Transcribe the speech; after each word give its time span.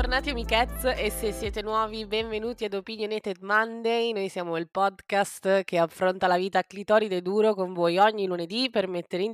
bentornati 0.00 0.30
amichezz 0.30 0.84
e 0.96 1.10
se 1.10 1.30
siete 1.30 1.60
nuovi 1.60 2.06
benvenuti 2.06 2.64
ad 2.64 2.72
Opinionated 2.72 3.42
Monday, 3.42 4.12
noi 4.12 4.30
siamo 4.30 4.56
il 4.56 4.70
podcast 4.70 5.62
che 5.64 5.76
affronta 5.76 6.26
la 6.26 6.38
vita 6.38 6.62
clitoride 6.62 7.20
duro 7.20 7.52
con 7.52 7.74
voi 7.74 7.98
ogni 7.98 8.26
lunedì 8.26 8.70
per 8.70 8.88
mettere 8.88 9.24
in 9.24 9.30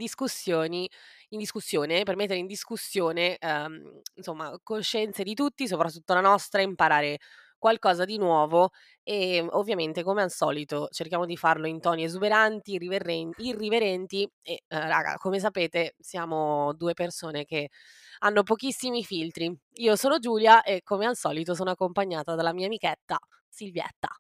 in 1.29 1.39
discussione, 1.39 2.03
per 2.03 2.17
mettere 2.17 2.41
in 2.41 2.47
discussione 2.47 3.37
ehm, 3.37 4.01
insomma 4.17 4.59
coscienze 4.61 5.23
di 5.23 5.35
tutti, 5.35 5.69
soprattutto 5.69 6.15
la 6.15 6.21
nostra, 6.21 6.61
imparare 6.61 7.21
qualcosa 7.67 8.05
di 8.05 8.17
nuovo 8.17 8.71
e 9.03 9.45
ovviamente 9.51 10.05
come 10.05 10.23
al 10.23 10.31
solito 10.31 10.87
cerchiamo 10.93 11.27
di 11.27 11.37
farlo 11.37 11.67
in 11.67 11.81
toni 11.81 12.05
esuberanti, 12.05 12.79
irriverenti 13.39 14.23
e 14.41 14.63
eh, 14.69 14.79
raga, 14.87 15.17
come 15.17 15.41
sapete 15.41 15.97
siamo 15.99 16.73
due 16.75 16.95
persone 16.95 17.45
che 17.45 17.71
hanno 18.21 18.45
pochissimi 18.45 19.03
filtri. 19.03 19.53
Io 19.79 19.97
sono 19.97 20.21
Giulia 20.21 20.63
e 20.63 20.83
come 20.85 21.07
al 21.07 21.17
solito 21.17 21.57
sono 21.57 21.71
accompagnata 21.71 22.37
dalla 22.37 22.53
mia 22.53 22.67
amichetta 22.67 23.19
Silvietta. 23.49 24.11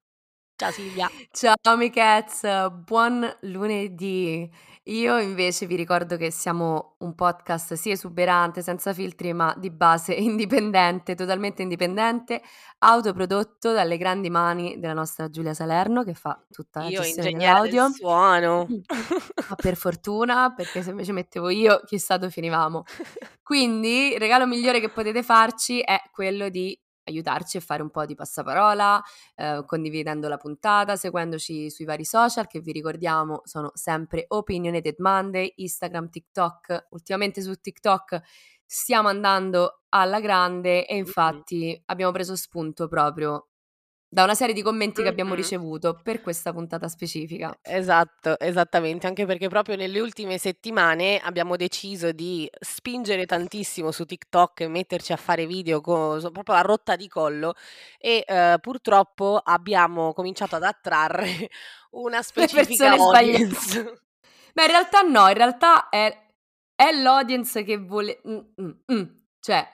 Ciao 0.57 0.71
Silvia. 0.73 1.09
Ciao 1.31 1.55
amichezz, 1.63 2.43
buon 2.85 3.33
lunedì. 3.43 4.51
Io 4.89 5.19
invece 5.19 5.67
vi 5.67 5.75
ricordo 5.75 6.17
che 6.17 6.31
siamo 6.31 6.95
un 6.99 7.17
podcast 7.17 7.75
sì 7.75 7.91
esuberante, 7.91 8.63
senza 8.63 8.93
filtri, 8.93 9.33
ma 9.33 9.53
di 9.59 9.71
base 9.71 10.13
indipendente, 10.15 11.17
totalmente 11.17 11.63
indipendente, 11.63 12.41
autoprodotto 12.79 13.73
dalle 13.73 13.97
grandi 13.97 14.31
mani 14.31 14.79
della 14.79 14.93
nostra 14.93 15.29
Giulia 15.29 15.55
Salerno 15.55 16.05
che 16.05 16.15
fa 16.15 16.41
tutta 16.51 16.83
la 16.83 16.89
io 16.89 17.01
gestione 17.01 17.33
dell'audio. 17.33 17.83
Del 17.83 17.93
suono. 17.95 18.67
ma 19.49 19.55
per 19.57 19.77
fortuna, 19.77 20.55
perché 20.55 20.83
se 20.83 20.91
invece 20.91 21.11
mettevo 21.11 21.49
io, 21.49 21.81
chissà 21.85 22.17
dove 22.17 22.31
finivamo. 22.31 22.85
Quindi 23.43 24.13
il 24.13 24.21
regalo 24.21 24.47
migliore 24.47 24.79
che 24.79 24.89
potete 24.89 25.25
farci 25.25 25.81
è 25.81 26.01
quello 26.13 26.49
di 26.49 26.79
aiutarci 27.07 27.57
a 27.57 27.61
fare 27.61 27.83
un 27.83 27.91
po' 27.91 28.05
di 28.05 28.15
passaparola, 28.15 29.03
eh, 29.35 29.63
condividendo 29.67 30.29
la 30.29 30.37
puntata, 30.37 30.97
seguendoci 30.97 31.71
sui 31.71 31.85
vari 31.85 32.05
social 32.05 32.47
che 32.47 32.61
vi 32.61 32.73
ricordiamo 32.73 33.43
sono 33.45 33.71
sempre 33.75 34.25
Opinionated 34.29 34.97
Monday, 34.99 35.53
Instagram, 35.57 36.11
TikTok. 36.11 36.87
Ultimamente 36.91 37.41
su 37.43 37.55
TikTok 37.55 38.21
stiamo 38.65 39.09
andando 39.09 39.83
alla 39.91 40.21
grande 40.21 40.87
e 40.87 40.97
infatti 40.97 41.81
abbiamo 41.87 42.13
preso 42.13 42.37
spunto 42.37 42.89
proprio 42.89 43.49
da 44.09 44.23
una 44.23 44.35
serie 44.35 44.55
di 44.55 44.63
commenti 44.63 45.03
che 45.03 45.09
abbiamo 45.09 45.35
ricevuto 45.35 45.99
per 46.03 46.21
questa 46.21 46.53
puntata 46.53 46.89
specifica. 46.89 47.57
Esatto, 47.61 48.39
esattamente, 48.39 49.07
anche 49.07 49.27
perché 49.27 49.49
proprio 49.49 49.77
nelle 49.77 50.01
ultime 50.01 50.39
settimane 50.39 51.19
abbiamo 51.19 51.57
deciso 51.57 52.13
di 52.13 52.49
spingere 52.59 53.27
tantissimo 53.27 53.91
su 53.91 54.05
TikTok 54.05 54.61
e 54.61 54.69
metterci 54.69 55.13
a 55.13 55.17
fare 55.17 55.47
video 55.47 55.81
co- 55.81 56.19
proprio 56.33 56.55
a 56.55 56.61
rotta 56.61 56.95
di 56.97 57.09
collo 57.09 57.55
e 57.99 58.25
eh, 58.27 58.59
purtroppo 58.61 59.41
abbiamo 59.43 60.13
cominciato 60.13 60.57
ad 60.57 60.63
attrarre 60.63 61.49
una 61.93 62.23
specifica 62.23 62.91
audience. 62.93 64.03
Ma 64.55 64.63
in 64.63 64.69
realtà 64.69 65.03
no, 65.03 65.29
in 65.29 65.35
realtà 65.35 65.89
è, 65.89 66.17
è 66.75 66.93
l'audience 66.93 67.63
che 67.65 67.77
vuole... 67.77 68.21
Mm, 68.27 68.39
mm, 68.63 68.71
mm. 68.93 69.03
Cioè, 69.41 69.69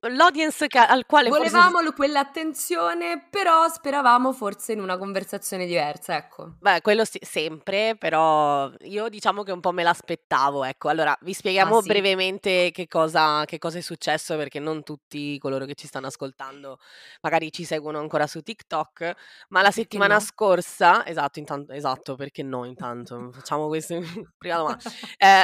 l'audience 0.00 0.66
ca- 0.68 0.86
al 0.86 1.06
quale 1.06 1.28
volevamo 1.28 1.78
forse... 1.78 1.92
quell'attenzione, 1.94 3.26
però 3.30 3.68
speravamo 3.68 4.32
forse 4.32 4.72
in 4.72 4.80
una 4.80 4.96
conversazione 4.96 5.66
diversa, 5.66 6.16
ecco. 6.16 6.54
Beh, 6.60 6.80
quello 6.80 7.04
sì, 7.04 7.18
sempre, 7.22 7.96
però 7.96 8.70
io 8.80 9.08
diciamo 9.08 9.42
che 9.42 9.52
un 9.52 9.60
po' 9.60 9.72
me 9.72 9.82
l'aspettavo, 9.82 10.64
ecco. 10.64 10.88
Allora, 10.88 11.16
vi 11.22 11.32
spieghiamo 11.32 11.78
ah, 11.78 11.82
sì. 11.82 11.88
brevemente 11.88 12.70
che 12.70 12.86
cosa, 12.86 13.44
che 13.44 13.58
cosa, 13.58 13.78
è 13.78 13.80
successo, 13.80 14.36
perché 14.36 14.60
non 14.60 14.82
tutti 14.82 15.38
coloro 15.38 15.64
che 15.64 15.74
ci 15.74 15.86
stanno 15.86 16.06
ascoltando 16.06 16.78
magari 17.20 17.50
ci 17.50 17.64
seguono 17.64 17.98
ancora 17.98 18.26
su 18.26 18.40
TikTok, 18.40 19.14
ma 19.48 19.62
la 19.62 19.70
settimana 19.70 20.14
no? 20.14 20.20
scorsa, 20.20 21.06
esatto, 21.06 21.38
intanto, 21.38 21.72
esatto, 21.72 22.14
perché 22.14 22.42
no 22.42 22.64
intanto, 22.64 23.30
facciamo 23.34 23.66
questo 23.68 23.94
in 23.94 24.04
prima 24.36 24.56
domanda. 24.56 24.82
eh, 25.18 25.42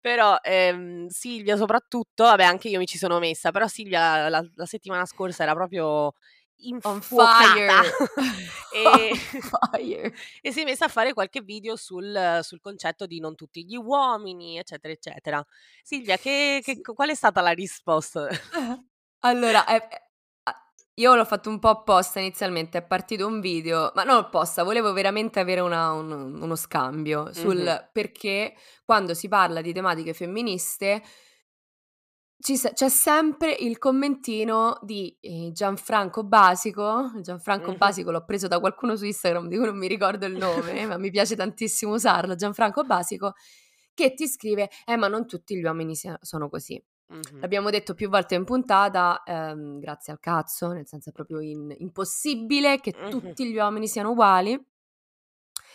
però 0.00 0.36
ehm, 0.42 1.08
Silvia 1.08 1.56
soprattutto, 1.56 2.24
vabbè 2.24 2.44
anche 2.44 2.68
io 2.68 2.78
mi 2.78 2.86
ci 2.86 2.98
sono 2.98 3.18
messa, 3.18 3.47
però 3.50 3.66
Silvia 3.66 4.28
la, 4.28 4.46
la 4.54 4.66
settimana 4.66 5.04
scorsa 5.04 5.42
era 5.42 5.54
proprio 5.54 6.14
infuocata 6.60 7.82
e, 8.74 9.14
fire. 9.14 10.14
e 10.40 10.52
si 10.52 10.60
è 10.60 10.64
messa 10.64 10.86
a 10.86 10.88
fare 10.88 11.12
qualche 11.12 11.40
video 11.40 11.76
sul, 11.76 12.40
sul, 12.42 12.60
concetto 12.60 13.06
di 13.06 13.20
non 13.20 13.34
tutti 13.34 13.64
gli 13.64 13.76
uomini, 13.76 14.58
eccetera, 14.58 14.92
eccetera. 14.92 15.44
Silvia, 15.82 16.16
che, 16.16 16.60
che, 16.62 16.80
qual 16.80 17.10
è 17.10 17.14
stata 17.14 17.40
la 17.40 17.50
risposta? 17.50 18.28
Allora, 19.20 19.66
eh, 19.66 19.88
io 20.94 21.14
l'ho 21.14 21.24
fatto 21.24 21.48
un 21.48 21.58
po' 21.58 21.68
apposta 21.68 22.18
inizialmente, 22.18 22.78
è 22.78 22.82
partito 22.82 23.26
un 23.26 23.40
video, 23.40 23.92
ma 23.94 24.02
non 24.02 24.16
apposta, 24.16 24.64
volevo 24.64 24.92
veramente 24.92 25.38
avere 25.38 25.60
una, 25.60 25.92
un, 25.92 26.40
uno 26.40 26.56
scambio 26.56 27.32
sul 27.32 27.56
mm-hmm. 27.56 27.76
perché 27.92 28.54
quando 28.84 29.14
si 29.14 29.28
parla 29.28 29.60
di 29.60 29.72
tematiche 29.72 30.12
femministe 30.12 31.02
se- 32.40 32.72
c'è 32.72 32.88
sempre 32.88 33.52
il 33.52 33.78
commentino 33.78 34.78
di 34.82 35.16
eh, 35.20 35.50
Gianfranco 35.52 36.24
Basico. 36.24 37.10
Gianfranco 37.20 37.70
mm-hmm. 37.70 37.78
Basico 37.78 38.10
l'ho 38.10 38.24
preso 38.24 38.46
da 38.46 38.60
qualcuno 38.60 38.94
su 38.96 39.04
Instagram 39.04 39.48
di 39.48 39.56
cui 39.56 39.66
non 39.66 39.76
mi 39.76 39.88
ricordo 39.88 40.26
il 40.26 40.36
nome, 40.36 40.86
ma 40.86 40.96
mi 40.98 41.10
piace 41.10 41.34
tantissimo 41.34 41.94
usarlo. 41.94 42.36
Gianfranco 42.36 42.84
Basico 42.84 43.32
che 43.92 44.14
ti 44.14 44.28
scrive: 44.28 44.70
Eh, 44.86 44.96
ma 44.96 45.08
non 45.08 45.26
tutti 45.26 45.56
gli 45.56 45.64
uomini 45.64 45.94
sono 46.20 46.48
così. 46.48 46.80
Mm-hmm. 47.12 47.40
L'abbiamo 47.40 47.70
detto 47.70 47.94
più 47.94 48.08
volte 48.08 48.34
in 48.34 48.44
puntata, 48.44 49.22
ehm, 49.24 49.78
grazie 49.80 50.12
al 50.12 50.20
cazzo, 50.20 50.72
nel 50.72 50.86
senso 50.86 51.08
è 51.08 51.12
proprio 51.12 51.40
in- 51.40 51.74
impossibile 51.78 52.78
che 52.80 52.94
mm-hmm. 52.96 53.10
tutti 53.10 53.50
gli 53.50 53.56
uomini 53.56 53.88
siano 53.88 54.10
uguali. 54.10 54.62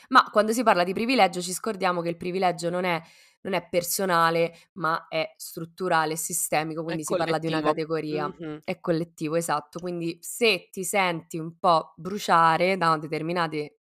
Ma 0.10 0.30
quando 0.32 0.52
si 0.52 0.64
parla 0.64 0.84
di 0.84 0.94
privilegio 0.94 1.42
ci 1.42 1.54
scordiamo 1.54 2.02
che 2.02 2.10
il 2.10 2.18
privilegio 2.18 2.70
non 2.70 2.84
è 2.86 3.02
non 3.44 3.54
è 3.54 3.68
personale, 3.68 4.56
ma 4.74 5.08
è 5.10 5.34
strutturale, 5.38 6.16
sistemico, 6.16 6.84
quindi 6.84 7.04
si 7.04 7.16
parla 7.16 7.38
di 7.38 7.48
una 7.48 7.62
categoria, 7.62 8.28
mm-hmm. 8.28 8.60
è 8.64 8.80
collettivo, 8.80 9.36
esatto. 9.36 9.80
Quindi 9.80 10.18
se 10.22 10.70
ti 10.72 10.84
senti 10.84 11.38
un 11.38 11.58
po' 11.60 11.94
bruciare 11.98 12.78
da 12.78 12.98
determinate 12.98 13.80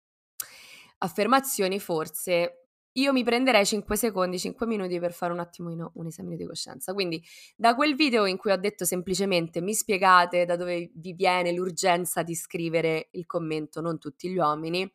affermazioni, 0.99 1.81
forse 1.81 2.69
io 2.93 3.13
mi 3.13 3.23
prenderei 3.23 3.65
5 3.65 3.97
secondi, 3.97 4.39
5 4.39 4.67
minuti 4.67 4.99
per 4.99 5.13
fare 5.13 5.33
un 5.33 5.39
attimo 5.39 5.73
no, 5.75 5.93
un 5.95 6.07
esame 6.07 6.37
di 6.37 6.45
coscienza. 6.45 6.93
Quindi 6.93 7.23
da 7.57 7.75
quel 7.75 7.95
video 7.95 8.27
in 8.27 8.37
cui 8.37 8.51
ho 8.51 8.57
detto 8.57 8.85
semplicemente 8.85 9.61
mi 9.61 9.75
spiegate 9.75 10.45
da 10.45 10.57
dove 10.57 10.91
vi 10.95 11.13
viene 11.13 11.53
l'urgenza 11.53 12.23
di 12.23 12.35
scrivere 12.35 13.09
il 13.13 13.27
commento, 13.27 13.81
non 13.81 13.99
tutti 13.99 14.29
gli 14.29 14.37
uomini, 14.37 14.93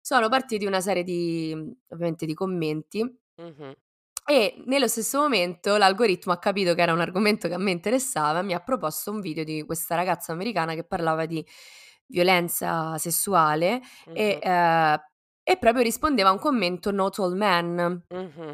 sono 0.00 0.28
partiti 0.28 0.66
una 0.66 0.80
serie 0.80 1.04
di, 1.04 1.54
ovviamente, 1.88 2.26
di 2.26 2.34
commenti. 2.34 3.02
Mm-hmm. 3.40 3.70
E 4.30 4.62
nello 4.66 4.86
stesso 4.86 5.18
momento 5.18 5.76
l'algoritmo 5.76 6.32
ha 6.32 6.38
capito 6.38 6.74
che 6.74 6.82
era 6.82 6.92
un 6.92 7.00
argomento 7.00 7.48
che 7.48 7.54
a 7.54 7.58
me 7.58 7.72
interessava 7.72 8.38
e 8.38 8.42
mi 8.42 8.54
ha 8.54 8.60
proposto 8.60 9.10
un 9.10 9.20
video 9.20 9.42
di 9.42 9.64
questa 9.64 9.96
ragazza 9.96 10.32
americana 10.32 10.74
che 10.74 10.84
parlava 10.84 11.26
di 11.26 11.44
violenza 12.06 12.96
sessuale 12.98 13.80
mm-hmm. 13.80 14.16
e, 14.16 14.38
eh, 14.40 15.00
e, 15.42 15.56
proprio 15.58 15.82
rispondeva 15.82 16.28
a 16.28 16.32
un 16.32 16.38
commento 16.38 16.92
not 16.92 17.18
all 17.18 17.36
men. 17.36 18.04
Mm-hmm. 18.14 18.52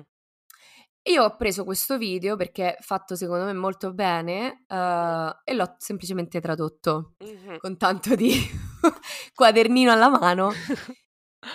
Io 1.09 1.23
ho 1.23 1.37
preso 1.37 1.65
questo 1.65 1.99
video 1.99 2.37
perché 2.37 2.77
è 2.77 2.81
fatto 2.81 3.15
secondo 3.15 3.45
me 3.45 3.53
molto 3.53 3.93
bene 3.93 4.65
uh, 4.67 5.39
e 5.45 5.55
l'ho 5.55 5.75
semplicemente 5.79 6.41
tradotto 6.41 7.15
mm-hmm. 7.23 7.59
con 7.59 7.77
tanto 7.77 8.15
di 8.15 8.33
quadernino 9.35 9.93
alla 9.93 10.09
mano 10.09 10.51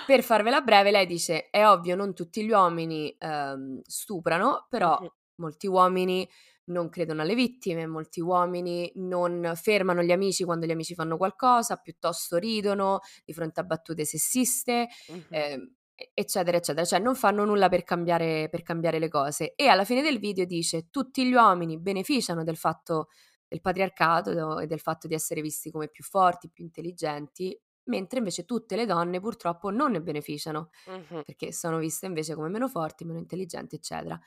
per 0.05 0.23
farvela 0.23 0.61
breve, 0.61 0.91
lei 0.91 1.05
dice: 1.05 1.49
È 1.49 1.65
ovvio, 1.67 1.95
non 1.95 2.13
tutti 2.13 2.43
gli 2.43 2.51
uomini 2.51 3.15
ehm, 3.17 3.81
stuprano, 3.83 4.67
però 4.69 4.99
molti 5.35 5.67
uomini 5.67 6.27
non 6.65 6.89
credono 6.89 7.21
alle 7.21 7.35
vittime, 7.35 7.87
molti 7.87 8.21
uomini 8.21 8.91
non 8.95 9.51
fermano 9.55 10.01
gli 10.03 10.11
amici 10.11 10.43
quando 10.43 10.65
gli 10.65 10.71
amici 10.71 10.93
fanno 10.93 11.17
qualcosa, 11.17 11.77
piuttosto 11.77 12.37
ridono 12.37 12.99
di 13.25 13.33
fronte 13.33 13.59
a 13.59 13.63
battute 13.63 14.05
sessiste. 14.05 14.87
Mm-hmm. 15.11 15.23
Eh, 15.29 15.71
eccetera, 16.13 16.57
eccetera, 16.57 16.85
cioè 16.85 16.99
non 16.99 17.15
fanno 17.15 17.45
nulla 17.45 17.69
per 17.69 17.83
cambiare, 17.83 18.47
per 18.49 18.63
cambiare 18.63 18.99
le 18.99 19.09
cose. 19.09 19.53
E 19.55 19.67
alla 19.67 19.85
fine 19.85 20.01
del 20.01 20.19
video 20.19 20.45
dice: 20.45 20.89
Tutti 20.89 21.25
gli 21.25 21.33
uomini 21.33 21.79
beneficiano 21.79 22.43
del 22.43 22.57
fatto 22.57 23.07
del 23.47 23.59
patriarcato 23.59 24.59
e 24.59 24.65
del 24.65 24.79
fatto 24.79 25.07
di 25.07 25.13
essere 25.13 25.41
visti 25.41 25.71
come 25.71 25.89
più 25.89 26.05
forti, 26.05 26.49
più 26.49 26.63
intelligenti, 26.63 27.59
mentre 27.91 28.19
invece 28.19 28.45
tutte 28.45 28.77
le 28.77 28.85
donne 28.85 29.19
purtroppo 29.19 29.69
non 29.69 29.91
ne 29.91 30.01
beneficiano, 30.01 30.69
uh-huh. 30.85 31.23
perché 31.23 31.51
sono 31.51 31.77
viste 31.77 32.05
invece 32.05 32.33
come 32.35 32.47
meno 32.47 32.69
forti, 32.69 33.03
meno 33.03 33.19
intelligenti, 33.19 33.75
eccetera. 33.75 34.17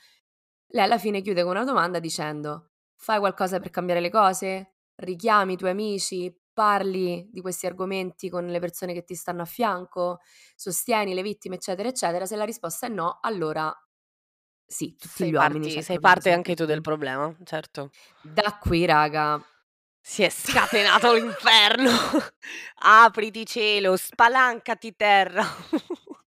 Lei 0.69 0.85
alla 0.85 0.99
fine 0.99 1.23
chiude 1.23 1.43
con 1.43 1.53
una 1.53 1.65
domanda 1.65 1.99
dicendo: 1.99 2.73
Fai 2.97 3.19
qualcosa 3.19 3.59
per 3.59 3.71
cambiare 3.71 4.01
le 4.01 4.11
cose? 4.11 4.75
Richiami 4.97 5.55
i 5.55 5.57
tuoi 5.57 5.71
amici? 5.71 6.39
Parli 6.53 7.29
di 7.33 7.41
questi 7.41 7.67
argomenti 7.67 8.29
con 8.29 8.47
le 8.47 8.61
persone 8.61 8.93
che 8.93 9.03
ti 9.03 9.15
stanno 9.15 9.43
a 9.43 9.47
fianco? 9.47 10.21
Sostieni 10.55 11.15
le 11.15 11.23
vittime, 11.23 11.57
eccetera, 11.57 11.89
eccetera? 11.89 12.27
Se 12.27 12.37
la 12.37 12.45
risposta 12.45 12.87
è 12.87 12.91
no, 12.91 13.19
allora 13.23 13.75
sì, 14.67 14.95
tutti 14.97 15.09
sei 15.09 15.31
gli 15.31 15.33
parti, 15.33 15.57
uomini. 15.57 15.83
Sei 15.83 15.99
parte 15.99 16.33
anche 16.33 16.55
tu 16.55 16.65
del 16.65 16.81
problema, 16.81 17.35
certo. 17.45 17.91
Da 18.23 18.59
qui, 18.61 18.85
raga, 18.85 19.43
Si 20.07 20.23
è 20.23 20.29
scatenato 20.29 21.15
l'inferno. 21.15 21.89
Apriti 22.83 23.47
cielo, 23.47 23.97
spalancati 23.97 24.95
terra. 24.95 25.43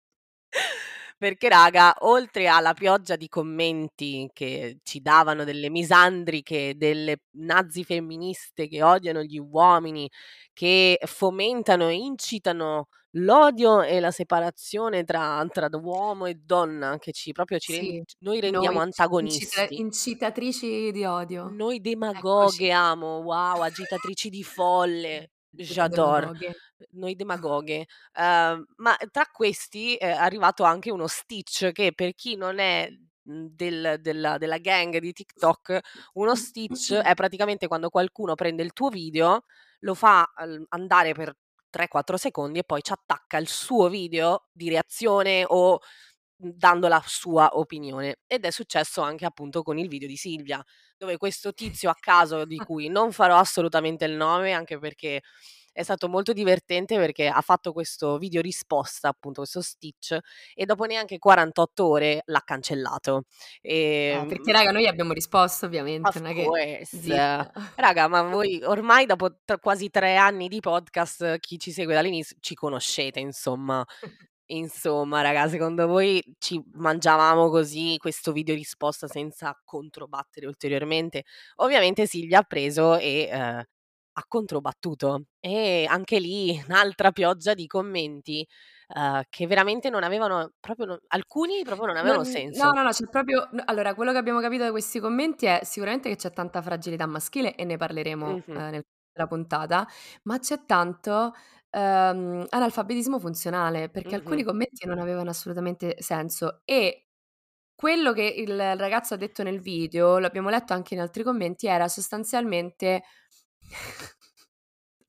Perché 1.18 1.48
raga, 1.48 1.94
oltre 2.00 2.46
alla 2.46 2.72
pioggia 2.74 3.16
di 3.16 3.28
commenti 3.28 4.28
che 4.32 4.78
ci 4.82 5.00
davano 5.00 5.44
delle 5.44 5.68
misandriche, 5.70 6.74
delle 6.76 7.20
nazi 7.32 7.84
femministe 7.84 8.66
che 8.68 8.82
odiano 8.82 9.22
gli 9.22 9.38
uomini, 9.38 10.10
che 10.54 10.98
fomentano 11.04 11.88
e 11.88 11.94
incitano 11.96 12.88
l'odio 13.16 13.82
e 13.82 14.00
la 14.00 14.10
separazione 14.10 15.04
tra 15.04 15.44
tra 15.52 15.68
uomo 15.72 16.26
e 16.26 16.34
donna, 16.34 16.98
che 16.98 17.12
ci 17.12 17.32
proprio 17.32 17.58
ci 17.58 17.82
Sì, 17.82 18.04
noi 18.20 18.40
rendiamo 18.40 18.80
noi 18.98 19.18
incita 19.18 19.66
antagonisti. 19.66 19.82
incitatrici 19.82 20.90
di 20.92 21.04
odio. 21.04 21.58
Noi 21.58 21.80
Eccoci. 22.12 22.60
demagoghe 22.60 22.70
amo, 22.72 23.18
wow, 23.20 23.60
agitatrici 23.62 24.30
di 24.30 24.42
folle. 24.42 25.30
J'adore. 25.54 26.30
Demagoghe. 26.30 26.54
Noi 26.92 27.14
demagoghe. 27.14 27.86
Uhm, 28.18 28.64
ma 28.76 28.96
tra 29.10 29.26
questi 29.32 29.94
è 29.96 30.10
arrivato 30.10 30.64
anche 30.64 30.90
uno 30.90 31.06
Stitch 31.06 31.70
che 31.72 31.92
per 31.94 32.14
chi 32.14 32.36
non 32.36 32.58
è, 32.58 32.88
mhmm, 33.22 33.46
del 33.50 33.96
della 34.00 34.38
della 34.38 34.58
gang 34.58 34.98
di 34.98 35.12
TikTok, 35.12 35.78
uno 36.14 36.34
Stitch 36.34 36.92
è 36.94 37.14
praticamente 37.14 37.68
quando 37.68 37.90
qualcuno 37.90 38.34
prende 38.34 38.62
il 38.62 38.72
tuo 38.72 38.88
video, 38.88 39.44
lo 39.80 39.94
fa 39.94 40.32
al 40.34 40.64
andare 40.70 41.12
per 41.14 41.32
3, 41.70 41.88
4 41.88 42.16
secondi 42.16 42.58
e 42.60 42.64
poi 42.64 42.82
ci 42.82 42.92
attacca 42.92 43.38
il 43.38 43.48
suo 43.48 43.88
video 43.88 44.46
di 44.52 44.68
reazione 44.68 45.44
o, 45.46 45.78
mhmm, 46.38 46.50
dando 46.54 46.88
la 46.88 47.02
sua 47.06 47.50
opinione. 47.58 48.18
Ed 48.26 48.44
è 48.44 48.50
successo 48.50 49.02
anche 49.02 49.24
appunto 49.26 49.62
con 49.62 49.78
il 49.78 49.88
video 49.88 50.08
di 50.08 50.16
Silvia, 50.16 50.62
dove 50.96 51.16
questo 51.18 51.52
tizio 51.54 51.90
a 51.90 51.96
caso, 51.98 52.44
di 52.44 52.58
cui 52.64 52.88
non 52.88 53.12
farò 53.12 53.38
assolutamente 53.38 54.04
il 54.06 54.12
nome, 54.16 54.52
anche 54.52 54.78
perché 54.78 55.22
è 55.76 55.82
stato 55.82 56.08
molto 56.08 56.32
divertente, 56.32 56.96
perché 56.96 57.28
ha 57.28 57.40
fatto 57.42 57.72
questo 57.72 58.16
video 58.16 58.40
risposta, 58.40 59.08
appunto 59.08 59.42
questo 59.42 59.60
Stitch, 59.60 60.16
e 60.54 60.64
dopo 60.64 60.84
neanche 60.86 61.18
48 61.18 61.86
ore 61.86 62.22
l'ha 62.26 62.40
cancellato. 62.44 63.24
Eh, 63.60 64.14
Ehm 64.14 64.26
perché 64.26 64.52
raga 64.52 64.70
noi 64.70 64.86
abbiamo 64.86 65.12
risposto 65.12 65.66
ovviamente, 65.66 66.08
Of 66.08 66.16
non 66.20 66.32
che 66.32 66.44
zitta. 66.84 67.50
Raga, 67.74 68.08
ma 68.08 68.22
voi 68.22 68.62
ormai 68.64 69.04
dopo 69.06 69.30
t 69.44 69.58
quasi 69.60 69.90
3 69.90 70.16
anni 70.16 70.48
di 70.48 70.60
podcast, 70.60 71.38
chi 71.40 71.58
ci 71.58 71.72
segue 71.72 71.92
dall'inizio, 71.94 72.36
ci 72.40 72.54
conoscete 72.54 73.20
insomma. 73.20 73.84
Insomma 74.48 75.22
raga, 75.22 75.48
secondo 75.48 75.88
voi 75.88 76.22
ci 76.38 76.62
mangiavamo 76.74 77.48
così 77.50 77.96
questo 77.98 78.30
video 78.30 78.54
risposta 78.54 79.08
senza 79.08 79.60
controbattere 79.64 80.46
ulteriormente? 80.46 81.24
Ovviamente 81.56 82.06
Silvia 82.06 82.38
ha 82.40 82.42
preso 82.44 82.96
e, 82.96 83.28
uhm, 83.32 83.62
ha 84.18 84.24
controbattuto. 84.28 85.24
E 85.40 85.86
anche 85.88 86.18
lì 86.20 86.60
un'altra 86.68 87.12
pioggia 87.12 87.54
di 87.54 87.66
commenti, 87.66 88.46
uhm, 88.94 89.22
che 89.28 89.46
veramente 89.46 89.90
non 89.90 90.04
avevano 90.04 90.52
proprio 90.60 90.86
non 90.86 90.98
alcuni 91.08 91.62
proprio 91.64 91.86
non 91.86 91.96
avevano 91.98 92.22
Non 92.22 92.44
no, 92.50 92.72
senso. 92.72 92.72
no, 92.72 92.82
no, 92.82 92.90
c'è 92.90 93.08
proprio 93.08 93.48
allora 93.64 93.94
quello 93.94 94.12
che 94.12 94.18
abbiamo 94.18 94.40
capito 94.40 94.64
da 94.64 94.70
questi 94.70 95.00
commenti 95.00 95.46
è 95.46 95.60
sicuramente 95.64 96.10
che 96.10 96.16
c'è 96.16 96.30
tanta 96.30 96.60
fragilità 96.60 97.06
maschile 97.06 97.54
e 97.54 97.64
ne 97.64 97.78
parleremo, 97.78 98.26
Mh-mh. 98.26 98.60
ehm, 98.60 98.70
nella 99.14 99.26
puntata, 99.28 99.86
ma 100.24 100.38
c'è 100.38 100.66
tanto, 100.66 101.32
uhm, 101.70 102.44
analfabetismo 102.50 103.18
funzionale, 103.18 103.88
perché 103.88 104.14
alcuni 104.14 104.42
Mh-mh. 104.42 104.44
commenti 104.44 104.86
non 104.86 104.98
avevano 104.98 105.30
assolutamente 105.30 105.96
senso 106.02 106.60
e 106.66 107.06
quello 107.74 108.12
che 108.12 108.22
il 108.24 108.56
ragazzo 108.76 109.14
ha 109.14 109.16
detto 109.18 109.42
nel 109.42 109.60
video, 109.60 110.18
l'abbiamo 110.18 110.50
letto 110.50 110.72
anche 110.74 110.94
in 110.94 111.00
altri 111.00 111.22
commenti, 111.24 111.66
era 111.68 111.88
sostanzialmente 111.88 113.02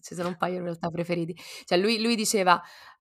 ci 0.01 0.15
sono 0.15 0.29
un 0.29 0.37
paio 0.37 0.57
in 0.57 0.63
realtà 0.63 0.89
preferiti. 0.89 1.35
Cioè 1.65 1.77
lui 1.77 2.01
lui 2.01 2.15
diceva: 2.15 2.61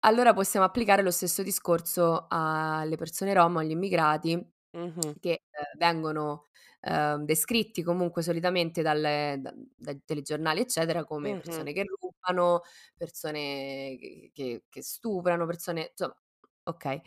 "Allora 0.02 0.34
possiamo 0.34 0.66
applicare 0.66 1.02
lo 1.04 1.12
stesso 1.12 1.44
discorso 1.44 2.28
alle 2.30 2.96
persone 2.98 3.34
rom 3.34 3.58
agli 3.58 3.72
immigrati 3.72 4.34
Mh-mh. 4.74 5.20
che, 5.20 5.32
ehm, 5.52 5.78
vengono, 5.80 6.46
ehm, 6.82 7.26
descritti 7.26 7.84
comunque 7.84 8.22
solitamente 8.24 8.82
dalle 8.84 9.38
da 9.42 9.54
dai 9.78 10.02
telegiornali 10.06 10.62
eccetera, 10.62 11.04
come 11.06 11.36
Mh-mh. 11.36 11.70
persone 11.72 11.74
che 11.74 11.84
rubano, 11.86 12.62
persone 12.98 13.98
che 14.00 14.32
che 14.34 14.66
che 14.70 14.84
stuprano, 14.84 15.46
persone 15.46 15.90
insomma 15.92 16.16
okay. 16.64 17.02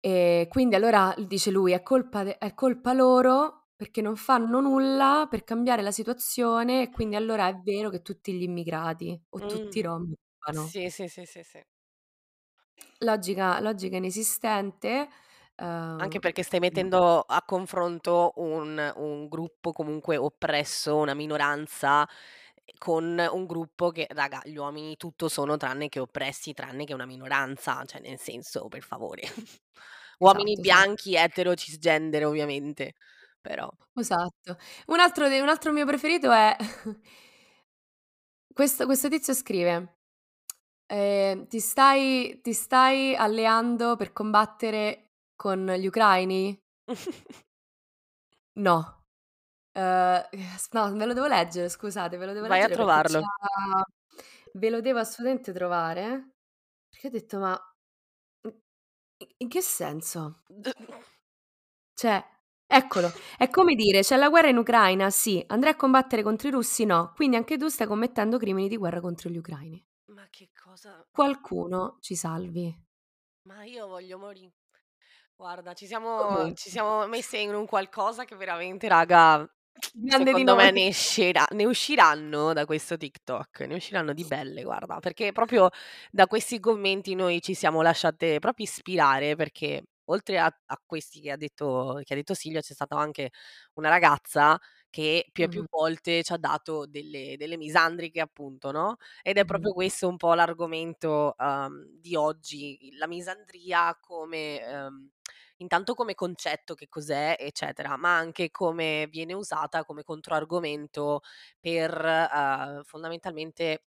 E 0.00 0.48
quindi 0.50 0.74
allora 0.76 1.14
dice 1.26 1.50
lui: 1.52 1.72
"È 1.72 1.82
colpa 1.82 2.24
de 2.24 2.38
è 2.38 2.54
colpa 2.54 2.92
loro 2.92 3.61
perché 3.82 4.00
non 4.00 4.14
fanno 4.16 4.60
nulla 4.60 5.26
per 5.28 5.42
cambiare 5.44 5.82
la 5.82 5.90
situazione 5.90 6.82
e 6.82 6.90
quindi 6.92 7.16
allora 7.16 7.48
è 7.48 7.56
vero 7.56 7.90
che 7.90 8.00
tutti 8.02 8.32
gli 8.32 8.42
immigrati 8.42 9.20
o 9.30 9.44
tutti 9.44 9.78
i 9.78 9.82
rom 9.82 10.06
rubano". 10.46 10.74
Sì, 10.74 10.88
sì, 10.90 11.08
sì, 11.08 11.26
sì, 11.26 11.42
sì. 11.42 11.62
Logica 13.00 13.60
logica 13.60 13.96
inesistente, 13.96 15.08
Anche 15.96 16.18
uhm, 16.18 16.20
perché 16.20 16.42
stai 16.42 16.58
mettendo 16.58 17.20
a 17.20 17.42
confronto 17.44 18.32
un 18.36 18.92
un 18.96 19.28
gruppo 19.28 19.72
comunque 19.72 20.16
oppresso, 20.16 20.96
una 20.96 21.14
minoranza, 21.14 22.08
con 22.78 23.18
un 23.30 23.46
gruppo 23.46 23.90
che 23.90 24.06
raga, 24.10 24.40
gli 24.44 24.56
uomini 24.56 24.96
tutto 24.96 25.28
sono 25.28 25.56
tranne 25.56 25.88
che 25.88 26.00
oppressi, 26.00 26.54
tranne 26.54 26.84
che 26.84 26.94
una 26.94 27.06
minoranza, 27.06 27.84
cioè 27.84 28.00
nel 28.00 28.18
senso, 28.18 28.66
per 28.68 28.82
favore. 28.82 29.22
Uomini 30.18 30.56
Esatto, 30.56 30.62
esa 30.62 30.82
bianchi, 30.82 31.14
etero, 31.16 31.54
cisgender 31.54 32.24
ovviamente, 32.26 32.94
però 33.42 33.70
Esatto. 33.94 34.56
Un 34.86 35.00
altro 35.00 35.28
de 35.28 35.40
un 35.42 35.48
altro 35.50 35.72
mio 35.72 35.84
preferito 35.86 36.30
è 36.32 36.56
questo 38.52 38.84
questo 38.86 39.08
tizio 39.08 39.34
scrive, 39.34 39.98
ehm: 40.86 41.46
"Ti 41.48 41.60
stai 41.60 42.40
ti 42.42 42.52
stai 42.54 43.14
alleando 43.16 43.96
per 43.96 44.12
combattere 44.12 45.12
con 45.36 45.66
gli 45.78 45.86
ucraini?" 45.86 46.58
No. 48.56 48.84
S 49.74 50.68
no, 50.72 50.92
ve 50.96 51.06
lo 51.06 51.14
devo 51.14 51.26
leggere 51.28 51.68
scusate, 51.68 52.16
ve 52.18 52.26
lo 52.26 52.32
devo 52.34 52.46
Vai 52.46 52.62
a 52.62 52.68
leggere 52.68 52.84
perché 52.84 53.02
c'ha 53.04 53.18
trovarlo. 53.18 53.32
ve 54.54 54.70
lo 54.70 54.80
devo 54.80 54.98
assolutamente 55.00 55.52
trovare, 55.52 56.34
perché 56.88 57.06
ho 57.08 57.10
detto: 57.10 57.38
"Ma 57.38 57.58
in 59.38 59.48
che 59.48 59.62
senso?" 59.62 60.42
Cioè, 61.98 62.24
eccolo, 62.72 63.12
è 63.36 63.48
come 63.50 63.74
dire: 63.74 64.00
"C'è 64.00 64.16
la 64.16 64.28
guerra 64.28 64.48
in 64.48 64.56
Ucraina? 64.58 65.10
Sì. 65.10 65.42
Andrai 65.48 65.72
a 65.72 65.76
combattere 65.76 66.22
contro 66.22 66.48
i 66.48 66.50
russi? 66.50 66.84
No. 66.84 67.12
Quindi 67.14 67.36
anche 67.36 67.56
tu 67.58 67.68
stai 67.68 67.86
commettendo 67.86 68.38
crimini 68.38 68.68
di 68.68 68.76
guerra 68.76 69.00
contro 69.00 69.30
gli 69.30 69.36
ucraini." 69.38 69.84
Ma 70.08 70.26
che 70.30 70.50
cosa 70.54 71.04
Qualcuno 71.10 71.98
ci 72.00 72.14
salvi. 72.16 72.74
Ma 73.46 73.64
io 73.64 73.86
voglio 73.88 74.18
mori 74.18 74.48
guarda, 75.36 75.74
ci 75.74 75.86
siamo 75.86 76.52
ci 76.54 76.70
siamo 76.70 77.06
messe 77.08 77.38
in 77.38 77.54
un 77.54 77.66
qualcosa 77.66 78.24
che 78.24 78.36
veramente 78.36 78.86
raga, 78.88 79.38
Grande 79.90 80.26
secondo 80.30 80.54
me 80.54 80.70
ne 80.70 80.86
escerà 80.88 81.44
ne 81.52 81.64
usciranno 81.64 82.52
da 82.52 82.64
questo 82.66 82.96
TikTok, 82.96 83.60
ne 83.62 83.74
usciranno 83.74 84.12
di 84.12 84.24
belle 84.24 84.62
guarda, 84.62 85.00
perché 85.00 85.32
proprio 85.32 85.70
da 86.10 86.26
questi 86.28 86.60
commenti 86.60 87.14
noi 87.14 87.40
ci 87.42 87.54
siamo 87.54 87.82
lasciate 87.82 88.38
proprio 88.38 88.64
ispirare, 88.66 89.34
perché 89.34 89.82
oltre 90.06 90.38
a 90.38 90.46
a 90.66 90.80
questi 90.84 91.20
che 91.20 91.30
ha 91.32 91.36
detto 91.36 92.00
che 92.04 92.12
ha 92.14 92.16
detto 92.16 92.34
Silvia, 92.34 92.60
c'è 92.60 92.74
stata 92.74 92.96
anche 92.96 93.30
una 93.74 93.88
ragazza 93.88 94.58
che 94.90 95.28
più 95.32 95.44
e 95.44 95.48
più 95.48 95.62
Mh-mh. 95.62 95.66
volte 95.70 96.22
ci 96.22 96.32
ha 96.32 96.36
dato 96.38 96.86
delle 96.86 97.36
delle 97.38 97.56
misandriche 97.56 98.20
appunto, 98.20 98.70
no, 98.72 98.96
ed 99.22 99.38
è 99.38 99.44
Mh-mh. 99.44 99.72
proprio 99.72 99.72
questo 99.72 100.08
un 100.08 100.16
po' 100.18 100.34
l'argomento, 100.34 101.34
uhm, 101.38 101.86
di 102.00 102.14
oggi, 102.16 102.90
la 102.98 103.06
misandria 103.06 103.96
come 104.00 104.60
ehm, 104.66 105.10
intanto 105.58 105.94
come 105.94 106.14
concetto 106.14 106.74
che 106.74 106.88
cos'è, 106.88 107.36
eccetera, 107.38 107.96
ma 107.96 108.16
anche 108.16 108.50
come 108.50 109.06
viene 109.10 109.32
usata 109.34 109.84
come 109.84 110.02
controargomento 110.02 111.20
per, 111.60 111.92
uhm, 112.04 112.82
fondamentalmente 112.84 113.84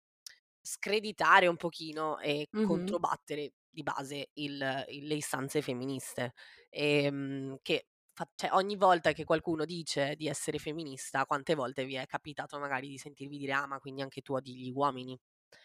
screditare 0.62 1.46
un 1.48 1.56
pochino 1.56 2.18
e 2.20 2.48
Mh-mh. 2.54 2.94
controbattere 3.00 3.52
di 3.74 3.82
base 3.82 4.30
il 4.34 4.84
il 4.88 5.06
le 5.06 5.14
istanze 5.16 5.62
femministe. 5.62 6.32
Ehm, 6.70 7.58
che 7.62 7.88
cioè 8.36 8.50
ogni 8.52 8.76
volta 8.76 9.12
che 9.12 9.24
qualcuno 9.24 9.64
dice 9.64 10.14
di 10.16 10.28
essere 10.28 10.58
femminista, 10.58 11.26
quante 11.26 11.54
volte 11.56 11.84
vi 11.84 11.94
è 11.96 12.06
capitato 12.06 12.58
magari 12.60 12.88
di 12.88 12.98
sentirvi 12.98 13.36
dire: 13.38 13.52
"Ah, 13.52 13.66
ma 13.66 13.78
quindi 13.80 14.02
anche 14.02 14.20
tu 14.22 14.34
odi 14.34 14.56
gli 14.56 14.70
uomini?" 14.70 15.18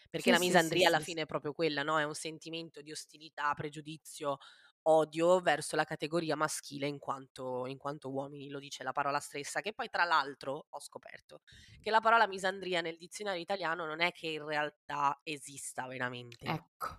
Perché 0.10 0.32
Sì, 0.32 0.34
la 0.34 0.38
sì, 0.38 0.58
sì, 0.58 0.78
misandria 0.78 0.88
alla 0.88 1.00
sì. 1.00 1.00
fine 1.00 1.22
è 1.24 1.26
proprio 1.26 1.54
quella, 1.54 1.84
no, 1.84 2.00
è 2.00 2.04
un 2.04 2.14
sentimento 2.16 2.82
di 2.82 2.92
ostilità, 2.92 3.54
pregiudizio, 3.54 4.38
odio 4.84 5.40
verso 5.42 5.76
la 5.76 5.84
categoria 5.84 6.36
maschile 6.36 6.88
in 6.88 7.00
quanto 7.00 7.66
in 7.68 7.78
quanto 7.78 8.10
uomini, 8.12 8.50
lo 8.50 8.60
dice 8.60 8.84
la 8.84 8.92
parola 8.92 9.20
stessa, 9.20 9.62
che 9.62 9.74
poi 9.74 9.90
tra 9.90 10.04
l'altro 10.06 10.66
ho 10.70 10.80
scoperto 10.80 11.42
che 11.80 11.90
la 11.92 12.00
parola 12.02 12.28
misandria 12.28 12.82
nel 12.82 12.98
dizionario 12.98 13.42
italiano 13.42 13.86
non 13.86 14.02
è 14.02 14.12
che 14.12 14.28
in 14.28 14.46
realtà 14.46 15.20
esista 15.24 15.86
veramente. 15.88 16.56
Ecco. 16.56 16.90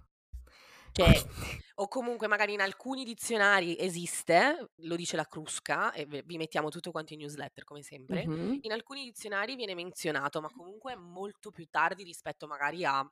Cioè, 0.92 1.24
Quindi 1.74 1.88
comunque 1.88 2.26
magari 2.28 2.52
in 2.52 2.60
alcuni 2.60 3.04
dizionari 3.04 3.76
esiste, 3.78 4.70
lo 4.76 4.96
dice 4.96 5.16
la 5.16 5.24
Crusca, 5.24 5.92
e 5.92 6.06
vi 6.06 6.36
mettiamo 6.36 6.68
tutto 6.68 6.90
quanto 6.90 7.12
in 7.14 7.20
newsletter 7.20 7.64
come 7.64 7.82
sempre, 7.82 8.28
Mh-mh. 8.28 8.60
in 8.60 8.72
alcuni 8.72 9.04
dizionari 9.04 9.54
viene 9.56 9.74
menzionato, 9.74 10.40
ma 10.40 10.50
comunque 10.50 10.96
molto 10.96 11.50
più 11.50 11.66
tardi 11.70 12.02
rispetto 12.04 12.46
magari 12.46 12.84
a 12.84 13.08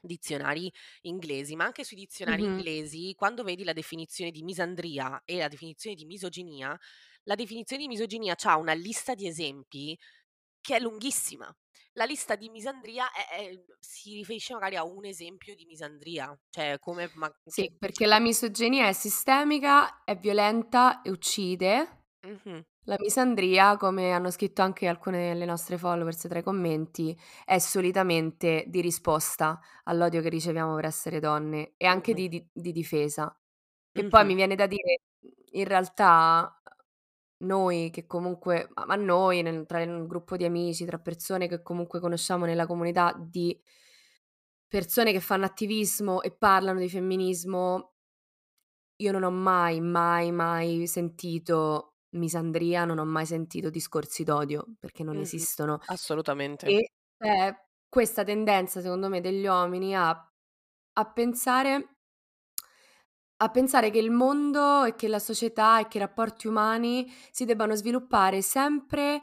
dizionari 0.00 0.70
inglesi, 1.02 1.56
ma 1.56 1.64
anche 1.64 1.82
sui 1.84 1.96
dizionari 1.96 2.42
Mh-mh. 2.42 2.66
inglesi, 2.66 3.14
quando 3.16 3.42
vedi 3.42 3.64
la 3.64 3.72
definizione 3.72 4.30
di 4.30 4.42
misandria 4.42 5.22
e 5.24 5.38
la 5.38 5.48
definizione 5.48 5.96
di 5.96 6.04
misoginia, 6.04 6.78
la 7.24 7.34
definizione 7.34 7.82
di 7.82 7.88
misoginia 7.88 8.34
c'ha 8.36 8.56
una 8.56 8.72
lista 8.74 9.14
di 9.14 9.26
esempi 9.26 9.98
che 10.66 10.76
è 10.76 10.80
lunghissima. 10.80 11.54
La 11.92 12.04
lista 12.04 12.34
di 12.36 12.48
misandria 12.50 13.10
è 13.12 13.28
è 13.50 13.64
si 13.80 14.14
riferisce 14.14 14.52
magari 14.54 14.76
a 14.76 14.84
un 14.84 15.04
esempio 15.04 15.54
di 15.54 15.64
misandria, 15.64 16.36
cioè 16.50 16.78
come 16.80 17.10
ma 17.14 17.30
Sì, 17.48 17.72
perché 17.78 18.06
la 18.06 18.18
misoginia 18.18 18.88
è 18.88 18.92
sistemica, 18.92 20.02
è 20.04 20.16
violenta 20.16 21.00
e 21.02 21.10
uccide. 21.10 22.02
Mh-mh. 22.24 22.64
La 22.84 22.96
misandria, 23.00 23.76
come 23.76 24.12
hanno 24.12 24.30
scritto 24.30 24.62
anche 24.62 24.86
alcune 24.88 25.28
delle 25.32 25.44
nostre 25.44 25.78
followers 25.78 26.22
tra 26.28 26.38
i 26.40 26.42
commenti, 26.42 27.16
è 27.44 27.58
solitamente 27.58 28.64
di 28.68 28.80
risposta 28.80 29.60
all'odio 29.84 30.22
che 30.22 30.28
riceviamo 30.28 30.74
per 30.76 30.86
essere 30.86 31.20
donne 31.20 31.74
e 31.76 31.86
anche 31.86 32.14
Mh-mh. 32.14 32.16
di 32.16 32.28
di 32.28 32.48
di 32.52 32.72
difesa. 32.72 33.36
E 33.92 34.04
poi 34.06 34.24
Mh-mh. 34.24 34.26
mi 34.26 34.34
viene 34.34 34.54
da 34.56 34.66
dire, 34.66 35.00
in 35.52 35.64
realtà 35.66 36.60
noi 37.38 37.90
che 37.90 38.06
comunque 38.06 38.68
ma 38.74 38.86
ma 38.86 38.96
noi 38.96 39.42
nel 39.42 39.66
tra 39.66 39.82
il 39.82 40.06
gruppo 40.06 40.36
di 40.36 40.44
amici, 40.44 40.84
tra 40.86 40.98
persone 40.98 41.48
che 41.48 41.62
comunque 41.62 42.00
conosciamo 42.00 42.44
nella 42.46 42.66
comunità 42.66 43.14
di 43.18 43.58
persone 44.72 45.12
che 45.12 45.20
fanno 45.20 45.44
attivismo 45.44 46.22
e 46.22 46.32
parlano 46.32 46.80
di 46.80 46.88
femminismo 46.88 47.92
io 49.00 49.12
non 49.12 49.24
ho 49.24 49.30
mai, 49.30 49.80
mai, 49.80 50.32
mai 50.32 50.86
sentito 50.86 51.96
misandria, 52.16 52.84
non 52.86 52.98
ho 52.98 53.04
mai 53.04 53.26
sentito 53.26 53.68
discorsi 53.68 54.24
d'odio, 54.24 54.64
perché 54.80 55.02
non 55.04 55.18
Mh-mh. 55.18 55.20
esistono. 55.20 55.80
Assolutamente. 55.86 56.68
E 56.68 56.92
c'è 57.18 57.54
questa 57.88 58.24
tendenza 58.24 58.80
secondo 58.80 59.08
me 59.08 59.20
degli 59.20 59.46
uomini 59.46 59.94
a 59.94 60.10
a 60.98 61.12
pensare 61.12 61.95
a 63.38 63.50
pensare 63.50 63.90
che 63.90 63.98
il 63.98 64.10
mondo 64.10 64.84
e 64.84 64.94
che 64.94 65.08
la 65.08 65.18
società 65.18 65.80
e 65.80 65.88
che 65.88 65.98
i 65.98 66.00
rapporti 66.00 66.46
umani 66.48 67.10
si 67.30 67.44
debbano 67.44 67.74
sviluppare 67.74 68.42
sempre, 68.42 69.20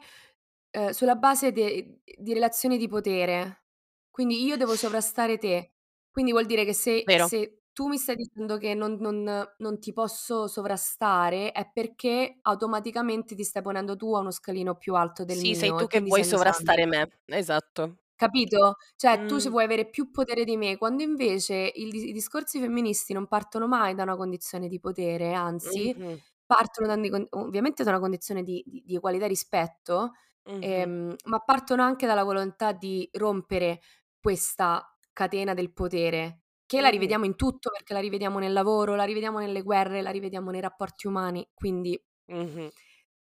ehm, 0.70 0.90
sulla 0.90 1.16
base 1.16 1.52
de 1.52 2.00
di 2.18 2.32
relazioni 2.34 2.78
di 2.78 2.88
potere. 2.88 3.64
Quindi 4.10 4.44
io 4.44 4.56
devo 4.56 4.76
sovrastare 4.76 5.38
te. 5.38 5.74
Quindi 6.10 6.32
vuol 6.32 6.46
dire 6.46 6.64
che 6.64 6.74
se 6.74 7.12
se 7.16 7.62
tu 7.72 7.88
mi 7.88 7.98
stai 7.98 8.16
dicendo 8.16 8.56
che 8.58 8.74
non 8.74 8.96
non 9.00 9.24
non 9.58 9.78
ti 9.80 9.92
posso 9.92 10.46
sovrastare 10.48 11.50
è 11.52 11.70
perché 11.72 12.38
automaticamente 12.42 13.34
ti 13.34 13.42
stai 13.44 13.62
ponendo 13.62 13.96
tu 13.96 14.14
a 14.14 14.20
uno 14.20 14.30
scalino 14.30 14.76
più 14.76 14.94
alto 14.94 15.24
del 15.24 15.40
Sì, 15.40 15.54
sei 15.54 15.74
mio 15.74 15.74
tu 15.74 15.84
e 15.84 15.86
che 15.86 16.00
quindi 16.00 16.10
vuoi 16.10 16.22
sei 16.24 16.24
sovrastare 16.24 16.86
me. 16.86 17.08
Esatto. 17.26 17.96
Capito? 18.18 18.76
Cioè 18.96 19.24
tu 19.26 19.38
c 19.38 19.48
Mh. 19.48 19.50
vuoi 19.50 19.64
avere 19.64 19.88
più 19.90 20.10
potere 20.12 20.44
di 20.44 20.56
me, 20.56 20.76
quando 20.78 21.02
invece 21.02 21.72
il 21.74 21.90
di 21.90 22.08
i 22.10 22.12
discorsi 22.12 22.60
femministi 22.60 23.12
non 23.12 23.26
partono 23.26 23.66
mai 23.66 23.94
da 23.94 24.04
una 24.04 24.16
condizione 24.16 24.68
di 24.68 24.78
potere, 24.78 25.32
anzi 25.34 25.92
Mh-mh. 25.92 26.24
partono 26.46 26.86
da 26.94 27.08
con 27.10 27.26
ovviamente 27.30 27.82
da 27.82 27.90
una 27.90 27.98
condizione 28.00 28.42
di 28.44 28.62
di 28.66 28.82
di 28.86 28.94
equalità 28.94 29.24
e 29.24 29.28
rispetto, 29.28 30.12
Mh-mh. 30.46 30.84
ehm, 30.84 31.16
ma 31.24 31.38
partono 31.40 31.82
anche 31.82 32.06
dalla 32.06 32.22
volontà 32.22 32.70
di 32.72 33.08
rompere 33.14 33.80
questa 34.20 34.96
catena 35.12 35.52
del 35.54 35.72
potere, 35.72 36.42
che 36.66 36.80
la 36.80 36.88
Mh-mh. 36.88 36.90
rivediamo 36.90 37.24
in 37.24 37.34
tutto, 37.34 37.70
perché 37.70 37.94
la 37.94 38.00
rivediamo 38.00 38.38
nel 38.38 38.52
lavoro, 38.52 38.94
la 38.94 39.04
rivediamo 39.04 39.40
nelle 39.40 39.62
guerre, 39.62 40.02
la 40.02 40.10
rivediamo 40.10 40.50
nei 40.52 40.60
rapporti 40.60 41.08
umani, 41.08 41.48
quindi 41.52 42.00
Mh-mh. 42.28 42.74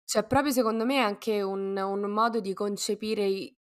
c'è 0.09 0.25
proprio 0.25 0.53
secondo 0.53 0.85
me 0.85 0.99
anche 1.01 1.43
un 1.43 1.77
un 1.77 2.01
modo 2.13 2.39
di 2.39 2.55
concepire 2.55 3.25
i 3.27 3.53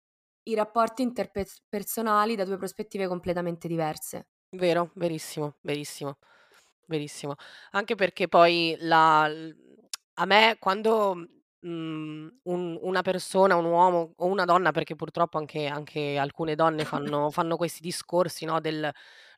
i 0.44 0.54
rapporti 0.54 1.02
interpers 1.02 1.62
personali 1.68 2.36
da 2.36 2.44
2 2.44 2.56
prospettive 2.56 3.06
completamente 3.08 3.68
diverse. 3.68 4.26
Vero, 4.52 4.90
verissimo, 4.94 5.56
verissimo, 5.62 6.18
verissimo. 6.86 7.34
Anche 7.72 7.94
perché 7.96 8.28
poi 8.28 8.76
la 8.80 9.24
a 10.16 10.26
me 10.26 10.56
quando, 10.60 11.14
mhmm, 11.60 12.38
un 12.44 12.78
una 12.80 13.02
persona, 13.02 13.56
un 13.56 13.64
uomo 13.64 14.12
o 14.16 14.26
una 14.26 14.44
donna, 14.44 14.70
perché 14.70 14.94
purtroppo 14.94 15.38
anche 15.38 15.66
anche 15.66 16.16
alcune 16.18 16.54
donne 16.54 16.84
fanno 16.84 17.30
fanno 17.32 17.56
questi 17.56 17.80
discorsi, 17.80 18.44
no, 18.44 18.60
del 18.60 18.88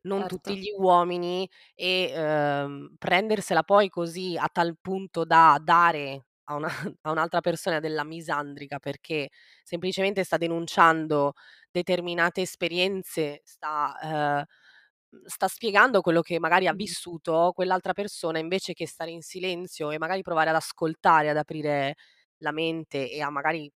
non 0.02 0.26
tutti 0.26 0.54
Certo. 0.54 0.58
gli 0.58 0.70
uomini 0.76 1.48
e, 1.74 2.12
uhm, 2.14 2.94
prendersela 2.98 3.62
poi 3.62 3.88
così 3.88 4.36
a 4.36 4.48
tal 4.52 4.76
punto 4.80 5.24
da 5.24 5.58
dare 5.62 6.26
a 6.46 6.54
una 6.56 6.68
a 7.02 7.10
un'altra 7.12 7.40
persona 7.40 7.80
della 7.80 8.04
misandrica, 8.04 8.78
perché 8.78 9.30
semplicemente 9.62 10.24
sta 10.24 10.36
denunciando 10.38 11.34
determinate 11.70 12.42
esperienze, 12.42 13.40
sta 13.44 13.96
ehm, 14.02 14.44
sta 15.26 15.48
spiegando 15.48 16.00
quello 16.00 16.20
che 16.22 16.38
magari 16.38 16.66
ha 16.66 16.72
vissuto, 16.72 17.52
quell'altra 17.54 17.92
persona 17.92 18.38
invece 18.38 18.72
che 18.74 18.86
stare 18.86 19.10
in 19.10 19.22
silenzio 19.22 19.90
e 19.90 19.98
magari 19.98 20.22
provare 20.22 20.50
ad 20.50 20.56
ascoltare, 20.56 21.30
ad 21.30 21.36
aprire 21.36 21.94
la 22.38 22.52
mente 22.52 23.10
e 23.10 23.20
a 23.22 23.30
magari 23.30 23.70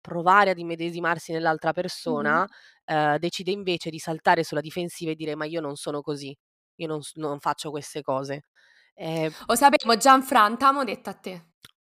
provare 0.00 0.50
ad 0.50 0.58
immedesimarsi 0.58 1.32
nell'altra 1.32 1.72
persona, 1.72 2.44
Mh-mh. 2.44 2.48
ehm, 2.84 3.16
decide 3.18 3.50
invece 3.52 3.90
di 3.90 3.98
saltare 3.98 4.44
sulla 4.44 4.60
difensiva 4.60 5.10
e 5.12 5.14
dire: 5.16 5.34
"Ma 5.36 5.44
io 5.46 5.60
non 5.60 5.76
sono 5.76 6.00
così, 6.02 6.36
io 6.76 6.86
non 6.86 7.00
non 7.14 7.38
faccio 7.40 7.70
queste 7.70 8.02
cose." 8.02 8.42
Ehm 8.94 9.32
O 9.48 9.54
sapevo 9.54 9.96
Gianfran, 9.96 10.58
t'amo 10.58 10.84
detta 10.84 11.10
a 11.10 11.14
te. 11.14 11.34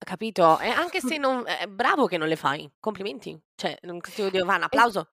Capito? 0.04 0.59
E 0.59 0.68
anche 0.68 1.00
se 1.00 1.16
non 1.16 1.44
eh, 1.47 1.68
bravo 1.68 2.06
che 2.06 2.16
non 2.16 2.28
le 2.28 2.37
fai, 2.37 2.71
complimenti. 2.80 3.38
Cioè, 3.54 3.78
non 3.82 4.00
ti 4.00 4.30
devo 4.30 4.44
fare 4.44 4.59
un 4.59 4.64
applauso? 4.64 5.09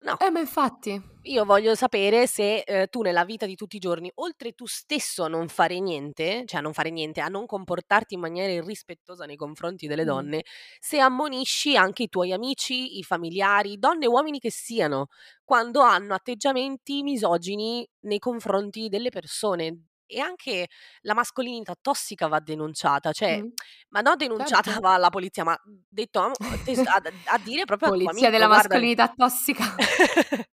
No. 0.00 0.16
eh, 0.18 0.30
ma 0.30 0.38
infatti. 0.38 1.00
Io 1.22 1.44
voglio 1.44 1.74
sapere 1.74 2.26
se, 2.28 2.60
ehm, 2.60 2.86
tu 2.88 3.02
nella 3.02 3.24
vita 3.24 3.44
di 3.46 3.56
tutti 3.56 3.76
i 3.76 3.80
giorni, 3.80 4.10
oltre 4.14 4.52
tu 4.52 4.66
stesso 4.66 5.24
a 5.24 5.28
non 5.28 5.48
fare 5.48 5.80
niente, 5.80 6.44
cioè 6.46 6.60
a 6.60 6.62
non 6.62 6.72
fare 6.72 6.90
niente, 6.90 7.20
a 7.20 7.26
non 7.26 7.46
comportarti 7.46 8.14
in 8.14 8.20
maniera 8.20 8.52
irrispettosa 8.52 9.24
nei 9.26 9.36
confronti 9.36 9.88
delle 9.88 10.04
Mh. 10.04 10.06
donne, 10.06 10.44
se 10.78 11.00
ammonisci 11.00 11.76
anche 11.76 12.04
i 12.04 12.08
tuoi 12.08 12.32
amici, 12.32 12.98
i 12.98 13.02
familiari, 13.02 13.78
donne 13.78 14.06
o 14.06 14.10
uomini 14.12 14.38
che 14.38 14.50
siano, 14.50 15.08
quando 15.44 15.80
hanno 15.80 16.14
atteggiamenti 16.14 17.02
misogini 17.02 17.86
nei 18.02 18.18
confronti 18.20 18.88
delle 18.88 19.10
persone. 19.10 19.87
E 20.10 20.20
anche 20.20 20.68
la 21.02 21.12
mascolinità 21.12 21.74
tossica 21.78 22.28
va 22.28 22.40
denunciata, 22.40 23.12
cioè 23.12 23.38
Mh. 23.38 23.48
ma 23.90 24.00
no 24.00 24.16
denunciata 24.16 24.70
Certo. 24.70 24.80
va 24.80 24.94
alla 24.94 25.10
polizia, 25.10 25.44
ma 25.44 25.54
detto 25.86 26.18
a 26.20 26.30
a 26.30 27.00
a 27.34 27.38
dire 27.38 27.64
proprio 27.66 27.90
Polizia 27.90 28.28
amico: 28.30 28.30
della 28.30 28.48
"Guarda" 28.48 28.78
mascolinità 28.88 29.06
tossica. 29.08 29.64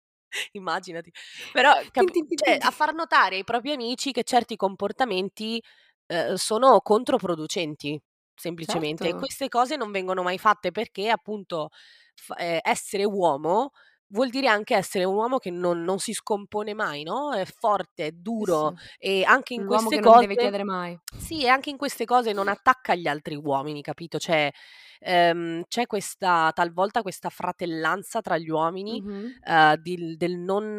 Immaginati. 0.54 1.12
Però 1.52 1.72
tin 1.92 2.12
cioè 2.36 2.58
a 2.60 2.72
far 2.72 2.94
notare 2.94 3.36
ai 3.38 3.44
propri 3.44 3.72
amici 3.74 4.12
che 4.12 4.24
certi 4.24 4.56
comportamenti, 4.56 5.62
uhm, 6.08 6.36
sono 6.36 6.80
controproducenti, 6.82 8.00
semplicemente. 8.36 9.10
E 9.10 9.16
Certo. 9.16 9.26
queste 9.26 9.50
cose 9.50 9.76
non 9.78 9.92
vengono 9.92 10.24
mai 10.24 10.38
fatte 10.40 10.72
perché 10.72 11.10
appunto 11.10 11.70
f 12.16 12.34
ehm, 12.38 12.60
essere 12.64 13.06
uomo 13.06 13.72
vuol 14.14 14.30
dire 14.30 14.48
anche 14.48 14.76
essere 14.76 15.04
un 15.06 15.16
uomo 15.16 15.38
che 15.40 15.52
non 15.52 15.84
non 15.84 16.00
si 16.00 16.14
scompone 16.14 16.74
mai, 16.74 17.04
no, 17.04 17.34
è 17.34 17.46
forte, 17.46 18.08
è 18.08 18.12
duro 18.12 18.74
sì. 18.74 18.78
e 18.98 19.24
anche 19.26 19.54
in 19.56 19.64
L'uomo 19.64 19.90
queste 19.90 19.98
che 19.98 20.00
non 20.00 20.18
deve 20.18 20.36
cose 20.36 20.38
chiedere 20.38 20.64
mai. 20.64 20.96
sì, 21.16 21.44
e 21.44 21.48
anche 21.48 21.70
in 21.70 21.78
queste 21.78 22.06
cose 22.06 22.34
non 22.34 22.48
attacca 22.50 22.96
gli 22.96 23.08
altri 23.08 23.36
uomini, 23.36 23.82
capito, 23.82 24.18
cioè, 24.20 24.52
ehm, 25.00 25.64
c'è 25.68 25.86
questa 25.88 26.52
talvolta 26.54 27.02
questa 27.02 27.30
fratellanza 27.30 28.22
tra 28.22 28.38
gli 28.38 28.50
uomini, 28.50 29.02
Mh-mh. 29.02 29.34
uhm, 29.48 29.76
dil 29.78 30.18
del 30.18 30.38
non 30.38 30.78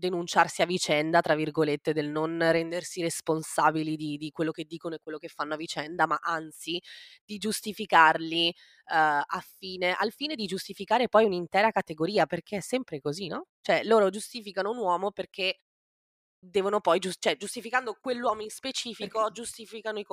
"denunciarsi 0.00 0.62
a 0.62 0.66
vicenda", 0.66 1.20
tra 1.20 1.36
virgolette, 1.36 1.92
del 1.94 2.08
non 2.10 2.38
rendersi 2.52 3.02
responsabili 3.02 3.96
di 3.96 4.16
di 4.18 4.30
quello 4.32 4.50
che 4.52 4.64
dicono 4.64 4.96
e 4.96 5.00
quello 5.02 5.18
che 5.18 5.28
fanno 5.28 5.54
a 5.54 5.58
vicenda, 5.58 6.06
ma 6.08 6.18
anzi 6.22 6.80
di 7.24 7.38
giustificarli, 7.38 8.52
uhm, 8.92 8.96
a 9.26 9.44
fine 9.58 9.94
al 9.94 10.12
fine 10.12 10.34
di 10.36 10.46
giustificare 10.46 11.08
poi 11.08 11.24
un'intera 11.26 11.70
categoria, 11.70 12.26
perché 12.26 12.58
è 12.58 12.60
sempre 12.60 13.00
così, 13.00 13.28
no, 13.28 13.46
cioè 13.62 13.82
loro 13.84 14.10
giustificano 14.10 14.70
un 14.70 14.78
uomo 14.78 15.12
perché 15.12 15.58
devono 16.40 16.80
poi 16.80 16.98
gius 16.98 17.16
cioè 17.18 17.36
giustificando 17.36 17.96
quell'uomo 18.00 18.42
in 18.42 18.50
Perché 19.00 19.24
specifico, 19.28 19.30
giustificano 19.30 19.98
i 19.98 20.04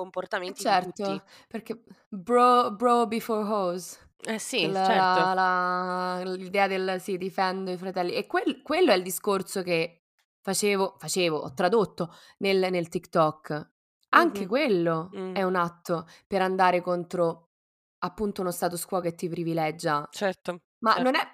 Eh 0.46 0.52
comportamenti 0.52 0.64
di 0.64 0.76
tutti. 0.76 1.18
certo, 1.18 1.24
perché 1.48 1.82
bro 2.08 2.70
bro 2.74 3.06
before 3.06 3.42
hoes. 3.44 3.98
Eh 4.26 4.38
sì, 4.38 4.76
certo. 4.80 5.30
la 5.30 5.32
la 5.34 6.22
l'idea 6.24 6.66
del 6.66 7.00
sì, 7.00 7.16
difendo 7.18 7.70
i 7.70 7.76
fratelli. 7.76 8.14
E 8.14 8.26
quel 8.26 8.62
quello 8.62 8.92
è 8.92 8.94
il 8.96 9.02
discorso 9.02 9.62
che 9.62 10.04
facevo 10.40 10.96
facevo, 10.98 11.36
ho 11.36 11.52
tradotto 11.54 12.12
nel 12.38 12.68
nel 12.70 12.88
TikTok. 12.88 13.70
Anche 14.10 14.46
Mh-mh. 14.46 14.46
quello 14.46 15.20
è 15.32 15.42
Mh. 15.42 15.42
un 15.42 15.54
atto 15.56 16.06
per 16.26 16.40
andare 16.42 16.80
contro, 16.80 17.50
appunto, 17.98 18.40
uno 18.40 18.50
status 18.50 18.84
quo 18.86 19.00
che 19.00 19.14
ti 19.14 19.28
privilegia. 19.28 20.08
Certo, 20.12 20.60
Ma 20.80 20.98
non 20.98 21.14
certo. 21.14 21.16
è 21.16 21.32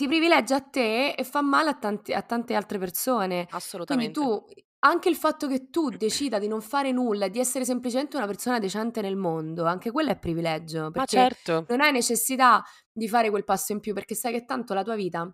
ti 0.00 0.06
privilegia 0.06 0.56
a 0.56 0.60
te 0.62 1.10
e 1.10 1.24
fa 1.24 1.42
male 1.42 1.68
a 1.68 1.74
tanti 1.74 2.14
a 2.14 2.22
tante 2.22 2.54
altre 2.54 2.78
persone. 2.78 3.34
Quindi 3.44 3.48
Assolutamente. 3.54 4.12
tu 4.12 4.44
anche 4.82 5.10
il 5.10 5.14
fatto 5.16 5.46
che 5.46 5.68
tu 5.68 5.90
decida 5.90 6.38
di 6.38 6.48
non 6.48 6.62
fare 6.62 6.90
nulla 6.90 7.26
e 7.26 7.30
di 7.30 7.38
essere 7.38 7.66
semplicemente 7.66 8.16
una 8.16 8.24
persona 8.26 8.58
decente 8.58 9.02
nel 9.02 9.16
mondo, 9.16 9.66
anche 9.66 9.90
quello 9.90 10.08
è 10.10 10.18
privilegio, 10.18 10.84
Ma 10.84 10.90
perché 10.90 11.16
certo. 11.18 11.66
non 11.68 11.82
hai 11.82 11.92
necessità 11.92 12.64
di 12.90 13.08
fare 13.08 13.28
quel 13.28 13.44
passo 13.44 13.72
in 13.72 13.80
più, 13.80 13.92
perché 13.92 14.14
sai 14.14 14.32
che 14.32 14.46
tanto 14.46 14.72
la 14.72 14.82
tua 14.82 14.94
vita 14.94 15.30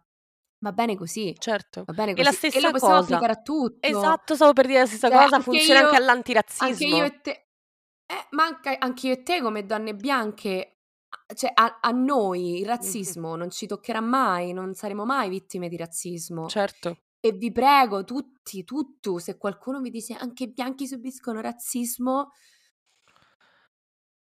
va 0.58 0.72
bene 0.72 0.96
così. 0.96 1.32
Certo. 1.38 1.84
Va 1.86 1.92
bene 1.92 2.14
E 2.14 2.24
la 2.24 2.30
così. 2.30 2.46
E 2.46 2.48
lo 2.48 2.50
stessa 2.50 2.70
possiamo 2.72 2.94
cosa. 2.94 3.14
applicare 3.14 3.32
a 3.38 3.42
tutto. 3.42 3.86
Esatto, 3.86 4.34
stavo 4.34 4.52
per 4.52 4.66
dire 4.66 4.78
la 4.80 4.86
stessa 4.86 5.08
Cioè, 5.08 5.16
cosa, 5.16 5.36
anche 5.36 5.44
funziona 5.44 5.78
anche 5.78 5.80
io 5.80 5.86
anche 5.96 6.02
all'antirazzismo. 6.02 6.96
io 6.96 7.04
e 7.04 7.20
te 7.20 7.30
eh, 8.08 8.26
ma 8.30 8.44
anche 8.44 8.76
anche 8.78 9.06
io 9.06 9.12
e 9.14 9.22
te 9.22 9.40
come 9.40 9.64
donne 9.64 9.94
bianche, 9.94 10.75
cioè 11.34 11.50
a 11.54 11.78
a 11.80 11.90
noi 11.90 12.60
il 12.60 12.66
razzismo 12.66 13.36
non 13.36 13.50
ci 13.50 13.66
toccherà 13.66 14.00
mai, 14.00 14.52
non 14.52 14.74
saremo 14.74 15.04
mai 15.04 15.28
vittime 15.28 15.68
di 15.68 15.76
razzismo. 15.76 16.46
Certo. 16.48 16.98
E 17.20 17.32
vi 17.32 17.50
prego 17.50 18.04
tutti, 18.04 18.64
tuttu, 18.64 19.18
se 19.18 19.36
qualcuno 19.36 19.80
vi 19.80 19.90
dice: 19.90 20.14
"Anche 20.14 20.44
i 20.44 20.52
bianchi 20.52 20.86
subiscono 20.86 21.40
razzismo" 21.40 22.30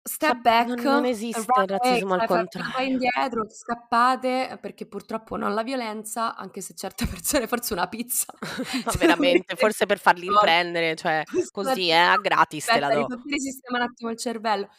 Sa 0.04 0.14
step 0.14 0.42
back, 0.42 0.68
non 0.68 0.84
non 0.84 1.06
esiste 1.06 1.42
il 1.62 1.68
razzismo 1.68 2.14
al 2.16 2.20
cioè 2.22 2.28
contrario. 2.28 2.88
indietro, 2.90 3.46
scappate, 3.48 4.58
perché 4.60 4.88
purtroppo 4.88 5.36
non 5.38 5.54
la 5.54 5.62
violenza, 5.62 6.36
anche 6.36 6.60
se 6.62 6.74
certe 6.74 7.06
persone 7.06 7.46
forse 7.46 7.74
una 7.74 7.88
pizza 7.88 8.34
se 8.42 8.82
la 8.84 8.92
veramente, 8.98 9.56
forse 9.56 9.86
per 9.86 10.00
farli 10.00 10.26
no. 10.26 10.34
riprendere, 10.34 10.96
cioè 10.96 11.24
così, 11.52 11.90
eh, 11.90 12.16
gratis 12.20 12.66
te 12.66 12.80
la 12.80 12.88
Aspetta, 12.88 13.16
do. 13.16 13.22
risistema 13.26 13.78
un 13.78 13.84
attimo 13.84 14.10
il 14.10 14.18
cervello. 14.18 14.70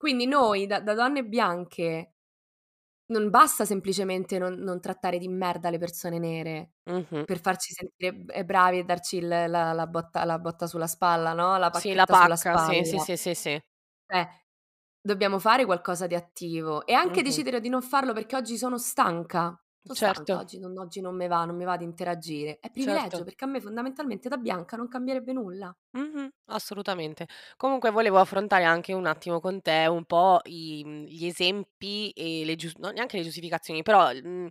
Quindi 0.00 0.24
noi 0.24 0.66
da 0.66 0.80
da 0.80 0.94
donne 0.94 1.22
bianche 1.26 2.14
non 3.10 3.28
basta 3.30 3.64
semplicemente 3.64 4.38
non 4.38 4.54
non 4.54 4.80
trattare 4.80 5.18
di 5.18 5.28
merda 5.28 5.68
le 5.70 5.78
persone 5.78 6.18
nere 6.18 6.72
Mh-mh. 6.86 7.26
per 7.26 7.40
farci 7.40 7.72
sentire 7.74 8.14
b 8.14 8.30
ehm, 8.32 8.44
bravi 8.46 8.78
e 8.78 8.84
darci 8.84 9.16
il 9.18 9.28
la 9.28 9.46
la 9.72 9.86
botta 9.86 10.24
la 10.24 10.38
botta 10.38 10.66
sulla 10.66 10.86
spalla, 10.86 11.32
no, 11.34 11.56
la 11.58 11.70
Sì, 11.72 11.94
la 11.94 12.06
pacca, 12.06 12.56
sì, 12.58 12.82
sì, 12.84 12.98
sì, 12.98 13.16
sì, 13.16 13.34
sì. 13.34 13.60
Eh, 14.12 14.26
dobbiamo 15.00 15.38
fare 15.38 15.64
qualcosa 15.66 16.06
di 16.08 16.14
attivo 16.16 16.86
e 16.86 16.94
anche 16.94 17.22
Mh-mh. 17.22 17.40
decidere 17.40 17.60
di 17.60 17.68
non 17.68 17.82
farlo 17.82 18.12
perché 18.12 18.36
oggi 18.36 18.56
sono 18.58 18.78
stanca. 18.78 19.60
Sono 19.86 19.98
Certo. 20.00 20.32
oggi 20.32 20.58
non 20.58 20.76
oggi 20.78 21.00
non 21.00 21.16
me 21.16 21.26
va, 21.26 21.44
non 21.46 21.56
mi 21.56 21.64
va 21.64 21.76
di 21.78 21.84
interagire. 21.84 22.58
È 22.60 22.70
privilegio, 22.70 23.24
Certo. 23.24 23.24
perché 23.24 23.44
a 23.44 23.48
me 23.48 23.60
fondamentalmente 23.62 24.28
da 24.28 24.36
bianca 24.36 24.76
non 24.76 24.88
cambierebbe 24.88 25.32
nulla. 25.32 25.74
Mh-mh, 25.94 26.28
assolutamente. 26.46 27.26
Comunque 27.56 27.90
volevo 27.90 28.18
affrontare 28.18 28.62
anche 28.62 28.92
un 28.92 29.06
attimo 29.06 29.40
con 29.40 29.60
te 29.60 29.86
un 29.88 30.04
po' 30.04 30.38
i 30.44 30.82
mhmm, 30.84 31.04
gli 31.06 31.26
esempi 31.26 32.10
e 32.10 32.44
le 32.44 32.54
gius 32.54 32.74
no, 32.76 32.90
neanche 32.90 33.16
le 33.16 33.24
giustificazioni, 33.24 33.82
però, 33.82 34.12
mhmm, 34.12 34.46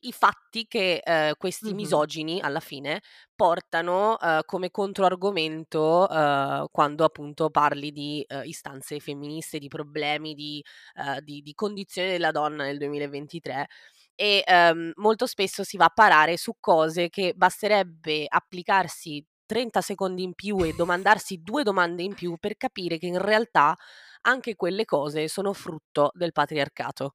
i 0.00 0.12
fatti 0.12 0.66
che, 0.68 1.00
ehm, 1.04 1.32
questi 1.36 1.72
Mh-mh. 1.72 1.74
misogini 1.74 2.40
alla 2.40 2.60
fine 2.60 3.00
portano, 3.34 4.16
uhm, 4.20 4.42
come 4.46 4.70
controargomento, 4.70 6.06
uhm, 6.08 6.66
quando 6.70 7.02
appunto 7.04 7.50
parli 7.50 7.90
di, 7.90 8.24
uhm, 8.28 8.42
istanze 8.44 9.00
femministe, 9.00 9.58
di 9.58 9.66
problemi, 9.66 10.34
di 10.34 10.62
uhm, 10.94 11.18
di 11.22 11.42
di 11.42 11.54
condizione 11.54 12.10
della 12.12 12.30
donna 12.30 12.62
nel 12.64 12.78
2023 12.78 13.66
e, 14.14 14.42
uhm, 14.46 14.92
molto 14.96 15.26
spesso 15.26 15.64
si 15.64 15.76
va 15.76 15.86
a 15.86 15.90
parare 15.94 16.36
su 16.36 16.54
cose 16.60 17.08
che 17.08 17.32
basterebbe 17.34 18.26
applicarsi 18.28 19.24
30 19.46 19.80
secondi 19.82 20.22
in 20.22 20.34
più 20.34 20.62
e 20.64 20.72
domandarsi 20.72 21.42
2 21.42 21.62
domande 21.64 22.02
in 22.02 22.14
più 22.14 22.36
per 22.38 22.56
capire 22.56 22.98
che 22.98 23.06
in 23.06 23.18
realtà 23.20 23.76
anche 24.22 24.54
quelle 24.56 24.84
cose 24.86 25.28
sono 25.28 25.52
frutto 25.52 26.10
del 26.14 26.32
patriarcato. 26.32 27.14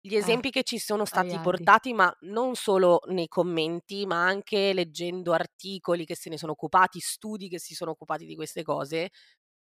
Gli 0.00 0.14
Eh, 0.20 0.40
esempi 0.40 0.50
che 0.50 0.62
ci 0.62 0.78
sono 0.78 1.04
stati 1.04 1.40
aiardi. 1.40 1.40
portati, 1.40 1.92
ma 1.92 2.14
non 2.20 2.54
solo 2.54 3.00
nei 3.08 3.26
commenti, 3.28 4.06
ma 4.06 4.24
anche 4.24 4.72
leggendo 4.72 5.32
articoli 5.32 6.06
che 6.06 6.14
se 6.16 6.30
ne 6.30 6.38
sono 6.38 6.52
occupati, 6.52 7.00
studi 7.00 7.48
che 7.48 7.58
si 7.58 7.74
sono 7.74 7.90
occupati 7.92 8.24
di 8.24 8.36
queste 8.36 8.62
cose, 8.62 9.10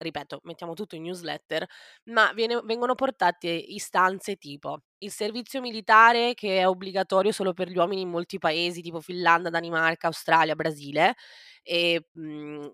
ripeto, 0.02 0.40
mettiamo 0.44 0.74
tutto 0.74 0.96
in 0.96 1.02
newsletter, 1.02 1.66
ma 2.04 2.32
viene 2.34 2.60
vengono 2.64 2.94
portate 2.94 3.48
istanze 3.48 4.36
tipo: 4.36 4.80
il 4.98 5.10
servizio 5.10 5.60
militare 5.60 6.34
che 6.34 6.58
è 6.60 6.68
obbligatorio 6.68 7.32
solo 7.32 7.52
per 7.54 7.68
gli 7.68 7.76
uomini 7.78 8.02
in 8.02 8.10
molti 8.10 8.38
paesi, 8.38 8.82
tipo 8.82 9.00
Finlandia, 9.00 9.50
Danimarca, 9.50 10.08
Australia, 10.08 10.54
Brasile, 10.54 11.14
e, 11.62 12.06
mhmm, 12.12 12.72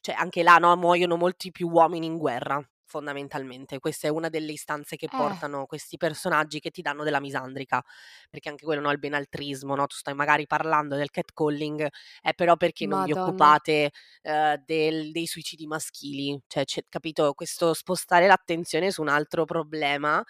cioè 0.00 0.14
anche 0.16 0.42
là, 0.42 0.56
no, 0.58 0.76
muoiono 0.76 1.16
molti 1.16 1.50
più 1.50 1.68
uomini 1.68 2.06
in 2.06 2.16
guerra, 2.18 2.62
fondamentalmente. 2.88 3.78
Questa 3.78 4.08
è 4.08 4.10
una 4.10 4.28
delle 4.30 4.52
istanze 4.52 4.96
che 4.96 5.10
Eh. 5.12 5.38
portano 5.38 5.66
questi 5.66 5.96
personaggi 5.96 6.58
che 6.60 6.70
ti 6.70 6.82
danno 6.82 7.04
della 7.04 7.20
misandrica, 7.20 7.82
perché 8.30 8.48
anche 8.48 8.64
quello, 8.64 8.80
no, 8.80 8.90
il 8.90 8.98
benaltrismo, 8.98 9.74
no, 9.76 9.86
tu 9.86 9.94
stai 9.96 10.14
magari 10.14 10.46
parlando 10.46 10.96
del 10.96 11.10
catcalling, 11.10 11.86
eh, 12.22 12.34
però 12.34 12.56
perché 12.56 12.86
non 12.86 13.02
vi 13.02 13.12
Madonna. 13.12 13.52
occupate, 13.52 13.90
uhm, 14.22 14.62
del 14.64 15.12
dei 15.12 15.26
suicidi 15.26 15.66
maschili? 15.66 16.40
Cioè 16.46 16.64
capito, 16.88 17.34
questo 17.34 17.74
spostare 17.74 18.26
l'attenzione 18.26 18.90
su 18.90 19.02
un 19.02 19.08
altro 19.08 19.44
problema, 19.44 20.24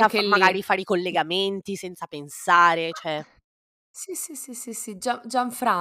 E 0.00 0.04
senza 0.04 0.08
fa 0.08 0.22
magari 0.22 0.62
fare 0.62 0.80
i 0.82 0.84
collegamenti, 0.84 1.76
senza 1.76 2.06
pensare, 2.06 2.92
cioè 2.92 3.24
Sì, 3.94 4.14
sì, 4.14 4.34
sì, 4.36 4.54
sì, 4.54 4.74
sì, 4.74 4.98
Gia 4.98 5.20
Gianfra 5.26 5.80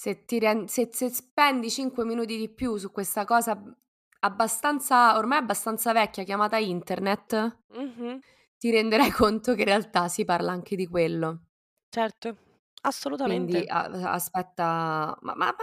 se 0.00 0.24
ti 0.24 0.38
ren 0.38 0.66
se 0.66 0.88
se 0.92 1.10
spendi 1.10 1.68
5 1.68 2.06
minuti 2.06 2.38
di 2.38 2.48
più 2.48 2.78
su 2.78 2.90
questa 2.90 3.26
cosa, 3.26 3.52
abbastanza 4.20 5.18
ormai 5.18 5.36
abbastanza 5.36 5.92
vecchia 5.92 6.24
chiamata 6.24 6.56
internet 6.56 7.58
Mh-mh. 7.74 8.20
ti 8.56 8.70
renderai 8.70 9.10
conto 9.12 9.54
che 9.54 9.60
in 9.60 9.66
realtà 9.66 10.08
si 10.08 10.24
parla 10.24 10.52
anche 10.52 10.74
di 10.74 10.86
quello. 10.86 11.40
Certo, 11.90 12.28
Quindi 12.28 12.82
assolutamente. 12.82 13.66
a 13.66 13.82
a 13.82 14.12
aspetta 14.12 15.18
ma 15.20 15.34
ma 15.34 15.46
ma 15.46 15.54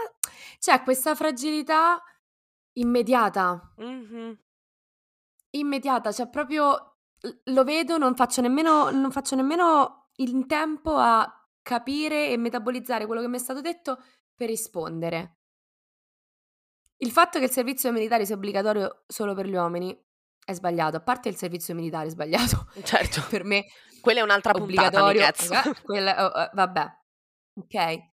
c'è 0.60 0.82
questa 0.84 1.16
fragilità 1.16 2.00
immediata. 2.74 3.74
Mh-mh. 3.78 4.38
Immediata, 5.50 6.12
cioè 6.12 6.28
proprio 6.28 6.98
lo 7.46 7.64
vedo, 7.64 7.98
non 7.98 8.14
faccio 8.14 8.40
nemmeno 8.40 8.90
non 8.90 9.10
faccio 9.10 9.34
nemmeno 9.34 10.10
in 10.18 10.46
tempo 10.46 10.94
a 10.94 11.26
capire 11.60 12.30
e 12.30 12.36
metabolizzare 12.36 13.06
quello 13.06 13.20
che 13.20 13.26
m'è 13.28 13.38
stato 13.38 13.60
detto 13.60 13.98
per 14.38 14.48
rispondere. 14.48 15.38
Il 16.98 17.10
fatto 17.10 17.38
che 17.38 17.46
il 17.46 17.50
servizio 17.50 17.92
militare 17.92 18.24
sia 18.24 18.36
obbligatorio 18.36 19.02
solo 19.06 19.34
per 19.34 19.46
gli 19.46 19.54
uomini 19.54 19.96
è 20.44 20.52
sbagliato. 20.52 20.96
A 20.96 21.00
parte 21.00 21.28
il 21.28 21.36
servizio 21.36 21.74
militare 21.74 22.08
sbagliato, 22.08 22.70
Certo, 22.82 23.24
per 23.28 23.44
me 23.44 23.66
quella 24.00 24.20
è 24.20 24.22
un'altra 24.22 24.52
puntata, 24.52 25.04
obbligatorio 25.04 25.22
amichezza. 25.22 25.74
quel 25.82 26.06
o 26.06 26.26
o 26.26 26.50
vabbè, 26.52 26.86
okay. 27.54 28.12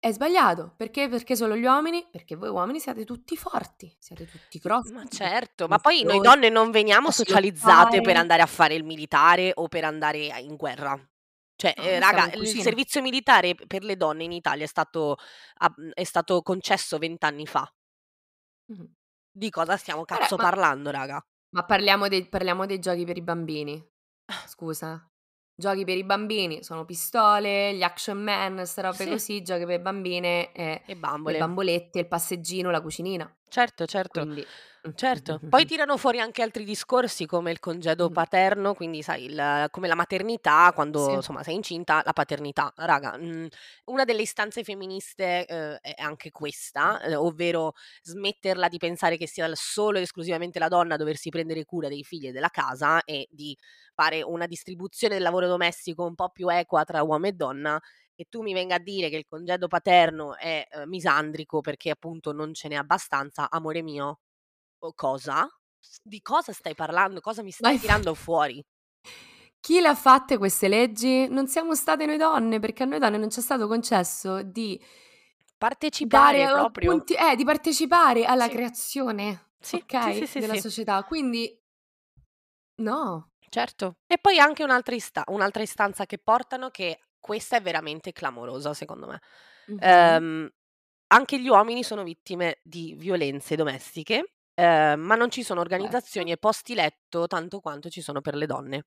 È 0.00 0.12
sbagliato, 0.12 0.74
perché? 0.76 1.08
Perché 1.08 1.34
solo 1.34 1.56
gli 1.56 1.64
uomini? 1.64 2.06
Perché 2.08 2.36
voi 2.36 2.50
uomini 2.50 2.78
siete 2.78 3.04
tutti 3.04 3.36
forti, 3.36 3.92
siete 3.98 4.26
tutti 4.26 4.58
grossi, 4.60 4.92
Ma 4.92 5.04
certo, 5.08 5.66
ma 5.66 5.78
poi 5.78 6.04
noi 6.04 6.20
donne 6.20 6.50
non 6.50 6.70
veniamo 6.70 7.10
socializzate 7.10 8.00
per 8.00 8.16
andare 8.16 8.42
a 8.42 8.46
fare 8.46 8.74
il 8.74 8.84
militare 8.84 9.50
o 9.54 9.66
per 9.66 9.82
andare 9.82 10.18
in 10.38 10.54
guerra. 10.54 10.96
Cioè, 11.60 11.74
No, 11.76 11.82
stiamo 11.82 11.98
raga, 11.98 12.30
il 12.36 12.46
servizio 12.60 13.02
militare 13.02 13.56
per 13.56 13.82
le 13.82 13.96
donne 13.96 14.22
in 14.22 14.30
Italia 14.30 14.62
è 14.64 14.68
stato 14.68 15.16
mhmm, 15.76 15.90
è 15.92 16.04
stato 16.04 16.40
concesso 16.42 16.98
20 16.98 17.24
anni 17.24 17.46
fa. 17.46 17.68
Di 19.32 19.50
cosa 19.50 19.76
stiamo 19.76 20.04
Vabbè, 20.10 20.20
cazzo 20.20 20.36
ma 20.36 20.42
parlando, 20.42 20.90
raga? 20.90 21.24
ma 21.54 21.64
parliamo 21.64 22.08
dei 22.08 22.26
parliamo 22.28 22.66
dei 22.66 22.78
giochi 22.78 23.04
per 23.04 23.16
i 23.16 23.22
bambini. 23.22 23.82
Scusa. 24.46 25.10
Giochi 25.54 25.84
per 25.84 25.96
i 25.96 26.04
bambini 26.04 26.62
sono 26.62 26.84
pistole, 26.84 27.74
gli 27.74 27.82
Action 27.82 28.18
Man, 28.22 28.64
'ste 28.66 28.82
robe 28.82 28.96
Sì. 28.96 29.10
così, 29.10 29.42
giochi 29.42 29.64
per 29.66 29.80
bambine, 29.82 30.52
e 30.52 30.82
E 30.86 30.94
le 30.94 31.00
bambole. 31.00 31.38
bambolette, 31.38 32.00
il 32.00 32.08
passeggino, 32.08 32.70
la 32.70 32.80
cucinina. 32.80 33.37
Certo, 33.52 33.86
certo. 33.86 34.26
Quindi 34.26 34.46
Certo. 34.94 35.42
Poi 35.48 35.64
tirano 35.64 35.96
fuori 35.96 36.20
anche 36.20 36.42
altri 36.42 36.64
discorsi 36.64 37.26
come 37.26 37.50
il 37.52 37.60
congedo 37.60 38.10
paterno, 38.10 38.74
quindi 38.74 39.02
sai 39.02 39.26
il 39.26 39.68
come 39.70 39.88
la 39.88 39.94
maternità 39.94 40.72
quando, 40.74 41.16
Sì. 41.16 41.16
insomma, 41.16 41.42
sei 41.44 41.54
incinta, 41.56 42.02
la 42.04 42.12
paternità. 42.12 42.72
Raga, 42.76 43.16
mhmm, 43.18 43.46
una 43.86 44.04
delle 44.04 44.22
istanze 44.22 44.64
femministe, 44.64 45.46
uhm, 45.48 45.76
è 45.80 45.94
anche 46.02 46.30
questa, 46.32 47.00
uhm, 47.04 47.14
ovvero 47.16 47.74
smetterla 48.02 48.68
di 48.68 48.78
pensare 48.78 49.16
che 49.16 49.28
sia 49.28 49.48
solo 49.54 49.98
ed 49.98 50.04
esclusivamente 50.04 50.58
la 50.58 50.68
donna 50.68 50.94
a 50.94 50.96
doversi 50.98 51.30
prendere 51.30 51.64
cura 51.64 51.88
dei 51.88 52.04
figli 52.04 52.28
e 52.28 52.32
della 52.32 52.50
casa 52.50 53.02
e 53.04 53.28
di 53.30 53.56
fare 53.94 54.22
una 54.22 54.46
distribuzione 54.46 55.14
del 55.14 55.22
lavoro 55.22 55.46
domestico 55.48 56.04
un 56.06 56.14
po' 56.16 56.30
più 56.30 56.48
equa 56.50 56.84
tra 56.84 57.02
uomo 57.02 57.26
e 57.28 57.32
donna, 57.32 57.80
e 58.20 58.26
tu 58.28 58.42
mi 58.42 58.52
venga 58.52 58.76
a 58.76 58.78
dire 58.80 59.08
che 59.10 59.16
il 59.16 59.26
congedo 59.28 59.68
paterno 59.68 60.36
è, 60.36 60.66
uhm, 60.74 60.88
misandrico 60.88 61.60
perché 61.60 61.90
appunto 61.90 62.32
non 62.32 62.52
ce 62.54 62.68
n'è 62.68 62.74
abbastanza, 62.74 63.48
amore 63.50 63.82
mio, 63.82 64.20
o 64.80 64.92
cosa? 64.94 65.48
Di 66.02 66.20
cosa 66.22 66.52
stai 66.52 66.74
parlando? 66.74 67.20
Cosa 67.20 67.42
mi 67.42 67.50
Ma 67.60 67.70
stai 67.70 67.72
infa 67.72 67.78
tirando 67.78 68.14
fuori? 68.14 68.64
Chi 69.60 69.80
le 69.80 69.88
ha 69.88 69.94
fatte 69.94 70.38
queste 70.38 70.68
leggi? 70.68 71.28
Non 71.28 71.46
siamo 71.48 71.74
state 71.74 72.06
noi 72.06 72.16
donne, 72.16 72.58
perché 72.60 72.84
a 72.84 72.86
noi 72.86 72.98
donne 72.98 73.18
non 73.18 73.28
c'è 73.28 73.40
stato 73.40 73.66
concesso 73.66 74.42
di 74.42 74.80
dare 76.00 76.44
Partecipare 76.44 76.48
proprio. 76.48 76.94
appunti 76.94 77.14
eh, 77.14 77.36
di 77.36 77.44
partecipare 77.44 78.24
alla 78.24 78.48
Sì. 78.48 78.48
creazione, 78.48 79.52
Sì, 79.60 79.84
okay, 79.84 80.24
sì, 80.24 80.26
della 80.36 80.56
società. 80.56 81.02
Quindi 81.04 81.56
no. 82.78 83.30
Certo. 83.50 83.96
E 84.06 84.18
poi 84.18 84.38
anche 84.38 84.62
un'altra 84.62 84.94
ista 84.94 85.24
un'altra 85.28 85.62
istanza 85.62 86.04
che 86.06 86.18
portano 86.18 86.70
che 86.70 87.00
questa 87.20 87.56
è 87.56 87.62
veramente 87.62 88.12
clamorosa 88.12 88.74
secondo 88.74 89.06
me. 89.06 89.20
Mh-mh. 89.68 89.80
Ehm, 89.82 90.50
anche 91.08 91.40
gli 91.40 91.48
uomini 91.48 91.82
sono 91.82 92.02
vittime 92.02 92.60
di 92.62 92.94
violenze 92.96 93.56
domestiche, 93.56 94.34
ehm, 94.54 95.00
ma 95.00 95.14
non 95.16 95.30
ci 95.30 95.42
sono 95.42 95.60
Certo. 95.60 95.74
organizzazioni 95.74 96.32
e 96.32 96.36
posti 96.38 96.74
letto 96.74 97.26
tanto 97.26 97.60
quanto 97.60 97.88
ci 97.90 98.00
sono 98.02 98.20
per 98.20 98.34
le 98.34 98.46
donne. 98.46 98.84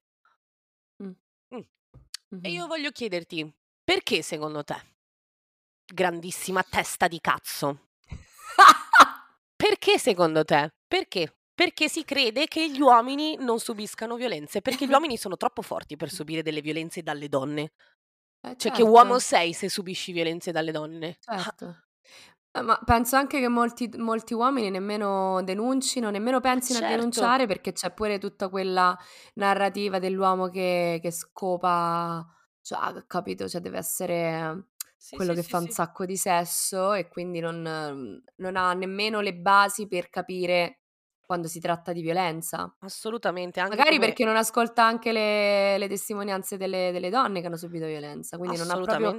Mh. 1.03 1.11
Mh. 1.49 1.59
E 2.41 2.51
io 2.51 2.63
Mh-mh. 2.63 2.67
voglio 2.67 2.91
chiederti, 2.91 3.53
perché 3.83 4.21
secondo 4.21 4.63
te? 4.63 4.75
Grandissima 5.85 6.63
testa 6.63 7.07
di 7.07 7.19
cazzo. 7.21 7.89
Perché 9.55 9.97
secondo 9.99 10.43
te? 10.43 10.73
Perché? 10.87 11.35
Perché 11.53 11.87
si 11.89 12.03
crede 12.03 12.47
che 12.47 12.69
gli 12.71 12.79
uomini 12.81 13.35
non 13.37 13.59
subiscano 13.59 14.15
violenze, 14.15 14.61
perché 14.61 14.87
gli 14.87 14.91
uomini 14.91 15.17
sono 15.17 15.37
troppo 15.37 15.61
forti 15.61 15.95
per 15.95 16.09
subire 16.11 16.41
delle 16.41 16.61
violenze 16.61 17.03
dalle 17.03 17.27
donne. 17.29 17.71
Eh 18.43 18.55
Cioè 18.59 18.71
che 18.71 18.83
uomo 18.83 19.17
certo. 19.17 19.19
sei 19.19 19.53
se 19.53 19.69
subisci 19.69 20.11
violenze 20.11 20.51
dalle 20.51 20.71
donne? 20.71 21.17
Ah. 21.27 21.51
Certo. 21.51 21.83
Eh, 22.53 22.61
ma 22.61 22.79
penso 22.85 23.15
anche 23.15 23.39
che 23.39 23.47
molti 23.47 23.89
molti 23.97 24.33
uomini 24.33 24.69
nemmeno 24.69 25.41
denuncino, 25.43 26.09
nemmeno 26.09 26.41
Ma 26.53 26.59
pensino 26.59 26.79
a 26.79 26.81
certo. 26.81 26.81
denunciare 26.83 27.47
perché 27.47 27.71
c'è 27.73 27.93
pure 27.93 28.17
tutta 28.19 28.49
quella 28.49 28.97
narrativa 29.35 29.99
dell'uomo 29.99 30.49
che 30.49 30.99
che 31.01 31.11
scopa 31.11 32.25
cioè, 32.61 33.05
capito, 33.07 33.47
cioè 33.47 33.61
deve 33.61 33.77
essere 33.77 34.67
Sì, 34.99 35.17
quello 35.17 35.33
sì, 35.33 35.35
che 35.35 35.41
sì, 35.41 35.43
fa 35.43 35.59
un 35.59 35.67
sì. 35.67 35.71
sacco 35.71 36.05
di 36.05 36.17
sesso 36.17 36.93
e 36.93 37.07
quindi 37.07 37.39
non 37.39 37.61
non 38.35 38.55
ha 38.57 38.73
nemmeno 38.73 39.21
le 39.21 39.35
basi 39.35 39.87
per 39.87 40.09
capire 40.09 40.80
quando 41.31 41.47
si 41.47 41.59
tratta 41.61 41.93
di 41.93 42.01
violenza. 42.01 42.73
Assolutamente, 42.83 43.59
Magari 43.69 43.99
come 43.99 43.99
perché 43.99 44.25
non 44.25 44.35
ascolta 44.37 44.83
anche 44.85 45.11
le 45.13 45.77
le 45.77 45.87
testimonianze 45.87 46.57
delle 46.57 46.91
delle 46.91 47.09
donne 47.09 47.41
che 47.41 47.47
hanno 47.47 47.57
subito 47.57 47.85
violenza, 47.87 48.37
quindi 48.37 48.57
non 48.57 48.71
ha 48.71 48.77
proprio 48.79 49.15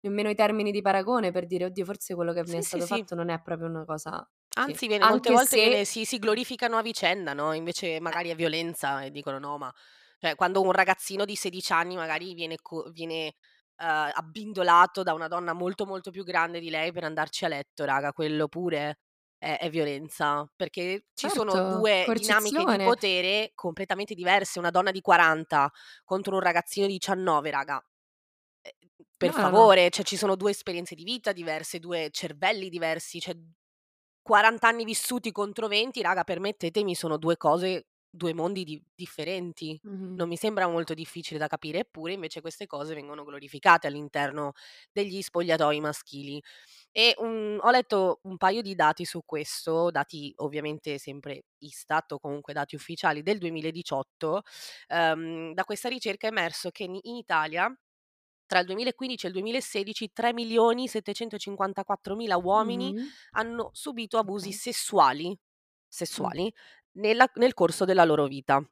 nemmeno 0.00 0.30
i 0.30 0.34
termini 0.34 0.70
di 0.72 0.82
paragone 0.82 1.30
per 1.32 1.46
dire: 1.46 1.66
"Oddio, 1.66 1.84
forse 1.86 2.14
quello 2.14 2.32
che 2.34 2.44
mi 2.46 2.58
è 2.58 2.60
Sì, 2.60 2.62
sì, 2.62 2.80
stato 2.80 2.86
sì. 2.86 3.04
fatto 3.04 3.14
non 3.14 3.30
è 3.30 3.40
proprio 3.42 3.68
una 3.68 3.84
cosa" 3.86 4.28
sì. 4.58 4.78
Anzi 4.78 4.86
viene 4.86 5.04
molte 5.04 5.30
volte 5.30 5.58
viene 5.58 5.76
se 5.76 5.84
si 5.84 6.04
si 6.06 6.18
glorificano 6.18 6.78
a 6.78 6.82
vicenda, 6.82 7.34
no, 7.34 7.52
invece 7.52 8.00
Eh. 8.10 8.16
magari 8.16 8.30
è 8.30 8.34
violenza 8.34 9.02
e 9.02 9.10
dicono: 9.10 9.38
"No, 9.38 9.58
ma" 9.58 9.70
cioè 10.18 10.34
quando 10.34 10.62
un 10.62 10.72
ragazzino 10.72 11.24
di 11.26 11.36
16 11.36 11.72
anni 11.72 11.94
magari 11.94 12.32
viene 12.34 12.56
co 12.62 12.88
viene, 12.90 13.34
uhm, 13.82 14.10
abbindolato 14.14 15.02
da 15.02 15.12
una 15.12 15.28
donna 15.28 15.52
molto, 15.52 15.84
molto 15.84 16.10
più 16.10 16.24
grande 16.24 16.58
di 16.60 16.70
lei 16.70 16.90
per 16.92 17.04
andarci 17.04 17.44
a 17.44 17.48
letto, 17.48 17.84
raga, 17.84 18.12
quello 18.12 18.48
pure 18.48 18.96
è 19.38 19.58
è 19.60 19.70
violenza, 19.70 20.50
perché 20.56 21.06
ci 21.14 21.28
sono 21.30 21.60
Certo, 21.60 21.64
2 21.66 22.10
dinamiche 22.12 22.64
di 22.64 22.78
potere 22.80 23.52
completamente 23.54 24.14
diverse. 24.14 24.58
Una 24.58 24.70
donna 24.70 24.90
di 24.90 25.00
40 25.00 25.70
contro 26.04 26.34
un 26.34 26.40
ragazzino 26.40 26.86
di 26.86 26.94
19, 26.98 27.50
raga. 27.50 27.82
Eh, 28.62 28.74
per 29.16 29.32
No, 29.32 29.38
no, 29.38 29.50
no. 29.50 29.70
favore, 29.70 29.90
cioè 29.90 30.04
ci 30.04 30.16
sono 30.16 30.36
2 30.36 30.50
esperienze 30.52 30.94
di 30.96 31.04
vita 31.04 31.32
diverse, 31.32 31.78
2 31.80 32.10
cervelli 32.12 32.68
diversi, 32.70 33.20
cioè 33.20 33.36
40 34.22 34.68
anni 34.68 34.84
vissuti 34.84 35.32
contro 35.32 35.68
20, 35.68 36.02
raga, 36.02 36.24
permettetemi, 36.24 36.94
sono 36.96 37.16
2 37.18 37.36
cose 37.36 37.86
2 38.16 38.34
mondi 38.34 38.64
di 38.64 38.82
differenti. 38.94 39.80
Mh-mh. 39.84 40.16
Non 40.18 40.28
mi 40.28 40.36
sembra 40.36 40.66
molto 40.68 40.94
difficile 40.94 41.38
da 41.38 41.46
capire, 41.46 41.80
eppure 41.80 42.12
invece 42.14 42.40
queste 42.40 42.66
cose 42.66 42.94
vengono 42.94 43.22
glorificate 43.24 43.86
all'interno 43.86 44.52
degli 44.92 45.20
spogliatoi 45.22 45.80
maschili. 45.80 46.42
E, 46.92 47.14
mhmm, 47.18 47.58
ho 47.60 47.70
letto 47.70 48.20
un 48.24 48.36
paio 48.38 48.62
di 48.62 48.74
dati 48.74 49.04
su 49.04 49.22
questo, 49.24 49.90
dati 49.90 50.32
ovviamente 50.36 50.98
sempre 50.98 51.44
Istat 51.58 52.12
o 52.12 52.18
comunque 52.18 52.52
dati 52.54 52.74
ufficiali 52.74 53.22
del 53.22 53.38
2018. 53.38 54.42
Ehm, 54.88 55.52
da 55.54 55.64
questa 55.64 55.88
ricerca 55.88 56.26
è 56.26 56.30
emerso 56.30 56.70
che 56.70 56.84
in 56.84 56.98
in 57.02 57.16
Italia 57.16 57.70
tra 58.46 58.60
il 58.60 58.66
2015 58.66 59.26
e 59.26 59.28
il 59.28 59.34
2016 59.34 60.12
3.754.000 60.12 62.36
uomini 62.36 62.92
Mh-mh. 62.92 63.10
hanno 63.32 63.70
subito 63.72 64.18
abusi 64.18 64.52
sessuali 64.52 65.36
sessuali 65.88 66.52
nella 66.96 67.30
nel 67.36 67.54
corso 67.54 67.84
della 67.84 68.04
loro 68.04 68.26
vita. 68.26 68.62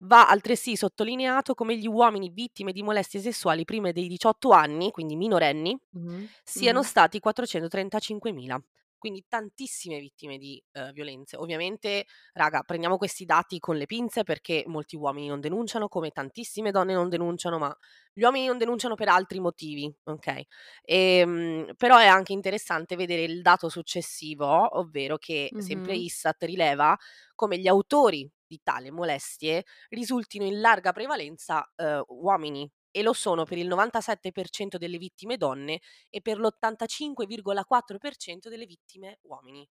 Va 0.00 0.28
altresì 0.28 0.76
sottolineato 0.76 1.54
come 1.54 1.76
gli 1.76 1.86
uomini 1.86 2.30
vittime 2.30 2.72
di 2.72 2.82
molestie 2.82 3.20
sessuali 3.20 3.64
prima 3.64 3.92
dei 3.92 4.08
18 4.08 4.50
anni, 4.50 4.90
quindi 4.90 5.16
minorenni, 5.16 5.78
Mh-mh. 5.94 6.28
siano 6.42 6.82
Mh-mh. 6.82 6.82
stati 6.82 7.20
435.000. 7.20 8.60
Quindi 8.98 9.24
tantissime 9.28 9.98
vittime 10.00 10.38
di, 10.38 10.62
uhm, 10.72 10.92
violenze. 10.92 11.36
Ovviamente, 11.36 12.06
raga, 12.32 12.62
prendiamo 12.62 12.96
questi 12.96 13.24
dati 13.24 13.58
con 13.58 13.76
le 13.76 13.86
pinze 13.86 14.22
perché 14.24 14.64
molti 14.66 14.96
uomini 14.96 15.28
non 15.28 15.40
denunciano, 15.40 15.88
come 15.88 16.10
tantissime 16.10 16.70
donne 16.70 16.94
non 16.94 17.08
denunciano, 17.08 17.58
ma 17.58 17.74
gli 18.12 18.22
uomini 18.22 18.46
non 18.46 18.58
denunciano 18.58 18.94
per 18.94 19.08
altri 19.08 19.40
motivi, 19.40 19.92
okay? 20.04 20.46
Ehm, 20.82 21.74
però 21.76 21.98
è 21.98 22.06
anche 22.06 22.32
interessante 22.32 22.96
vedere 22.96 23.22
il 23.22 23.42
dato 23.42 23.68
successivo, 23.68 24.78
ovvero 24.78 25.16
che 25.18 25.54
sempre 25.58 25.94
Mh-mh. 25.94 25.96
Istat 25.96 26.42
rileva 26.44 26.96
come 27.34 27.58
gli 27.58 27.68
autori 27.68 28.28
di 28.46 28.60
tali 28.62 28.90
molestie 28.90 29.64
risultino 29.88 30.44
in 30.44 30.60
larga 30.60 30.92
prevalenza, 30.92 31.68
uhm, 31.76 32.04
uomini 32.08 32.70
e 32.96 33.02
lo 33.02 33.12
sono 33.12 33.44
per 33.44 33.58
il 33.58 33.68
97% 33.68 34.78
delle 34.78 34.96
vittime 34.96 35.36
donne 35.36 35.82
e 36.08 36.22
per 36.22 36.38
l'85,4% 36.38 38.48
delle 38.48 38.64
vittime 38.64 39.18
uomini. 39.24 39.68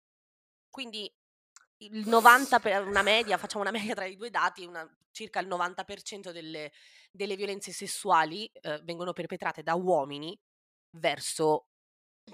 Quindi 0.69 1.09
il 1.77 2.05
90 2.05 2.59
per 2.59 2.86
una 2.86 3.01
media 3.01 3.38
facciamo 3.38 3.63
una 3.63 3.71
media 3.79 3.95
tra 3.95 4.03
i 4.03 4.17
2 4.17 4.29
dati, 4.29 4.65
una 4.65 4.86
circa 5.12 5.39
il 5.39 5.47
90% 5.47 6.31
delle 6.31 6.73
delle 7.12 7.38
violenze 7.38 7.71
sessuali, 7.71 8.51
uhm, 8.62 8.83
vengono 8.83 9.13
perpetrate 9.13 9.63
da 9.63 9.75
uomini 9.75 10.38
verso 10.97 11.69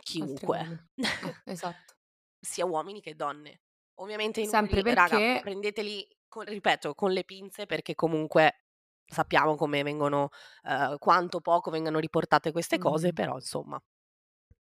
chiunque. 0.02 0.88
Eh, 0.96 0.98
esatto. 1.46 1.98
Sia 2.40 2.66
uomini 2.66 3.00
che 3.00 3.16
donne. 3.16 3.62
Ovviamente 4.00 4.42
i 4.42 4.48
Sempre 4.48 4.78
numeri, 4.78 4.96
raga, 4.96 5.18
perché 5.18 5.42
prendeteli 5.42 6.08
con 6.28 6.46
ripeto, 6.46 6.96
con 6.96 7.12
le 7.12 7.24
pinze 7.26 7.68
perché 7.68 7.94
comunque 7.94 8.69
sappiamo 9.10 9.56
come 9.56 9.84
vengono 9.84 10.30
uhm, 10.64 10.98
quanto 11.00 11.42
poco 11.42 11.72
vengano 11.72 12.00
riportate 12.00 12.52
queste 12.52 12.78
cose, 12.78 13.12
Mh-mh. 13.12 13.14
però 13.14 13.36
insomma. 13.36 13.82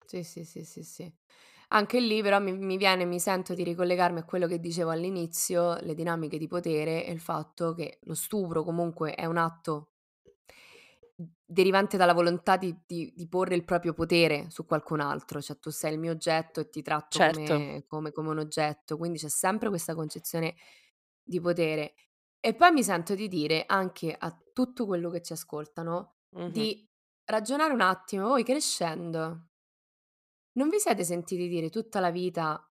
Sì, 0.06 0.24
sì, 0.24 0.44
sì, 0.46 0.64
sì, 0.64 0.84
sì. 0.84 1.14
Anche 1.70 2.00
lì 2.00 2.22
però 2.22 2.40
mi 2.40 2.54
mi 2.54 2.78
viene 2.78 3.04
mi 3.06 3.20
sento 3.20 3.54
di 3.54 3.64
ricollegarmi 3.64 4.20
a 4.20 4.24
quello 4.24 4.48
che 4.48 4.60
dicevo 4.60 4.90
all'inizio, 4.92 5.76
le 5.82 5.94
dinamiche 5.96 6.38
di 6.38 6.48
potere 6.48 7.06
e 7.06 7.12
il 7.12 7.20
fatto 7.20 7.74
che 7.74 8.00
lo 8.04 8.14
stupro 8.16 8.64
comunque 8.64 9.14
è 9.16 9.26
un 9.26 9.38
atto 9.38 9.92
derivante 11.46 11.98
dalla 11.98 12.14
volontà 12.14 12.58
di 12.58 12.76
di 12.86 13.12
di 13.16 13.28
porre 13.28 13.56
il 13.56 13.64
proprio 13.64 13.94
potere 13.94 14.48
su 14.50 14.66
qualcun 14.66 15.00
altro, 15.00 15.42
cioè 15.42 15.58
tu 15.60 15.70
sei 15.72 15.94
il 15.94 16.00
mio 16.00 16.12
oggetto 16.12 16.60
e 16.60 16.70
ti 16.70 16.82
tratto 16.84 17.20
Certo. 17.20 17.56
come 17.62 17.86
come 17.88 18.12
come 18.12 18.30
un 18.30 18.38
oggetto, 18.40 18.98
quindi 18.98 19.18
c'è 19.18 19.30
sempre 19.30 19.70
questa 19.70 19.96
concezione 19.96 20.56
di 21.24 21.40
potere. 21.42 21.94
E 22.44 22.54
poi 22.54 22.72
mi 22.72 22.84
sento 22.84 23.16
di 23.16 23.28
dire 23.28 23.64
anche 23.66 24.16
a 24.18 24.36
tutto 24.54 24.86
quello 24.86 25.10
che 25.10 25.22
ci 25.22 25.34
ascoltano, 25.34 26.18
Mh-mh. 26.34 26.68
di 26.68 26.88
ragionare 27.26 27.74
un 27.74 27.82
attimo: 27.82 28.28
voi 28.28 28.44
crescendo 28.44 29.48
non 30.56 30.70
vi 30.70 30.80
siete 30.80 31.04
sentiti 31.04 31.48
dire 31.48 31.70
tutta 31.70 32.00
la 32.00 32.10
vita 32.10 32.68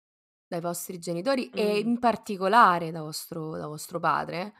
dai 0.46 0.60
vostri 0.60 0.98
genitori 0.98 1.52
e 1.54 1.78
Mh. 1.78 1.90
in 1.90 1.98
particolare 1.98 2.90
da 2.90 3.00
vostro 3.00 3.56
da 3.56 3.66
vostro 3.68 3.98
padre 3.98 4.52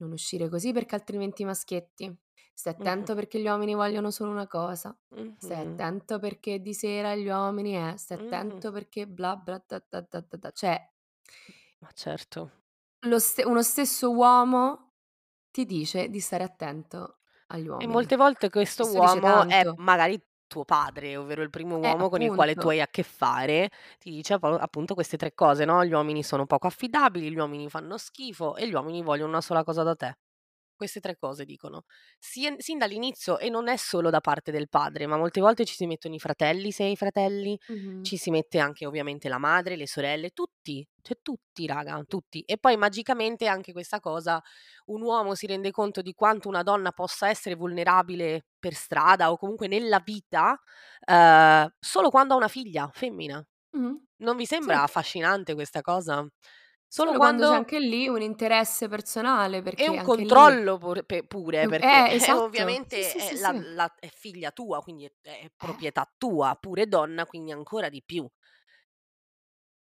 "Non 0.00 0.12
uscire 0.12 0.48
così 0.48 0.72
perché 0.72 0.94
altrimenti 0.96 1.42
i 1.42 1.44
maschietti. 1.44 2.12
Stai 2.52 2.72
Mh-mh. 2.78 3.08
attento 3.08 3.14
perché 3.14 3.40
gli 3.40 3.46
uomini 3.46 3.74
vogliono 3.74 4.10
solo 4.10 4.30
una 4.30 4.46
cosa. 4.46 4.96
Stai 5.36 5.58
Mh-mh. 5.60 5.84
attento 5.84 6.18
perché 6.18 6.60
di 6.60 6.74
sera 6.74 7.14
gli 7.14 7.26
uomini 7.28 7.76
eh, 7.76 7.96
stai 7.96 8.18
Mh-mh. 8.18 8.64
attento 8.64 8.72
perché 8.72 9.06
bla 9.06 9.36
bla 9.36 9.60
ta 9.60 9.80
ta 9.80 10.02
ta 10.04 10.22
ta 10.22 10.38
ta" 10.38 10.50
cioè 10.50 10.90
Ma 11.82 11.90
certo. 11.92 12.50
Lo 13.04 13.18
ste 13.18 13.44
uno 13.44 13.62
stesso 13.62 14.10
uomo 14.12 14.92
ti 15.50 15.64
dice 15.66 16.08
di 16.08 16.20
stare 16.20 16.44
attento 16.44 17.20
agli 17.48 17.68
E 17.80 17.86
uomini. 17.86 17.88
molte 17.88 18.16
volte 18.16 18.50
questo 18.50 18.86
Questo 18.92 18.92
uomo 18.92 19.46
è 19.46 19.68
magari 19.76 20.20
tuo 20.46 20.64
padre, 20.64 21.16
ovvero 21.16 21.42
il 21.42 21.50
primo 21.50 21.76
Eh, 21.82 21.94
uomo 21.94 22.08
con 22.08 22.22
il 22.22 22.30
quale 22.30 22.54
tu 22.56 22.68
hai 22.68 22.80
a 22.80 22.86
che 22.88 23.02
fare, 23.02 23.70
ti 23.98 24.10
dice 24.10 24.34
ap 24.34 24.44
appunto 24.44 24.94
queste 24.94 25.16
3 25.16 25.34
cose, 25.34 25.64
no, 25.64 25.84
gli 25.84 25.92
uomini 25.92 26.22
sono 26.22 26.46
poco 26.46 26.66
affidabili, 26.68 27.30
gli 27.30 27.36
uomini 27.38 27.68
fanno 27.68 27.98
schifo 27.98 28.54
e 28.56 28.68
gli 28.68 28.74
uomini 28.74 29.02
vogliono 29.02 29.30
una 29.30 29.40
sola 29.40 29.64
cosa 29.64 29.82
da 29.82 29.94
te. 29.96 30.14
Queste 30.80 30.98
3 31.00 31.16
cose 31.16 31.44
dicono. 31.44 31.84
Sin 32.18 32.56
sin 32.58 32.78
dall'inizio 32.78 33.38
e 33.38 33.48
non 33.48 33.68
è 33.68 33.76
solo 33.76 34.10
da 34.10 34.20
parte 34.20 34.50
del 34.50 34.68
padre, 34.68 35.06
ma 35.06 35.16
molte 35.16 35.40
volte 35.40 35.64
ci 35.64 35.74
si 35.74 35.86
mettono 35.86 36.14
i 36.16 36.18
fratelli, 36.18 36.72
se 36.72 36.82
hai 36.84 36.96
fratelli, 36.96 37.56
Mh-mh. 37.68 38.00
ci 38.00 38.16
si 38.16 38.30
mette 38.30 38.58
anche 38.58 38.84
ovviamente 38.84 39.28
la 39.28 39.38
madre, 39.38 39.76
le 39.76 39.86
sorelle, 39.86 40.30
tutti, 40.30 40.84
cioè 41.00 41.18
tutti 41.22 41.66
raga, 41.66 42.02
tutti. 42.08 42.40
E 42.42 42.58
poi 42.58 42.76
magicamente 42.76 43.46
anche 43.46 43.72
questa 43.72 44.00
cosa, 44.00 44.42
un 44.86 45.00
uomo 45.02 45.34
si 45.36 45.46
rende 45.46 45.70
conto 45.70 46.02
di 46.02 46.12
quanto 46.12 46.48
una 46.48 46.62
donna 46.64 46.90
possa 46.90 47.28
essere 47.28 47.54
vulnerabile 47.54 48.46
per 48.58 48.74
strada 48.74 49.30
o 49.30 49.36
comunque 49.36 49.68
nella 49.68 50.00
vita, 50.04 50.58
uhm, 51.06 51.68
solo 51.78 52.10
quando 52.10 52.34
ha 52.34 52.36
una 52.36 52.48
figlia 52.48 52.90
femmina. 52.92 53.44
Mh-mh. 53.74 53.98
Non 54.18 54.36
vi 54.36 54.46
sembra 54.46 54.82
Sì. 54.82 54.84
affascinante 54.84 55.54
questa 55.54 55.80
cosa? 55.82 56.26
Solo, 56.94 57.08
Solo 57.08 57.18
quando, 57.18 57.42
quando, 57.42 57.66
c'è 57.66 57.74
anche 57.74 57.80
lì 57.80 58.06
un 58.06 58.22
interesse 58.22 58.86
personale 58.86 59.62
perché 59.62 59.86
e 59.86 59.88
un 59.88 60.04
controllo 60.04 60.78
lì... 60.92 61.24
pure, 61.26 61.66
perché 61.66 61.86
eh, 61.86 62.12
eh, 62.12 62.14
esatto. 62.22 62.44
ovviamente 62.44 63.02
sì, 63.02 63.18
sì, 63.18 63.32
è, 63.32 63.34
sì, 63.34 63.40
la, 63.40 63.50
la, 63.52 63.94
è, 63.98 64.06
figlia 64.06 64.52
tua, 64.52 64.80
quindi 64.80 65.04
è, 65.04 65.10
è 65.22 65.50
proprietà 65.56 66.08
tua, 66.16 66.56
pure 66.60 66.86
donna, 66.86 67.26
quindi 67.26 67.50
ancora 67.50 67.88
di 67.88 68.00
più. 68.00 68.24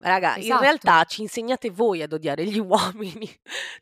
Raga, 0.00 0.36
esatto. 0.36 0.52
in 0.52 0.60
realtà 0.60 1.04
ci 1.04 1.22
insegnate 1.22 1.70
voi 1.70 2.02
ad 2.02 2.12
odiare 2.12 2.44
gli 2.44 2.58
uomini. 2.60 3.26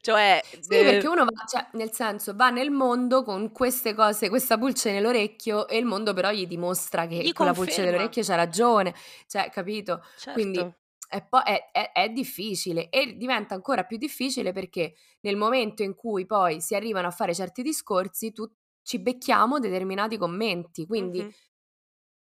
cioè, 0.00 0.40
sì, 0.60 0.74
eh... 0.74 0.84
perché 0.84 1.08
uno 1.08 1.24
va, 1.24 1.44
cioè, 1.48 1.66
nel 1.72 1.90
senso, 1.90 2.32
va 2.32 2.50
nel 2.50 2.70
mondo 2.70 3.24
con 3.24 3.50
queste 3.50 3.92
cose, 3.92 4.28
questa 4.28 4.56
pulce 4.56 4.92
nell'orecchio 4.92 5.66
e 5.66 5.78
il 5.78 5.84
mondo 5.84 6.14
però 6.14 6.30
gli 6.30 6.46
dimostra 6.46 7.08
che 7.08 7.16
gli 7.16 7.32
con 7.32 7.46
la 7.46 7.52
pulce 7.52 7.82
nell'orecchio 7.82 8.22
c'ha 8.22 8.36
ragione. 8.36 8.94
Cioè, 9.26 9.50
capito? 9.50 10.04
Certo. 10.16 10.32
Quindi 10.32 10.84
è, 11.08 11.24
po- 11.26 11.42
è, 11.42 11.70
è, 11.70 11.92
è, 11.92 12.08
difficile 12.10 12.88
e 12.88 13.16
diventa 13.16 13.54
ancora 13.54 13.84
più 13.84 13.96
difficile 13.96 14.52
perché 14.52 14.94
nel 15.20 15.36
momento 15.36 15.82
in 15.82 15.94
cui 15.94 16.26
poi 16.26 16.60
si 16.60 16.74
arrivano 16.74 17.06
a 17.06 17.10
fare 17.10 17.34
certi 17.34 17.62
discorsi, 17.62 18.32
tu 18.32 18.48
ci 18.82 19.00
becchiamo 19.00 19.58
determinati 19.58 20.16
commenti. 20.16 20.86
Quindi, 20.86 21.20
mm-hmm. 21.20 21.30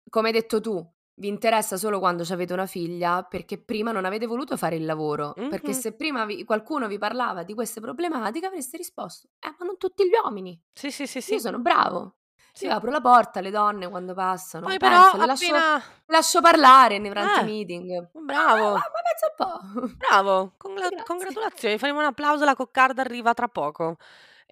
come 0.10 0.28
hai 0.28 0.34
detto 0.34 0.60
tu, 0.60 0.86
vi 1.16 1.28
interessa 1.28 1.78
solo 1.78 2.00
quando 2.00 2.24
avete 2.30 2.54
una 2.54 2.66
figlia 2.66 3.24
perché 3.24 3.62
prima 3.62 3.92
non 3.92 4.06
avete 4.06 4.26
voluto 4.26 4.58
fare 4.58 4.76
il 4.76 4.86
lavoro. 4.86 5.34
Mm-hmm. 5.40 5.50
Perché 5.50 5.74
se 5.74 5.94
prima 5.94 6.26
vi, 6.26 6.44
qualcuno 6.44 6.88
vi 6.88 6.98
parlava 6.98 7.44
di 7.44 7.54
queste 7.54 7.80
problematiche 7.80 8.48
avreste 8.48 8.78
risposto, 8.78 9.30
eh 9.40 9.54
ma 9.58 9.66
non 9.66 9.78
tutti 9.78 10.06
gli 10.06 10.14
uomini. 10.24 10.60
Sì, 10.74 10.92
sì, 10.92 11.08
sì. 11.08 11.22
sì. 11.22 11.34
Io 11.34 11.40
sono 11.40 11.60
bravo. 11.60 12.18
Sì. 12.54 12.66
Io 12.66 12.74
apro 12.74 12.92
la 12.92 13.02
porta 13.02 13.40
alle 13.40 13.50
donne 13.50 13.90
quando 13.90 14.14
passano. 14.14 14.66
Poi 14.66 14.78
Penso, 14.78 15.12
però 15.12 15.26
le 15.26 15.32
appena... 15.32 15.58
lascio, 15.58 15.86
lascio, 16.08 16.42
parlare 16.42 16.98
nei 16.98 17.10
pranti 17.10 17.40
eh, 17.40 17.44
meeting. 17.44 18.08
Bravo. 18.12 18.68
Ah, 18.70 18.92
ma 18.92 19.02
pensa 19.04 19.28
un 19.30 19.82
po'. 19.82 19.96
Bravo. 19.96 20.52
Congla- 20.58 21.04
congratulazioni. 21.06 21.78
Faremo 21.78 22.00
un 22.00 22.06
applauso. 22.06 22.44
La 22.46 22.56
coccarda 22.56 23.02
arriva 23.02 23.34
tra 23.34 23.48
poco. 23.48 23.98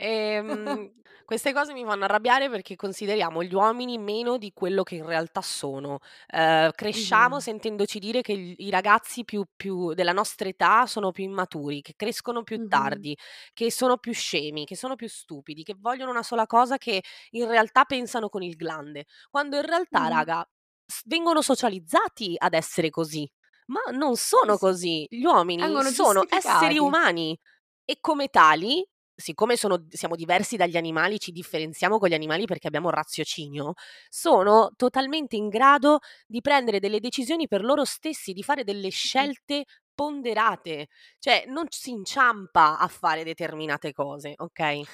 Ehm, 0.01 0.89
queste 1.25 1.51
cose 1.53 1.73
mi 1.73 1.83
fanno 1.83 2.05
arrabbiare 2.05 2.49
perché 2.49 2.75
consideriamo 2.77 3.43
gli 3.43 3.53
uomini 3.53 3.97
meno 3.97 4.37
di 4.37 4.51
quello 4.53 4.83
che 4.83 4.95
in 4.95 5.05
realtà 5.05 5.41
sono. 5.41 5.99
Ehm, 6.27 6.71
cresciamo 6.73 7.39
Mh-mh. 7.39 7.41
sentendoci 7.41 7.99
dire 7.99 8.21
che 8.21 8.31
i 8.31 8.69
ragazzi 8.69 9.25
più 9.25 9.43
più 9.55 9.93
della 9.93 10.13
nostra 10.13 10.47
età 10.47 10.85
sono 10.85 11.11
più 11.11 11.25
immaturi, 11.25 11.81
che 11.81 11.93
crescono 11.97 12.43
più 12.43 12.59
Mh-mh. 12.59 12.65
tardi, 12.67 13.17
che 13.53 13.69
sono 13.71 13.97
più 13.97 14.13
scemi, 14.13 14.63
che 14.65 14.75
sono 14.77 14.95
più 14.95 15.09
stupidi, 15.09 15.63
che 15.63 15.75
vogliono 15.77 16.11
una 16.11 16.23
sola 16.23 16.45
cosa, 16.45 16.77
che 16.77 17.03
in 17.31 17.47
realtà 17.49 17.83
pensano 17.83 18.29
con 18.29 18.41
il 18.41 18.55
glande, 18.55 19.05
quando 19.29 19.57
in 19.57 19.63
realtà, 19.65 20.07
Mh-mh. 20.07 20.07
raga, 20.07 20.47
s 20.85 21.01
vengono 21.05 21.41
socializzati 21.41 22.35
ad 22.37 22.53
essere 22.53 22.89
così, 22.89 23.29
ma 23.67 23.81
non 23.91 24.15
Sì, 24.41 24.47
sono 24.47 24.57
sì. 24.57 24.57
così. 24.57 25.09
Gli 25.09 25.23
uomini 25.25 25.79
Vengono 25.79 25.91
sono 25.91 26.25
esseri 26.29 26.77
giustificati. 26.77 26.77
umani 26.77 27.37
e 27.85 27.97
come 27.99 28.27
tali 28.29 28.85
siccome 29.19 29.55
sono 29.57 29.85
siamo 29.89 30.15
diversi 30.15 30.55
dagli 30.57 30.77
animali, 30.77 31.19
ci 31.19 31.31
differenziamo 31.31 31.97
con 31.97 32.09
gli 32.09 32.13
animali 32.13 32.45
perché 32.45 32.67
abbiamo 32.67 32.87
un 32.87 32.93
raziocinio, 32.93 33.73
sono 34.09 34.71
totalmente 34.75 35.35
in 35.35 35.49
grado 35.49 35.99
di 36.25 36.41
prendere 36.41 36.79
delle 36.79 36.99
decisioni 36.99 37.47
per 37.47 37.63
loro 37.63 37.83
stessi, 37.85 38.33
di 38.33 38.43
fare 38.43 38.63
delle 38.63 38.89
scelte 38.89 39.65
ponderate. 39.93 40.87
Cioè, 41.19 41.43
non 41.47 41.65
si 41.69 41.91
inciampa 41.91 42.77
a 42.79 42.87
fare 42.87 43.23
determinate 43.23 43.91
cose, 43.93 44.33
okay? 44.37 44.85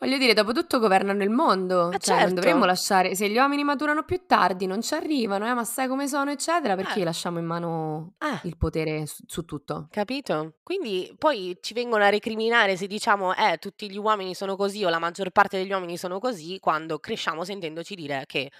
Voglio 0.00 0.18
dire, 0.18 0.34
dopo 0.34 0.52
tutto 0.52 0.80
governano 0.80 1.22
il 1.22 1.30
mondo, 1.30 1.94
Eh 1.94 1.98
cioè 1.98 2.24
non 2.24 2.34
dovremmo 2.34 2.64
certo. 2.64 2.64
lasciare 2.64 3.14
se 3.14 3.28
gli 3.30 3.36
uomini 3.36 3.62
maturano 3.62 4.02
più 4.02 4.26
tardi, 4.26 4.66
non 4.66 4.82
ci 4.82 4.92
arrivano, 4.94 5.46
eh, 5.46 5.54
ma 5.54 5.64
sai 5.64 5.86
come 5.86 6.08
sono, 6.08 6.30
eccetera, 6.32 6.74
perché 6.74 6.98
Eh. 6.98 7.00
gli 7.00 7.04
lasciamo 7.04 7.38
in 7.38 7.44
mano 7.46 8.16
Eh. 8.22 8.38
il 8.40 8.56
potere 8.56 9.06
su 9.06 9.22
su 9.26 9.44
tutto? 9.44 9.90
Capito? 9.92 10.56
Quindi 10.64 11.14
poi 11.16 11.56
ci 11.60 11.72
vengono 11.72 12.02
a 12.02 12.08
recriminare 12.08 12.76
se 12.76 12.86
diciamo: 12.88 13.32
"Eh, 13.34 13.58
tutti 13.58 13.88
gli 13.90 13.96
uomini 13.96 14.34
sono 14.34 14.56
così 14.56 14.82
o 14.84 14.88
la 14.88 14.98
maggior 14.98 15.30
parte 15.30 15.56
degli 15.58 15.70
uomini 15.70 15.96
sono 15.96 16.18
così", 16.18 16.58
quando 16.58 16.98
cresciamo 16.98 17.44
sentendoci 17.44 17.94
dire 17.94 18.24
che 18.26 18.50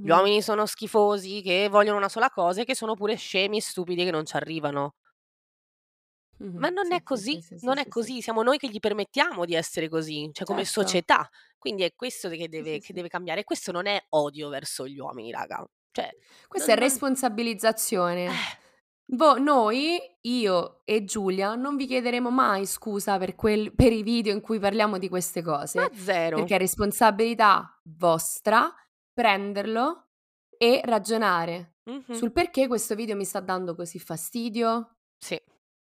gli 0.00 0.08
Mh-mh. 0.08 0.20
uomini 0.20 0.42
sono 0.42 0.66
schifosi, 0.66 1.42
che 1.42 1.68
vogliono 1.70 1.98
una 1.98 2.08
sola 2.08 2.28
cosa 2.30 2.62
e 2.62 2.64
che 2.64 2.74
sono 2.74 2.94
pure 2.94 3.14
scemi 3.14 3.58
e 3.58 3.60
stupidi 3.62 4.04
che 4.04 4.10
non 4.10 4.24
ci 4.26 4.34
arrivano. 4.36 4.94
Ma 6.56 6.68
Mh-mh. 6.68 6.70
non 6.70 6.92
Sì, 6.92 6.94
è 6.94 7.02
sì, 7.06 7.22
sì, 7.22 7.26
così, 7.28 7.42
sì, 7.42 7.58
sì, 7.58 7.58
non 7.60 7.78
è 7.78 7.86
sì, 7.86 7.90
sì. 7.92 8.10
così, 8.10 8.20
siamo 8.22 8.42
noi 8.42 8.58
che 8.58 8.68
gli 8.68 8.78
permettiamo 8.80 9.44
di 9.44 9.54
essere 9.54 9.88
così, 9.88 10.28
cioè 10.32 10.44
come 10.46 10.64
Certo. 10.64 10.64
società. 10.64 11.28
Quindi 11.58 11.82
è 11.84 11.92
questo 11.94 12.28
che 12.28 12.48
Sì, 12.56 12.64
deve 12.64 12.80
sì, 12.80 12.80
che 12.80 12.92
sì. 12.92 12.92
deve 12.92 13.08
cambiare 13.08 13.44
questo 13.44 13.72
non 13.72 13.86
è 13.86 14.02
odio 14.10 14.48
verso 14.48 14.86
gli 14.86 14.98
uomini, 14.98 15.30
raga. 15.30 15.64
Cioè, 15.92 16.14
Questa 16.48 16.72
è 16.72 16.74
non 16.74 16.80
non 16.80 17.00
responsabilizzazione. 18.26 18.34
eh, 18.34 18.58
Vo 19.12 19.38
noi, 19.38 19.98
io 20.22 20.82
e 20.84 21.04
Giulia, 21.04 21.54
non 21.56 21.76
vi 21.76 21.86
chiederemo 21.86 22.30
mai 22.30 22.66
scusa 22.66 23.18
per 23.18 23.34
quel 23.34 23.74
per 23.74 23.92
i 23.92 24.02
video 24.04 24.32
in 24.32 24.40
cui 24.40 24.58
parliamo 24.60 24.98
di 24.98 25.08
queste 25.08 25.42
ma 25.74 25.86
cose, 25.86 25.92
zero. 25.94 26.42
perché 26.42 26.56
è 26.56 26.58
responsabilità 26.58 27.80
vostra 27.84 28.72
prenderlo 29.12 30.10
e 30.56 30.80
ragionare 30.84 31.76
Mh-mh. 31.86 32.20
sul 32.20 32.32
perché 32.32 32.68
questo 32.68 32.94
video 32.94 33.16
mi 33.16 33.24
sta 33.24 33.40
dando 33.40 33.74
così 33.74 33.98
fastidio. 33.98 34.94
Sì. 35.20 35.40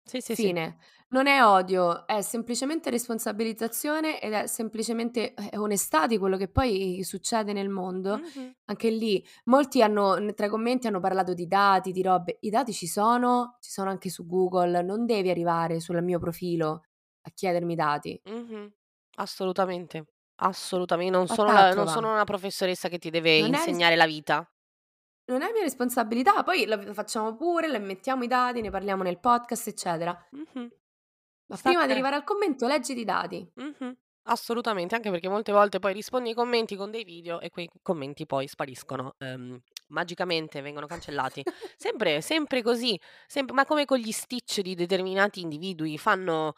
Sì, 0.07 0.21
sì, 0.21 0.37
sì. 0.37 0.55
Fine. 0.55 0.77
Non 1.11 1.27
è 1.29 1.45
odio, 1.45 2.07
è 2.07 2.21
semplicemente 2.23 2.91
responsabilizzazione 2.91 4.21
ed 4.21 4.33
è 4.33 4.47
semplicemente, 4.49 5.33
eh, 5.35 5.57
onestà 5.59 6.07
di 6.07 6.19
quello 6.19 6.37
che 6.37 6.49
poi 6.49 7.03
succede 7.05 7.53
nel 7.53 7.69
mondo. 7.69 8.21
Mh-mh. 8.21 8.55
Anche 8.67 8.91
lì 8.91 9.25
molti 9.45 9.83
hanno 9.83 10.33
tra 10.35 10.47
i 10.47 10.49
commenti 10.49 10.87
hanno 10.89 11.01
parlato 11.01 11.35
di 11.35 11.47
dati, 11.47 11.93
di 11.93 12.03
robe. 12.03 12.39
I 12.41 12.51
dati 12.51 12.73
ci 12.73 12.87
sono, 12.89 13.59
ci 13.61 13.71
sono 13.71 13.91
anche 13.91 14.09
su 14.11 14.27
Google, 14.27 14.83
non 14.83 15.07
devi 15.07 15.31
arrivare 15.31 15.79
sul 15.81 16.03
mio 16.03 16.19
profilo 16.19 16.83
a 17.23 17.31
chiedermi 17.33 17.73
i 17.75 17.77
dati. 17.77 18.21
Mh-mh. 18.27 18.73
Assolutamente, 19.17 20.05
assolutame 20.37 21.09
non 21.11 21.29
sono 21.29 21.53
la 21.53 21.73
non 21.75 21.87
sono 21.87 22.11
una 22.13 22.25
professoressa 22.25 22.89
che 22.89 22.99
ti 22.99 23.11
deve 23.11 23.37
Non 23.37 23.55
è 23.55 23.65
ris 23.67 23.79
insegnare 23.79 23.97
la 23.97 24.07
vita. 24.07 24.49
Non 25.27 25.43
è 25.43 25.51
mia 25.53 25.63
responsabilità, 25.63 26.43
poi 26.43 26.67
lo 26.67 26.93
facciamo 26.93 27.35
pure, 27.35 27.69
le 27.69 27.79
mettiamo 27.79 28.25
i 28.25 28.27
dati, 28.27 28.61
ne 28.61 28.71
parliamo 28.71 29.03
nel 29.03 29.19
podcast, 29.19 29.69
eccetera. 29.69 30.29
Mh-mh. 30.31 30.69
Ma 31.47 31.57
Sta 31.57 31.69
a 31.69 31.73
prima 31.73 31.87
di 31.87 31.93
arrivare 31.93 32.17
al 32.17 32.25
commento 32.25 32.67
leggiti 32.67 33.01
i 33.01 33.05
dati. 33.05 33.51
Mh-mh. 33.55 33.97
Assolutamente, 34.27 34.95
anche 34.95 35.11
perché 35.11 35.29
molte 35.29 35.53
volte 35.53 35.79
poi 35.79 35.93
rispondi 35.93 36.31
ai 36.31 36.35
commenti 36.35 36.77
con 36.77 36.91
dei 36.91 37.05
video 37.05 37.41
e 37.41 37.51
quei 37.51 37.69
commenti 37.83 38.25
poi 38.25 38.47
spariscono, 38.49 39.15
ehm, 39.19 39.61
magicamente 39.89 40.63
vengono 40.63 40.87
cancellati. 40.87 41.43
Sempre 41.77 42.23
sempre 42.23 42.63
così, 42.63 42.99
semp 43.27 43.51
ma 43.51 43.67
come 43.67 43.85
con 43.85 43.99
gli 43.99 44.13
stitch 44.13 44.61
di 44.61 44.75
determinati 44.75 45.41
individui, 45.43 45.99
fanno 45.99 46.55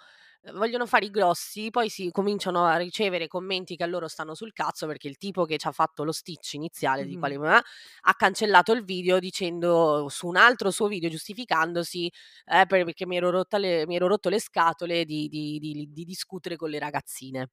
vogliono 0.55 0.87
fare 0.87 1.07
i 1.07 1.11
grossi, 1.11 1.71
poi 1.71 1.89
si 1.89 2.11
cominciano 2.11 2.65
a 2.67 2.77
ricevere 2.77 3.29
commenti 3.29 3.77
che 3.77 3.83
a 3.85 3.87
loro 3.87 4.09
stanno 4.09 4.35
sul 4.35 4.53
cazzo 4.53 4.87
perché 4.87 5.09
il 5.09 5.17
tipo 5.17 5.45
che 5.45 5.57
c'ha 5.57 5.73
fatto 5.73 6.05
lo 6.05 6.13
stitch 6.13 6.55
iniziale 6.55 7.05
di 7.05 7.17
quale 7.17 7.37
Mh-mh. 7.37 7.57
ha 8.03 8.15
cancellato 8.15 8.73
il 8.73 8.85
video 8.85 9.19
dicendo 9.19 10.09
su 10.09 10.27
un 10.29 10.37
altro 10.37 10.71
suo 10.71 10.87
video 10.89 11.09
giustificandosi, 11.11 12.11
eh, 12.47 12.67
per 12.67 12.85
perché 12.85 13.07
mi 13.07 13.17
ero 13.17 13.31
le 13.59 13.87
mi 13.87 13.97
ero 13.97 14.07
rotto 14.09 14.29
le 14.29 14.41
scatole 14.41 15.05
di 15.05 15.29
di 15.29 15.59
di 15.59 15.89
di 15.93 16.05
discutere 16.05 16.57
con 16.57 16.71
le 16.71 16.79
ragazzine. 16.79 17.51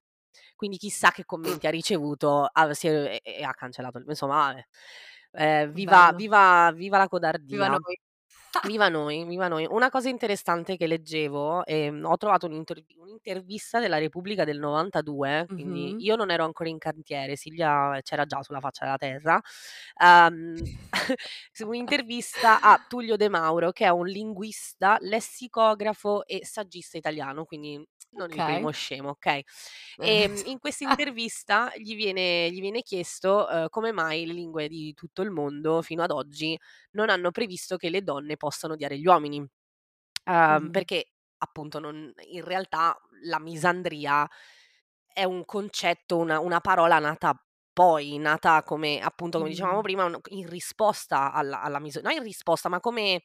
Quindi 0.56 0.78
chissà 0.78 1.12
che 1.12 1.26
commenti 1.26 1.68
ha 1.68 1.70
ricevuto, 1.72 2.46
ha 2.52 2.74
si 2.74 2.88
è 2.88 3.20
e 3.24 3.36
e 3.40 3.44
ha 3.44 3.54
cancellato 3.54 4.02
insomma 4.08 4.48
vabbè. 4.48 4.66
Ehm, 5.34 5.72
viva 5.72 6.12
viva 6.16 6.72
viva 6.76 6.98
la 6.98 7.08
Viva 7.48 7.68
codardia. 7.68 7.70
noi. 7.70 7.96
Viva 8.62 8.88
noi, 8.88 9.26
viva 9.26 9.50
noi. 9.50 9.66
Una 9.70 9.90
cosa 9.90 10.08
interessante 10.08 10.78
che 10.78 10.88
leggevo, 10.88 11.66
ehm, 11.66 12.06
ho 12.06 12.16
trovato 12.16 12.46
un'intervi 12.46 12.96
un'intervista 12.98 13.80
della 13.82 13.98
Repubblica 13.98 14.46
del 14.46 14.58
'92, 14.58 15.48
quindi 15.50 15.94
Mh-mh. 15.94 16.04
io 16.04 16.16
non 16.16 16.32
ero 16.32 16.46
ancora 16.46 16.70
in 16.70 16.78
cantiere, 16.78 17.36
Silvia 17.36 18.00
c'era 18.02 18.26
già 18.26 18.42
sulla 18.42 18.62
faccia 18.62 18.86
della 18.86 18.96
terra. 18.98 19.42
Uhm, 20.02 20.72
su 21.52 21.68
un'intervista 21.68 22.62
a 22.62 22.82
Tullio 22.88 23.18
De 23.18 23.28
Mauro, 23.28 23.72
che 23.74 23.84
è 23.86 23.90
un 23.90 24.06
linguista, 24.08 24.96
lessicografo 25.02 26.26
e 26.26 26.46
saggista 26.46 26.98
italiano, 26.98 27.44
quindi 27.44 27.86
non 28.16 28.32
il 28.34 28.44
primo 28.44 28.70
scemo, 28.72 29.10
okay? 29.10 29.44
Ehm, 30.00 30.42
in 30.46 30.60
questa 30.60 30.84
intervista 30.84 31.72
gli 31.76 31.96
viene 31.96 32.52
gli 32.52 32.60
viene 32.62 32.82
chiesto, 32.82 33.48
uhm, 33.50 33.70
come 33.70 33.92
mai 33.92 34.26
le 34.26 34.34
lingue 34.34 34.68
di 34.68 34.94
tutto 34.94 35.22
il 35.22 35.32
mondo 35.32 35.82
fino 35.82 36.04
ad 36.04 36.12
oggi 36.12 36.58
non 36.92 37.10
hanno 37.10 37.32
previsto 37.32 37.78
che 37.78 37.90
le 37.90 38.02
donne 38.04 38.38
possano 38.38 38.74
odiare 38.74 38.98
gli 39.00 39.06
uomini. 39.08 39.46
Uhm, 40.26 40.68
Mh-mh. 40.68 40.72
perché 40.72 41.12
appunto 41.40 41.80
non 41.80 42.12
in 42.30 42.44
realtà 42.44 42.98
la 43.26 43.40
misandria 43.40 44.28
è 45.12 45.24
un 45.24 45.46
concetto, 45.46 46.18
una 46.18 46.40
una 46.40 46.60
parola 46.62 47.00
nata 47.00 47.34
poi, 47.74 48.18
nata 48.20 48.62
come 48.64 49.00
appunto, 49.02 49.38
come 49.40 49.50
dicevamo 49.50 49.82
prima, 49.82 50.06
un 50.06 50.20
in 50.30 50.48
risposta 50.50 51.32
alla 51.34 51.62
alla 51.62 51.80
miso 51.80 52.02
no 52.02 52.10
in 52.12 52.24
risposta, 52.24 52.70
ma 52.70 52.80
come 52.80 53.24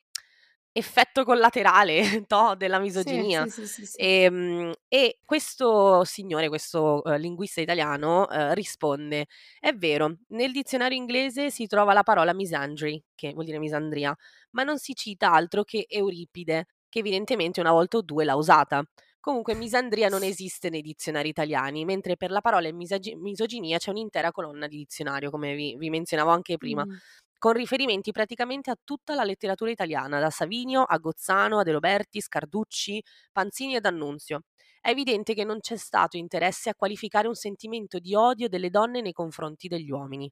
effetto 0.79 1.25
collaterale, 1.25 2.01
toh, 2.27 2.55
della 2.57 2.79
misoginia. 2.79 3.47
sì, 3.49 3.51
sì, 3.51 3.67
sì, 3.67 3.87
sì. 3.87 4.01
Ehm, 4.01 4.73
e 4.88 5.19
questo 5.25 6.05
signore, 6.05 6.49
questo, 6.49 7.03
uhm, 7.05 7.17
linguista 7.17 7.61
italiano, 7.61 8.27
uhm, 8.31 8.55
risponde: 8.55 9.27
"È 9.61 9.73
vero, 9.75 10.19
nel 10.29 10.53
dizionario 10.53 10.97
inglese 10.97 11.51
si 11.51 11.67
trova 11.67 11.93
la 11.93 12.03
parola 12.03 12.33
misandry, 12.35 13.03
che 13.14 13.33
vuol 13.33 13.45
dire 13.45 13.59
misandria, 13.59 14.17
ma 14.53 14.62
non 14.62 14.79
si 14.79 14.95
cita 14.95 15.33
altro 15.33 15.64
che 15.64 15.87
Euripide, 15.88 16.67
che 16.88 17.01
evidentemente 17.01 17.61
una 17.61 17.73
volta 17.73 17.99
o 17.99 18.03
due 18.03 18.25
l'ha 18.25 18.37
usata. 18.37 18.83
Comunque 19.21 19.55
misandria 19.55 20.09
non 20.09 20.23
esiste 20.23 20.71
nei 20.71 20.81
dizionari 20.81 21.29
italiani, 21.29 21.85
mentre 21.85 22.17
per 22.17 22.31
la 22.31 22.41
parola 22.41 22.73
misagi- 22.73 23.14
misoginia 23.17 23.79
c'è 23.79 23.91
un'intera 23.91 24.31
colonna 24.31 24.67
di 24.69 24.77
dizionario, 24.77 25.31
come 25.31 25.55
vi, 25.55 25.77
vi 25.77 25.91
menzionavo 25.91 26.31
anche 26.31 26.57
prima, 26.57 26.85
mm. 26.85 27.01
Con 27.38 27.53
riferimenti 27.53 28.12
praticamente 28.12 28.70
a 28.70 28.77
tutta 28.83 29.14
la 29.14 29.24
letteratura 29.24 29.70
italiana, 29.70 30.20
da 30.20 30.31
Savinio 30.31 30.83
a 30.83 30.96
Gozzano, 30.98 31.59
a 31.61 31.62
De 31.62 31.72
Roberti, 31.72 32.20
Scarducci, 32.20 33.03
Panzini 33.33 33.77
ed 33.77 33.87
Annunzio. 33.87 34.42
È 34.81 34.90
evidente 34.90 35.35
che 35.35 35.44
non 35.44 35.61
c'è 35.61 35.77
stato 35.77 36.16
interesse 36.16 36.70
a 36.70 36.74
qualificare 36.74 37.29
un 37.29 37.35
sentimento 37.35 37.98
di 37.98 38.14
odio 38.14 38.48
delle 38.48 38.70
donne 38.70 39.01
nei 39.01 39.12
confronti 39.12 39.68
degli 39.68 39.90
uomini. 39.90 40.31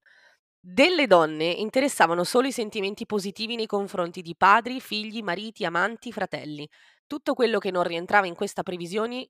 Delle 0.60 1.06
donne 1.06 1.44
interessavano 1.44 2.24
solo 2.24 2.48
i 2.48 2.52
sentimenti 2.52 3.06
positivi 3.06 3.54
nei 3.56 3.66
confronti 3.66 4.20
di 4.22 4.34
padri, 4.36 4.80
figli, 4.80 5.22
mariti, 5.22 5.64
amanti, 5.64 6.12
fratelli. 6.12 6.68
Tutto 7.06 7.34
quello 7.34 7.58
che 7.58 7.70
non 7.70 7.84
rientrava 7.84 8.26
in 8.26 8.34
questa 8.34 8.62
previsione 8.62 9.28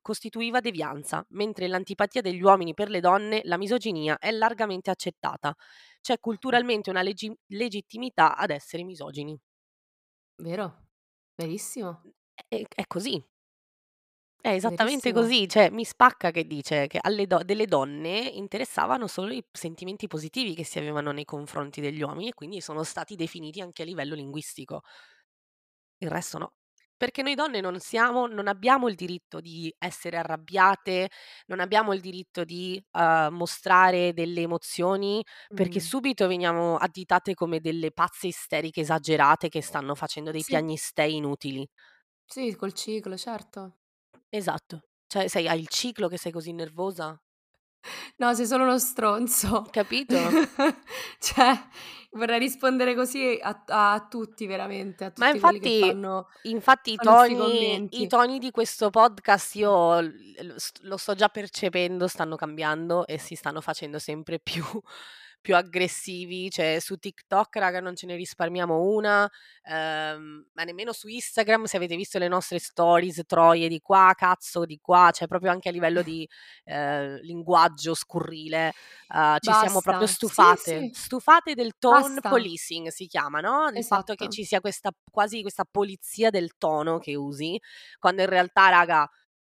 costituiva 0.00 0.60
devianza, 0.60 1.24
mentre 1.30 1.68
l'antipatia 1.68 2.20
degli 2.20 2.42
uomini 2.42 2.74
per 2.74 2.88
le 2.90 3.00
donne, 3.00 3.40
la 3.44 3.56
misoginia, 3.56 4.18
è 4.18 4.30
largamente 4.30 4.90
accettata. 4.90 5.54
C'è 6.00 6.18
culturalmente 6.18 6.90
una 6.90 7.02
leggi- 7.02 7.34
legittimità 7.48 8.36
ad 8.36 8.50
essere 8.50 8.82
misogini. 8.84 9.38
Vero? 10.38 10.88
Verissimo. 11.36 12.02
È, 12.48 12.62
è 12.68 12.86
così. 12.86 13.24
È 14.42 14.48
esattamente 14.48 15.12
Verissimo. 15.12 15.20
così, 15.42 15.48
cioè 15.48 15.68
mi 15.70 15.84
spacca 15.84 16.30
che 16.30 16.46
dice 16.46 16.86
che 16.86 16.98
alle 17.00 17.26
do- 17.26 17.42
delle 17.44 17.66
donne 17.66 18.20
interessavano 18.20 19.06
solo 19.06 19.34
i 19.34 19.44
sentimenti 19.52 20.06
positivi 20.06 20.54
che 20.54 20.64
si 20.64 20.78
avevano 20.78 21.12
nei 21.12 21.26
confronti 21.26 21.82
degli 21.82 22.00
uomini 22.00 22.28
e 22.28 22.34
quindi 22.34 22.62
sono 22.62 22.82
stati 22.82 23.16
definiti 23.16 23.60
anche 23.60 23.82
a 23.82 23.84
livello 23.84 24.14
linguistico. 24.14 24.82
Il 25.98 26.08
resto 26.10 26.38
no. 26.38 26.52
Perché 27.00 27.22
noi 27.22 27.34
donne 27.34 27.62
non 27.62 27.80
siamo, 27.80 28.26
non 28.26 28.46
abbiamo 28.46 28.86
il 28.86 28.94
diritto 28.94 29.40
di 29.40 29.74
essere 29.78 30.18
arrabbiate, 30.18 31.08
non 31.46 31.58
abbiamo 31.58 31.94
il 31.94 32.00
diritto 32.02 32.44
di 32.44 32.78
uh, 32.92 33.32
mostrare 33.32 34.12
delle 34.12 34.42
emozioni, 34.42 35.24
perché 35.48 35.78
mm. 35.78 35.82
subito 35.82 36.26
veniamo 36.26 36.76
additate 36.76 37.32
come 37.32 37.60
delle 37.60 37.90
pazze 37.90 38.26
isteriche 38.26 38.82
esagerate 38.82 39.48
che 39.48 39.62
stanno 39.62 39.94
facendo 39.94 40.30
dei 40.30 40.42
sì. 40.42 40.50
piagnistei 40.50 41.16
inutili. 41.16 41.66
Sì, 42.26 42.54
col 42.54 42.74
ciclo, 42.74 43.16
certo. 43.16 43.78
Esatto. 44.28 44.82
Cioè, 45.06 45.26
sei 45.26 45.48
hai 45.48 45.58
il 45.58 45.68
ciclo 45.68 46.06
che 46.06 46.18
sei 46.18 46.32
così 46.32 46.52
nervosa? 46.52 47.18
No, 48.16 48.34
sei 48.34 48.46
solo 48.46 48.64
uno 48.64 48.78
stronzo. 48.78 49.66
Capito? 49.70 50.16
cioè, 51.18 51.58
vorrei 52.12 52.38
rispondere 52.38 52.94
così 52.94 53.38
a, 53.40 53.62
a 53.66 54.06
tutti 54.08 54.46
veramente, 54.46 55.04
a 55.04 55.10
tutti 55.10 55.20
Ma 55.20 55.38
quelli 55.38 55.60
che 55.60 55.68
infatti, 55.68 55.88
fanno 55.88 56.28
infatti 56.42 56.92
i 56.92 56.96
toni, 56.96 57.88
i 57.90 58.06
toni 58.06 58.38
di 58.38 58.50
questo 58.50 58.90
podcast 58.90 59.54
io 59.54 60.00
lo 60.82 60.96
sto 60.96 61.14
già 61.14 61.28
percependo, 61.28 62.08
stanno 62.08 62.36
cambiando 62.36 63.06
e 63.06 63.18
si 63.18 63.34
stanno 63.34 63.60
facendo 63.60 63.98
sempre 63.98 64.38
più 64.38 64.64
più 65.40 65.56
aggressivi, 65.56 66.50
cioè 66.50 66.78
su 66.80 66.96
TikTok 66.96 67.56
raga 67.56 67.80
non 67.80 67.96
ce 67.96 68.06
ne 68.06 68.14
risparmiamo 68.16 68.82
una, 68.82 69.30
ehm, 69.62 70.46
ma 70.52 70.64
nemmeno 70.64 70.92
su 70.92 71.08
Instagram 71.08 71.64
se 71.64 71.76
avete 71.76 71.96
visto 71.96 72.18
le 72.18 72.28
nostre 72.28 72.58
stories, 72.58 73.22
troie 73.26 73.68
di 73.68 73.80
qua, 73.80 74.12
cazzo 74.16 74.64
di 74.64 74.78
qua, 74.80 75.10
cioè 75.12 75.26
proprio 75.28 75.50
anche 75.50 75.68
a 75.68 75.72
livello 75.72 76.02
di 76.02 76.28
eh, 76.64 77.20
linguaggio 77.22 77.94
scurrile, 77.94 78.72
uh, 79.08 79.36
ci 79.38 79.52
siamo 79.52 79.80
proprio 79.80 80.06
stufate, 80.06 80.80
sì, 80.80 80.90
sì. 80.92 81.02
stufate 81.02 81.54
del 81.54 81.72
tone 81.78 82.14
Basta. 82.14 82.28
policing 82.28 82.88
si 82.88 83.06
chiama, 83.06 83.40
no? 83.40 83.68
Il 83.68 83.78
esatto. 83.78 83.94
fatto 83.96 84.14
che 84.14 84.24
esatto. 84.24 84.36
ci 84.36 84.44
sia 84.44 84.60
questa 84.60 84.90
quasi 85.10 85.40
questa 85.40 85.64
polizia 85.68 86.30
del 86.30 86.56
tono 86.58 86.98
che 86.98 87.14
usi, 87.16 87.58
quando 87.98 88.22
in 88.22 88.28
realtà 88.28 88.68
raga 88.68 89.10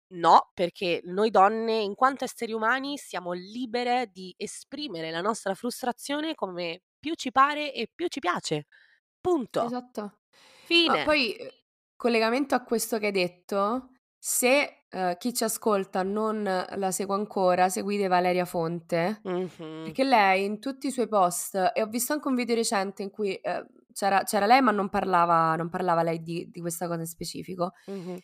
No, 0.09 0.51
perché 0.55 1.01
noi 1.05 1.31
donne, 1.31 1.81
in 1.81 1.95
quanto 1.95 2.25
esseri 2.25 2.53
umani, 2.53 2.97
siamo 2.97 3.33
libere 3.33 4.11
di 4.13 4.33
esprimere 4.37 5.11
la 5.11 5.21
nostra 5.21 5.55
frustrazione 5.55 6.35
come 6.35 6.83
più 6.99 7.15
ci 7.15 7.33
pare 7.33 7.73
e 7.73 7.91
più 7.93 8.07
ci 8.09 8.21
piace. 8.21 8.67
Punto. 9.21 9.65
Esatto. 9.65 10.19
Fine. 10.65 10.99
Ma 10.99 11.05
poi, 11.05 11.35
eh, 11.35 11.65
collegamento 11.97 12.55
a 12.55 12.63
questo 12.63 12.99
che 12.99 13.07
hai 13.07 13.13
detto, 13.13 13.91
se 14.17 14.87
uh, 14.91 15.17
chi 15.19 15.35
ci 15.35 15.45
ascolta 15.45 16.03
non 16.03 16.43
la 16.43 16.91
segue 16.91 17.15
ancora, 17.15 17.69
seguite 17.69 18.09
Valeria 18.09 18.45
Fonte, 18.45 19.21
mm-hmm. 19.29 19.85
perché 19.85 20.05
lei 20.05 20.45
in 20.45 20.59
tutti 20.61 20.89
i 20.89 20.91
suoi 20.91 21.09
post, 21.09 21.55
e 21.75 21.83
ho 21.83 21.87
visto 21.87 22.13
anche 22.13 22.29
un 22.29 22.35
video 22.35 22.55
recente 22.55 23.03
in 23.03 23.11
cui 23.11 23.39
uh, 23.41 23.65
c'era, 23.93 24.23
c'era, 24.25 24.47
lei 24.47 24.61
ma 24.63 24.73
non 24.73 24.89
parlava, 24.89 25.55
non 25.57 25.69
parlava 25.69 26.03
lei 26.03 26.23
di, 26.23 26.49
di 26.51 26.61
questa 26.61 26.87
cosa 26.87 27.01
in 27.01 27.07
specifico, 27.07 27.73
mm-hmm. 27.91 28.17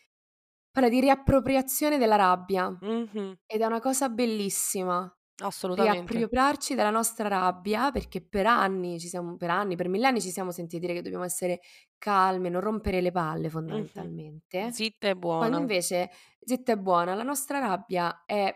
Parla 0.75 0.89
di 0.89 1.01
riappropriazione 1.01 1.99
della 1.99 2.15
rabbia 2.15 2.67
Mh-mh. 2.81 3.35
ed 3.45 3.61
è 3.61 3.65
una 3.65 3.79
cosa 3.79 4.09
bellissima. 4.09 5.01
Assolutamente. 5.43 6.27
Riappropriarci 6.27 6.73
della 6.73 6.89
nostra 6.89 7.27
rabbia, 7.27 7.91
perché 7.91 8.21
per 8.25 8.47
anni 8.47 8.99
ci 8.99 9.07
siamo 9.07 9.37
per 9.37 9.51
anni, 9.51 9.75
per 9.75 9.87
millenni 9.87 10.19
ci 10.19 10.31
siamo 10.31 10.51
sentiti 10.51 10.79
dire 10.79 10.93
che 10.95 11.03
dobbiamo 11.03 11.25
essere 11.25 11.61
calme, 11.99 12.49
non 12.49 12.61
rompere 12.61 13.01
le 13.01 13.11
palle 13.11 13.49
fondamentalmente. 13.51 14.75
Zitta 14.75 15.09
e 15.09 15.15
Quando 15.35 15.57
invece 15.57 16.09
zitta 16.43 16.71
e 16.73 16.77
buona, 16.79 17.13
la 17.15 17.23
nostra 17.23 17.59
rabbia 17.59 18.23
è 18.25 18.51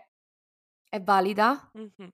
è 0.89 1.01
valida 1.01 1.71
Mh-mh. 1.75 2.11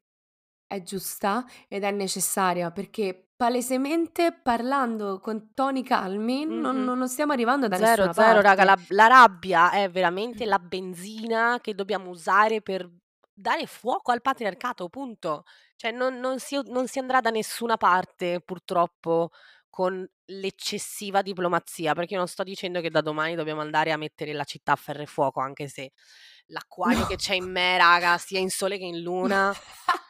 è 0.71 0.81
giusta 0.81 1.45
ed 1.67 1.83
è 1.83 1.91
necessaria 1.91 2.71
perché 2.71 3.32
palesemente 3.43 4.31
parlando 4.31 5.19
con 5.19 5.53
toni 5.53 5.83
calmi 5.83 6.45
non, 6.45 6.77
Mh-mh. 6.77 6.83
non 6.83 7.09
stiamo 7.09 7.33
arrivando 7.33 7.67
da 7.67 7.75
Zero, 7.75 8.05
nessuna 8.05 8.13
zero, 8.13 8.39
raga, 8.39 8.63
parte. 8.65 8.93
la, 8.93 9.03
la 9.03 9.07
rabbia 9.07 9.71
è 9.71 9.89
veramente 9.89 10.45
la 10.45 10.59
benzina 10.59 11.59
che 11.61 11.75
dobbiamo 11.75 12.09
usare 12.09 12.61
per 12.61 12.89
dare 13.33 13.65
fuoco 13.65 14.11
al 14.13 14.21
patriarcato, 14.21 14.87
punto. 14.87 15.43
Cioè 15.75 15.91
non, 15.91 16.19
non 16.19 16.39
si, 16.39 16.57
non 16.67 16.87
si 16.87 16.99
andrà 16.99 17.19
da 17.19 17.31
nessuna 17.31 17.75
parte, 17.75 18.39
purtroppo, 18.39 19.31
con 19.69 20.07
l'eccessiva 20.27 21.21
diplomazia, 21.21 21.93
perché 21.93 22.13
io 22.13 22.19
non 22.19 22.29
sto 22.29 22.43
dicendo 22.43 22.79
che 22.79 22.89
da 22.89 23.01
domani 23.01 23.35
dobbiamo 23.35 23.59
andare 23.59 23.91
a 23.91 23.97
mettere 23.97 24.31
la 24.31 24.45
città 24.45 24.71
a 24.71 24.75
ferro 24.77 25.01
e 25.01 25.05
fuoco, 25.05 25.41
anche 25.41 25.67
se 25.67 25.91
l'acquario 26.47 27.05
che 27.07 27.17
c'è 27.17 27.33
in 27.35 27.51
me, 27.51 27.75
raga, 27.77 28.17
sia 28.17 28.39
in 28.39 28.49
sole 28.49 28.77
che 28.77 28.85
in 28.85 29.01
luna, 29.01 29.53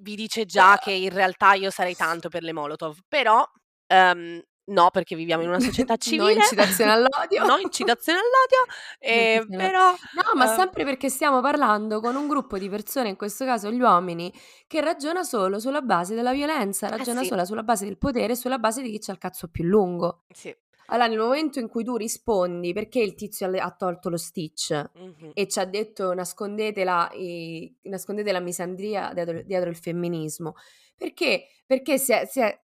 vi 0.00 0.14
dice 0.14 0.44
già 0.44 0.78
che 0.80 0.92
in 0.92 1.10
realtà 1.10 1.54
io 1.54 1.70
sarei 1.70 1.94
tanto 1.94 2.28
per 2.28 2.42
le 2.42 2.52
Molotov, 2.52 2.98
però 3.08 3.44
um, 3.88 4.42
no, 4.64 4.90
perché 4.90 5.16
viviamo 5.16 5.42
in 5.42 5.48
una 5.48 5.60
società 5.60 5.96
civile. 5.98 6.34
no 6.34 6.40
incitazione 6.40 6.92
all'odio. 6.92 7.44
no 7.44 7.58
incitazione 7.58 8.18
all'odio, 8.18 8.72
eh, 8.98 9.44
però... 9.48 9.90
No, 10.14 10.22
ma 10.34 10.52
uh, 10.52 10.56
sempre 10.56 10.84
perché 10.84 11.08
stiamo 11.08 11.40
parlando 11.40 12.00
con 12.00 12.14
un 12.16 12.28
gruppo 12.28 12.58
di 12.58 12.68
persone, 12.68 13.08
in 13.08 13.16
questo 13.16 13.44
caso 13.44 13.70
gli 13.70 13.80
uomini, 13.80 14.32
che 14.66 14.80
ragiona 14.80 15.22
solo 15.22 15.58
sulla 15.58 15.82
base 15.82 16.14
della 16.14 16.32
violenza, 16.32 16.86
eh 16.86 16.96
ragiona 16.96 17.20
eh 17.20 17.24
sì. 17.24 17.28
solo 17.30 17.44
sulla 17.44 17.62
base 17.62 17.84
del 17.84 17.98
potere, 17.98 18.36
sulla 18.36 18.58
base 18.58 18.82
di 18.82 18.90
chi 18.90 18.98
c'ha 18.98 19.12
il 19.12 19.18
cazzo 19.18 19.48
più 19.48 19.64
lungo. 19.64 20.24
Sì. 20.32 20.54
Allora, 20.90 21.06
nel 21.06 21.18
momento 21.18 21.60
in 21.60 21.68
cui 21.68 21.84
tu 21.84 21.96
rispondi 21.96 22.72
perché 22.72 23.00
il 23.00 23.14
tizio 23.14 23.48
ha 23.48 23.70
tolto 23.70 24.08
lo 24.08 24.16
stitch 24.16 24.72
mm-hmm. 24.98 25.30
e 25.34 25.48
ci 25.48 25.58
ha 25.60 25.64
detto 25.64 26.12
nascondete 26.14 26.82
la, 26.82 27.08
eh, 27.10 27.76
nascondete 27.82 28.32
la 28.32 28.40
misandria 28.40 29.12
dietro, 29.12 29.42
dietro, 29.42 29.70
il 29.70 29.76
femminismo, 29.76 30.54
perché? 30.96 31.46
Perché 31.64 31.98
si 31.98 32.12
è, 32.12 32.26
si 32.26 32.40
è 32.40 32.60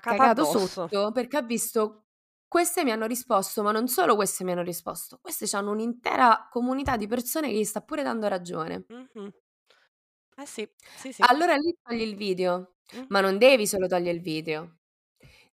cagato 0.00 0.44
sotto 0.44 1.12
perché 1.12 1.36
ha 1.36 1.42
visto 1.42 2.04
queste 2.48 2.84
mi 2.84 2.92
hanno 2.92 3.06
risposto, 3.06 3.62
ma 3.62 3.72
non 3.72 3.88
solo 3.88 4.14
queste 4.14 4.44
mi 4.44 4.52
hanno 4.52 4.62
risposto, 4.62 5.18
queste 5.20 5.44
hanno 5.56 5.72
un'intera 5.72 6.48
comunità 6.50 6.96
di 6.96 7.06
persone 7.06 7.48
che 7.48 7.54
gli 7.56 7.64
sta 7.64 7.80
pure 7.80 8.02
dando 8.02 8.28
ragione. 8.28 8.86
Mm-hmm. 8.90 9.28
Eh 10.36 10.46
sì, 10.46 10.68
sì, 10.96 11.12
sì. 11.12 11.22
Allora 11.26 11.56
lì 11.56 11.76
togli 11.82 12.00
il 12.00 12.16
video, 12.16 12.76
mm-hmm. 12.94 13.06
ma 13.08 13.20
non 13.20 13.38
devi 13.38 13.66
solo 13.66 13.86
togliere 13.86 14.16
il 14.16 14.22
video 14.22 14.78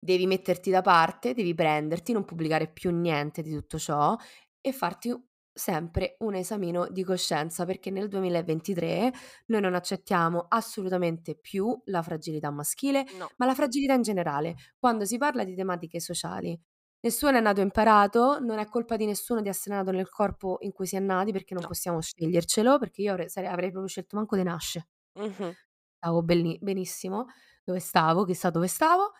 devi 0.01 0.27
metterti 0.27 0.71
da 0.71 0.81
parte, 0.81 1.35
devi 1.35 1.55
prenderti, 1.55 2.13
non 2.13 2.25
pubblicare 2.25 2.69
più 2.69 2.91
niente 2.91 3.43
di 3.43 3.53
tutto 3.53 3.79
ciò 3.79 4.17
e 4.61 4.73
farti 4.73 5.15
sempre 5.53 6.17
un 6.21 6.35
esamino 6.35 6.89
di 6.89 7.05
coscienza 7.05 7.67
perché 7.67 7.91
nel 7.91 8.09
2023 8.09 9.13
noi 9.47 9.61
non 9.61 9.75
accettiamo 9.75 10.47
assolutamente 10.49 11.37
più 11.37 11.79
la 11.87 12.03
fragilità 12.03 12.51
maschile, 12.51 13.05
no. 13.19 13.29
ma 13.37 13.47
la 13.47 13.55
fragilità 13.55 13.93
in 13.93 14.03
generale. 14.03 14.57
Quando 14.79 15.05
si 15.05 15.19
parla 15.19 15.45
di 15.45 15.55
tematiche 15.55 16.01
sociali, 16.01 16.59
nessuno 17.01 17.37
è 17.37 17.41
nato 17.41 17.61
imparato, 17.61 18.39
non 18.41 18.59
è 18.59 18.67
colpa 18.67 18.97
di 18.97 19.05
nessuno 19.05 19.43
di 19.43 19.49
essere 19.49 19.75
nato 19.77 19.91
nel 19.91 20.09
corpo 20.09 20.59
in 20.61 20.73
cui 20.73 20.87
si 20.87 20.97
è 20.97 21.01
nati 21.01 21.31
perché 21.33 21.53
non 21.53 21.63
no. 21.63 21.69
possiamo 21.69 22.01
scegliercelo, 22.01 22.79
perché 22.79 23.03
io 23.03 23.13
avrei, 23.13 23.29
avrei 23.35 23.71
proprio 23.71 23.87
scelto 23.87 24.17
manco 24.17 24.37
di 24.37 24.43
nascere. 24.43 24.89
Mm-hmm. 25.19 25.51
Stavo 25.97 26.23
benissimo 26.23 27.27
dove 27.63 27.81
stavo, 27.81 28.25
chissà 28.25 28.49
dove 28.49 28.69
stavo, 28.69 29.13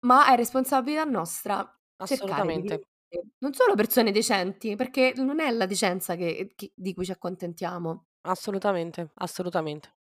ma 0.00 0.32
è 0.32 0.36
responsabilità 0.36 1.04
nostra 1.04 1.78
cercare 2.04 2.60
di 2.60 2.80
non 3.38 3.52
solo 3.52 3.74
persone 3.74 4.12
decenti, 4.12 4.76
perché 4.76 5.12
non 5.16 5.40
è 5.40 5.50
la 5.50 5.66
decenza 5.66 6.14
che 6.14 6.52
che 6.54 6.72
di 6.74 6.94
cui 6.94 7.04
ci 7.04 7.10
accontentiamo. 7.10 8.06
Assolutamente, 8.22 9.10
assolutamente. 9.14 9.94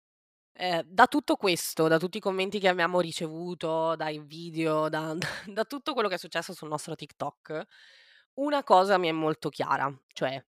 Eh, 0.58 0.82
da 0.86 1.06
tutto 1.06 1.36
questo, 1.36 1.86
da 1.86 1.98
tutti 1.98 2.16
i 2.16 2.20
commenti 2.20 2.58
che 2.58 2.68
abbiamo 2.68 3.00
ricevuto, 3.00 3.94
dai 3.94 4.18
video, 4.20 4.88
da, 4.90 5.16
da 5.46 5.64
tutto 5.64 5.92
quello 5.92 6.08
che 6.08 6.14
è 6.14 6.18
successo 6.18 6.54
sul 6.54 6.68
nostro 6.68 6.94
TikTok, 6.94 7.62
una 8.34 8.62
cosa 8.64 8.98
mi 8.98 9.08
è 9.08 9.12
molto 9.12 9.48
chiara, 9.50 9.94
cioè 10.12 10.42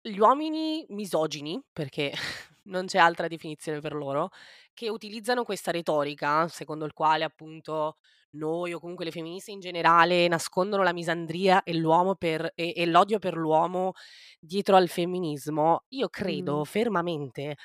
gli 0.00 0.18
uomini 0.18 0.84
misogini, 0.90 1.62
perché 1.72 2.12
non 2.64 2.86
c'è 2.86 2.98
altra 2.98 3.28
definizione 3.28 3.80
per 3.80 3.94
loro, 3.94 4.30
che 4.74 4.88
utilizzano 4.90 5.44
questa 5.44 5.70
retorica, 5.70 6.48
secondo 6.48 6.84
il 6.84 6.92
quale 6.92 7.24
appunto 7.24 7.96
noi 8.32 8.72
o 8.72 8.80
comunque 8.80 9.04
le 9.04 9.10
femministe 9.10 9.50
in 9.50 9.60
generale 9.60 10.28
nascondono 10.28 10.82
la 10.82 10.92
misandria 10.92 11.62
e, 11.62 11.74
l'uomo 11.74 12.14
per, 12.14 12.52
e, 12.54 12.72
e 12.76 12.86
l'odio 12.86 13.18
per 13.18 13.36
l'uomo 13.36 13.92
dietro 14.38 14.76
al 14.76 14.88
femminismo, 14.88 15.84
io 15.88 16.08
credo 16.08 16.60
mm. 16.60 16.64
fermamente 16.64 17.56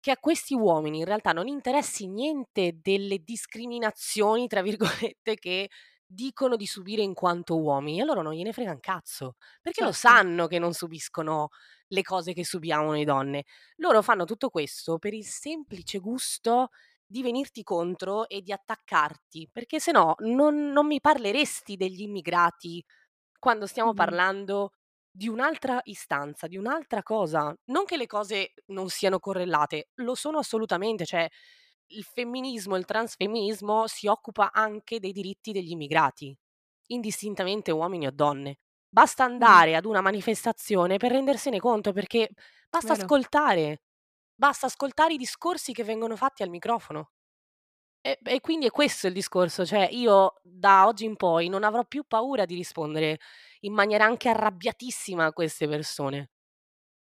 che 0.00 0.12
a 0.12 0.18
questi 0.18 0.54
uomini 0.54 0.98
in 0.98 1.04
realtà 1.04 1.32
non 1.32 1.48
interessi 1.48 2.06
niente 2.06 2.78
delle 2.80 3.18
discriminazioni, 3.24 4.46
tra 4.46 4.62
virgolette, 4.62 5.34
che 5.34 5.68
dicono 6.06 6.54
di 6.54 6.66
subire 6.66 7.02
in 7.02 7.12
quanto 7.12 7.60
uomini, 7.60 8.00
e 8.00 8.04
loro 8.04 8.22
non 8.22 8.32
gliene 8.32 8.52
frega 8.52 8.70
un 8.70 8.78
cazzo, 8.78 9.34
perché 9.60 9.82
certo. 9.82 9.84
lo 9.86 9.92
sanno 9.92 10.46
che 10.46 10.60
non 10.60 10.72
subiscono 10.72 11.48
le 11.88 12.02
cose 12.02 12.32
che 12.32 12.44
subiamo 12.44 12.86
noi 12.86 13.04
donne. 13.04 13.44
Loro 13.76 14.02
fanno 14.02 14.24
tutto 14.24 14.48
questo 14.48 14.98
per 14.98 15.12
il 15.12 15.24
semplice 15.24 15.98
gusto 15.98 16.68
di 17.06 17.22
venirti 17.22 17.62
contro 17.62 18.28
e 18.28 18.42
di 18.42 18.52
attaccarti, 18.52 19.48
perché 19.52 19.78
se 19.80 19.92
no 19.92 20.14
non, 20.18 20.72
non 20.72 20.86
mi 20.86 21.00
parleresti 21.00 21.76
degli 21.76 22.02
immigrati 22.02 22.84
quando 23.38 23.66
stiamo 23.66 23.90
mm-hmm. 23.90 23.98
parlando 23.98 24.70
di 25.08 25.28
un'altra 25.28 25.80
istanza, 25.84 26.46
di 26.46 26.56
un'altra 26.56 27.02
cosa. 27.02 27.54
Non 27.66 27.84
che 27.84 27.96
le 27.96 28.06
cose 28.06 28.52
non 28.66 28.88
siano 28.88 29.18
correlate, 29.18 29.88
lo 29.96 30.14
sono 30.14 30.38
assolutamente, 30.38 31.06
cioè 31.06 31.26
il 31.90 32.02
femminismo, 32.02 32.76
il 32.76 32.84
transfemminismo 32.84 33.86
si 33.86 34.08
occupa 34.08 34.50
anche 34.52 34.98
dei 34.98 35.12
diritti 35.12 35.52
degli 35.52 35.70
immigrati, 35.70 36.36
indistintamente 36.88 37.70
uomini 37.70 38.06
o 38.06 38.10
donne. 38.10 38.58
Basta 38.88 39.24
andare 39.24 39.76
ad 39.76 39.84
una 39.84 40.00
manifestazione 40.00 40.96
per 40.96 41.12
rendersene 41.12 41.60
conto, 41.60 41.92
perché 41.92 42.30
basta 42.68 42.92
Vero. 42.92 43.04
ascoltare, 43.04 43.82
basta 44.36 44.66
ascoltare 44.66 45.14
i 45.14 45.16
discorsi 45.16 45.72
che 45.72 45.82
vengono 45.82 46.14
fatti 46.14 46.42
al 46.42 46.50
microfono. 46.50 47.10
E, 48.00 48.20
e, 48.22 48.40
quindi 48.40 48.66
è 48.66 48.70
questo 48.70 49.08
il 49.08 49.12
discorso, 49.12 49.66
cioè 49.66 49.88
io 49.90 50.34
da 50.42 50.86
oggi 50.86 51.04
in 51.04 51.16
poi 51.16 51.48
non 51.48 51.64
avrò 51.64 51.84
più 51.84 52.04
paura 52.06 52.44
di 52.44 52.54
rispondere 52.54 53.18
in 53.60 53.72
maniera 53.72 54.04
anche 54.04 54.28
arrabbiatissima 54.28 55.24
a 55.24 55.32
queste 55.32 55.66
persone. 55.66 56.30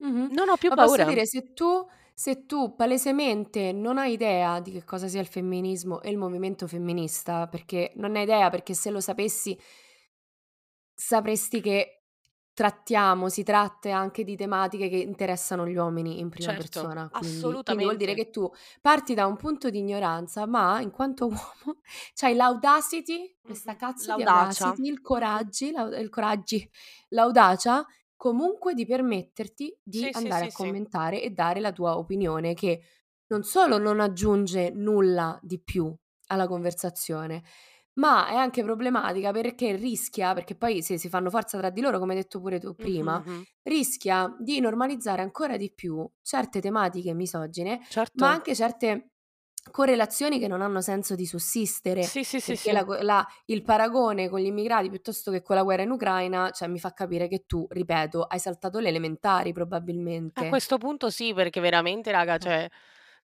Mm-hmm. 0.04 0.32
Non 0.32 0.50
ho 0.50 0.58
più 0.58 0.70
Ma 0.70 0.76
paura. 0.76 1.04
Posso 1.04 1.10
dire, 1.10 1.26
se 1.26 1.54
tu 1.54 1.88
se 2.14 2.46
tu 2.46 2.76
palesemente 2.76 3.72
non 3.72 3.98
hai 3.98 4.12
idea 4.12 4.60
di 4.60 4.72
che 4.72 4.84
cosa 4.84 5.08
sia 5.08 5.22
il 5.22 5.28
femminismo 5.28 6.02
e 6.02 6.12
il 6.12 6.18
movimento 6.18 6.68
femminista, 6.68 7.48
perché 7.48 7.94
non 7.96 8.16
hai 8.16 8.24
idea, 8.24 8.50
perché 8.50 8.74
se 8.74 8.92
lo 8.92 9.00
sapessi 9.00 9.58
sapresti 10.94 11.62
che 11.62 12.01
trattiamo, 12.54 13.30
si 13.30 13.44
tratta 13.44 13.96
anche 13.96 14.24
di 14.24 14.36
tematiche 14.36 14.90
che 14.90 14.98
interessano 14.98 15.68
gli 15.68 15.76
uomini 15.76 16.20
in 16.20 16.30
prima 16.30 16.52
certo, 16.52 16.82
persona. 16.82 17.10
Quindi, 17.10 17.28
assolutamente. 17.28 17.64
Quindi 17.64 17.84
vuol 17.84 17.98
dire 17.98 18.14
che 18.14 18.30
tu 18.30 18.52
parti 18.82 19.14
da 19.14 19.26
un 19.26 19.38
punto 19.38 19.70
di 19.70 19.80
ignoranza, 19.80 20.46
ma 20.46 20.82
in 20.82 20.92
quanto 20.92 21.28
uomo 21.28 21.82
c'hai 22.14 22.36
l'audacity, 22.36 23.38
questa 23.42 23.76
cazzo 23.76 24.16
L'audacia. 24.16 24.26
di 24.26 24.70
audacity, 24.70 24.90
il 24.90 25.02
coraggio, 25.02 25.66
il 25.66 26.10
coraggi, 26.10 26.70
l'audacia 27.10 27.86
comunque 28.16 28.76
di 28.76 28.86
permetterti 28.86 29.76
di 29.82 29.98
sì, 29.98 30.10
andare 30.12 30.44
sì, 30.44 30.48
a 30.48 30.52
sì, 30.52 30.56
commentare 30.58 31.24
e 31.24 31.32
dare 31.32 31.60
la 31.60 31.72
tua 31.72 31.98
opinione 31.98 32.54
che 32.54 32.82
non 33.28 33.44
solo 33.44 33.80
non 33.80 34.00
aggiunge 34.00 34.70
nulla 34.70 35.40
di 35.42 35.60
più 35.60 35.92
alla 36.28 36.48
conversazione, 36.48 37.44
ma 37.94 38.28
è 38.28 38.36
anche 38.36 38.64
problematica 38.64 39.32
perché 39.32 39.76
rischia, 39.76 40.34
perché 40.34 40.56
poi 40.56 40.82
se 40.82 40.98
si 40.98 41.10
fanno 41.10 41.30
forza 41.30 41.58
tra 41.58 41.70
di 41.70 41.82
loro, 41.82 42.00
come 42.00 42.14
hai 42.14 42.22
detto 42.22 42.40
pure 42.40 42.60
tu 42.60 42.74
prima, 42.74 43.22
mm-hmm. 43.26 43.42
rischia 43.64 44.34
di 44.40 44.60
normalizzare 44.60 45.22
ancora 45.22 45.58
di 45.58 45.72
più 45.74 46.10
certe 46.22 46.62
tematiche 46.62 47.14
misogine, 47.14 47.86
certo. 47.90 48.24
ma 48.24 48.32
anche 48.32 48.56
certe 48.56 49.12
correlazioni 49.70 50.40
che 50.40 50.48
non 50.48 50.62
hanno 50.62 50.82
senso 50.82 51.14
di 51.14 51.26
sussistere. 51.26 52.02
Sì, 52.04 52.24
sì, 52.24 52.40
sì. 52.40 52.56
sì. 52.56 52.72
La, 52.72 52.84
la, 53.02 53.28
il 53.46 53.62
paragone 53.62 54.28
con 54.28 54.40
gli 54.40 54.46
immigrati 54.46 54.90
piuttosto 54.90 55.30
che 55.30 55.44
con 55.44 55.56
la 55.56 55.64
guerra 55.64 55.84
in 55.84 55.92
Ucraina, 55.92 56.50
cioè 56.50 56.68
mi 56.68 56.80
fa 56.80 56.94
capire 56.94 57.28
che 57.28 57.44
tu, 57.46 57.68
ripeto, 57.70 58.24
hai 58.24 58.40
saltato 58.40 58.80
le 58.80 58.90
elementari 58.90 59.54
probabilmente. 59.54 60.46
A 60.46 60.50
questo 60.50 60.78
punto 60.78 61.10
sì, 61.10 61.34
perché 61.34 61.60
veramente, 61.60 62.12
raga, 62.12 62.38
cioè, 62.40 62.68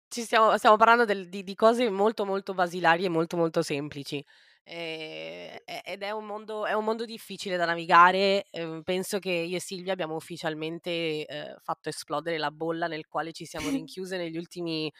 ci 0.09 0.21
stiamo, 0.23 0.57
stiamo 0.57 0.77
parlando 0.77 1.05
del, 1.05 1.29
di, 1.29 1.43
di, 1.43 1.55
cose 1.55 1.89
molto, 1.89 2.25
molto 2.25 2.53
basilari 2.53 3.05
e 3.05 3.09
molto, 3.09 3.37
molto 3.37 3.61
semplici. 3.61 4.23
Eh, 4.63 5.63
ed 5.85 6.03
è 6.03 6.11
un, 6.11 6.25
mondo, 6.25 6.65
è 6.65 6.73
un 6.73 6.83
mondo 6.83 7.05
difficile 7.05 7.57
da 7.57 7.65
navigare. 7.65 8.47
Eh, 8.49 8.81
penso 8.83 9.19
che 9.19 9.31
io 9.31 9.57
e 9.57 9.61
Silvia 9.61 9.93
abbiamo 9.93 10.15
ufficialmente 10.15 11.25
eh, 11.25 11.55
fatto 11.61 11.89
esplodere 11.89 12.37
la 12.37 12.51
bolla 12.51 12.87
nel 12.87 13.07
quale 13.07 13.31
ci 13.31 13.45
siamo 13.45 13.69
rinchiuse 13.85 14.17
negli 14.17 14.37
ultimi 14.37 14.91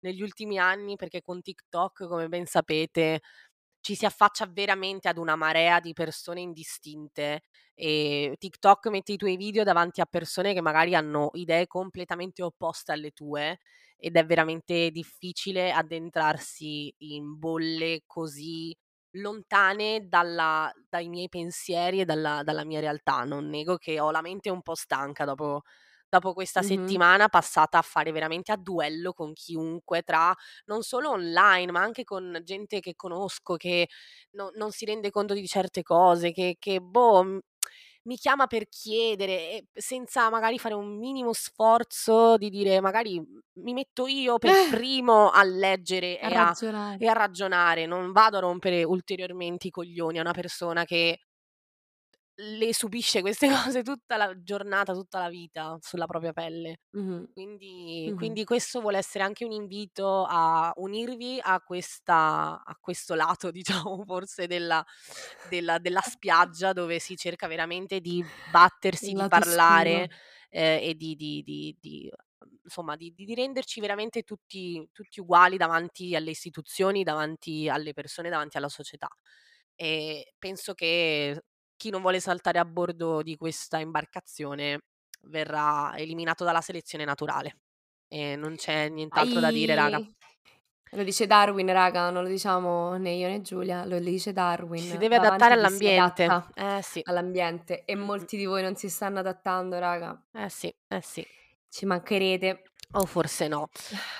negli 0.00 0.22
ultimi 0.22 0.58
anni 0.58 0.96
perché 0.96 1.22
con 1.22 1.42
TikTok, 1.42 2.06
come 2.06 2.28
ben 2.28 2.46
sapete, 2.46 3.20
ci 3.80 3.94
si 3.94 4.04
affaccia 4.04 4.46
veramente 4.46 5.08
ad 5.08 5.18
una 5.18 5.36
marea 5.36 5.80
di 5.80 5.92
persone 5.92 6.40
indistinte 6.40 7.42
e 7.74 8.34
TikTok 8.38 8.88
mette 8.88 9.12
i 9.12 9.16
tuoi 9.16 9.36
video 9.36 9.64
davanti 9.64 10.00
a 10.00 10.06
persone 10.06 10.54
che 10.54 10.60
magari 10.60 10.94
hanno 10.94 11.30
idee 11.34 11.66
completamente 11.66 12.42
opposte 12.42 12.92
alle 12.92 13.10
tue 13.12 13.58
ed 13.96 14.16
è 14.16 14.24
veramente 14.26 14.90
difficile 14.90 15.72
addentrarsi 15.72 16.92
in 16.98 17.38
bolle 17.38 18.02
così 18.06 18.74
lontane 19.16 20.06
dalla, 20.08 20.70
dai 20.88 21.08
miei 21.08 21.28
pensieri 21.28 22.00
e 22.00 22.04
dalla, 22.04 22.42
dalla 22.44 22.64
mia 22.64 22.80
realtà. 22.80 23.24
Non 23.24 23.48
nego 23.48 23.76
che 23.76 23.98
ho 24.00 24.10
la 24.10 24.20
mente 24.22 24.50
un 24.50 24.62
po' 24.62 24.74
stanca 24.74 25.24
dopo 25.24 25.62
dopo 26.08 26.32
questa 26.34 26.62
Mh-mh. 26.62 27.00
settimana 27.02 27.28
passata 27.28 27.78
a 27.78 27.82
fare 27.82 28.12
veramente 28.12 28.52
a 28.52 28.56
duello 28.56 29.12
con 29.12 29.32
chiunque, 29.32 30.02
tra 30.02 30.32
non 30.66 30.82
solo 30.82 31.10
online, 31.10 31.72
ma 31.72 31.80
anche 31.82 32.04
con 32.04 32.40
gente 32.44 32.78
che 32.80 32.94
conosco, 32.94 33.56
che 33.56 33.88
no 34.32 34.50
non 34.54 34.70
si 34.70 34.84
rende 34.84 35.10
conto 35.10 35.34
di 35.34 35.46
certe 35.46 35.82
cose, 35.82 36.32
che 36.32 36.56
che 36.58 36.80
boh, 36.80 37.40
mi 38.06 38.16
chiama 38.16 38.46
per 38.46 38.68
chiedere 38.68 39.66
senza 39.74 40.30
magari 40.30 40.58
fare 40.58 40.74
un 40.74 40.96
minimo 40.98 41.32
sforzo 41.32 42.36
di 42.36 42.50
dire 42.50 42.80
magari 42.80 43.20
mi 43.54 43.72
metto 43.72 44.06
io 44.06 44.38
per 44.38 44.50
eh. 44.50 44.68
primo 44.70 45.30
a 45.30 45.42
leggere 45.42 46.18
A 46.18 46.28
e 46.28 46.34
a 46.34 46.54
e 46.98 47.06
a 47.08 47.12
ragionare, 47.12 47.86
non 47.86 48.12
vado 48.12 48.36
a 48.38 48.40
rompere 48.40 48.84
ulteriormente 48.84 49.68
i 49.68 49.70
coglioni 49.70 50.18
a 50.18 50.22
una 50.22 50.32
persona 50.32 50.84
che 50.84 51.25
le 52.38 52.74
subisce 52.74 53.20
queste 53.20 53.48
cose 53.72 53.82
tutta 53.82 54.16
la 54.16 54.42
giornata, 54.42 54.92
tutta 54.92 55.20
la 55.20 55.28
vita 55.28 55.78
sulla 55.80 56.06
propria 56.06 56.32
pelle. 56.32 56.80
Mh-mh. 56.90 57.32
Quindi, 57.32 58.06
Mh-mh. 58.08 58.16
quindi 58.16 58.44
questo 58.44 58.80
vuole 58.80 58.98
essere 58.98 59.24
anche 59.24 59.44
un 59.44 59.52
invito 59.52 60.24
a 60.28 60.72
unirvi 60.76 61.38
a, 61.42 61.60
questa, 61.60 62.62
a 62.64 62.76
questo 62.80 63.14
lato, 63.14 63.50
diciamo, 63.86 64.04
forse 64.04 64.46
della, 64.46 64.84
della, 65.48 65.78
della 65.78 66.02
spiaggia 66.02 66.72
dove 66.72 66.98
si 66.98 67.16
cerca 67.16 67.46
veramente 67.46 68.00
di 68.00 68.24
battersi, 68.50 69.12
di 69.12 69.28
parlare 69.28 70.10
eh, 70.50 70.80
e 70.82 70.94
di, 70.94 71.14
di, 71.16 71.42
di, 71.42 71.76
di 71.80 72.10
insomma, 72.62 72.96
di, 72.96 73.12
di, 73.14 73.34
renderci 73.34 73.80
veramente 73.80 74.22
tutti, 74.22 74.86
tutti 74.92 75.20
uguali 75.20 75.56
davanti 75.56 76.14
alle 76.14 76.30
istituzioni, 76.30 77.02
davanti 77.04 77.68
alle 77.68 77.92
persone, 77.92 78.28
davanti 78.28 78.56
alla 78.56 78.68
società. 78.68 79.08
E 79.74 80.32
penso 80.38 80.74
che 80.74 81.42
chi 81.76 81.90
non 81.90 82.00
vuole 82.00 82.20
saltare 82.20 82.58
a 82.58 82.64
bordo 82.64 83.22
di 83.22 83.36
questa 83.36 83.78
imbarcazione 83.78 84.80
verrà 85.22 85.92
eliminato 85.96 86.44
dalla 86.44 86.60
selezione 86.60 87.04
naturale. 87.04 87.58
E 88.08 88.36
non 88.36 88.56
c'è 88.56 88.88
nient'altro 88.88 89.40
da 89.40 89.50
dire, 89.50 89.74
raga. 89.74 90.00
Lo 90.90 91.02
dice 91.02 91.26
Darwin, 91.26 91.72
raga, 91.72 92.10
non 92.10 92.22
lo 92.22 92.28
diciamo 92.28 92.96
né 92.96 93.10
io 93.10 93.26
né 93.26 93.42
Giulia, 93.42 93.84
lo 93.84 93.98
dice 93.98 94.32
Darwin. 94.32 94.82
Si 94.82 94.96
deve 94.96 95.16
adattare 95.16 95.54
all'ambiente. 95.54 96.28
Eh 96.54 96.80
sì. 96.82 97.00
All'ambiente. 97.04 97.84
E 97.84 97.96
molti 97.96 98.36
di 98.36 98.44
voi 98.44 98.62
non 98.62 98.76
si 98.76 98.88
stanno 98.88 99.18
adattando, 99.18 99.78
raga. 99.78 100.18
Eh 100.32 100.48
sì, 100.48 100.72
eh 100.88 101.00
sì. 101.02 101.26
Ci 101.68 101.86
mancherete. 101.86 102.62
O 102.92 103.04
forse 103.04 103.46
no, 103.46 103.68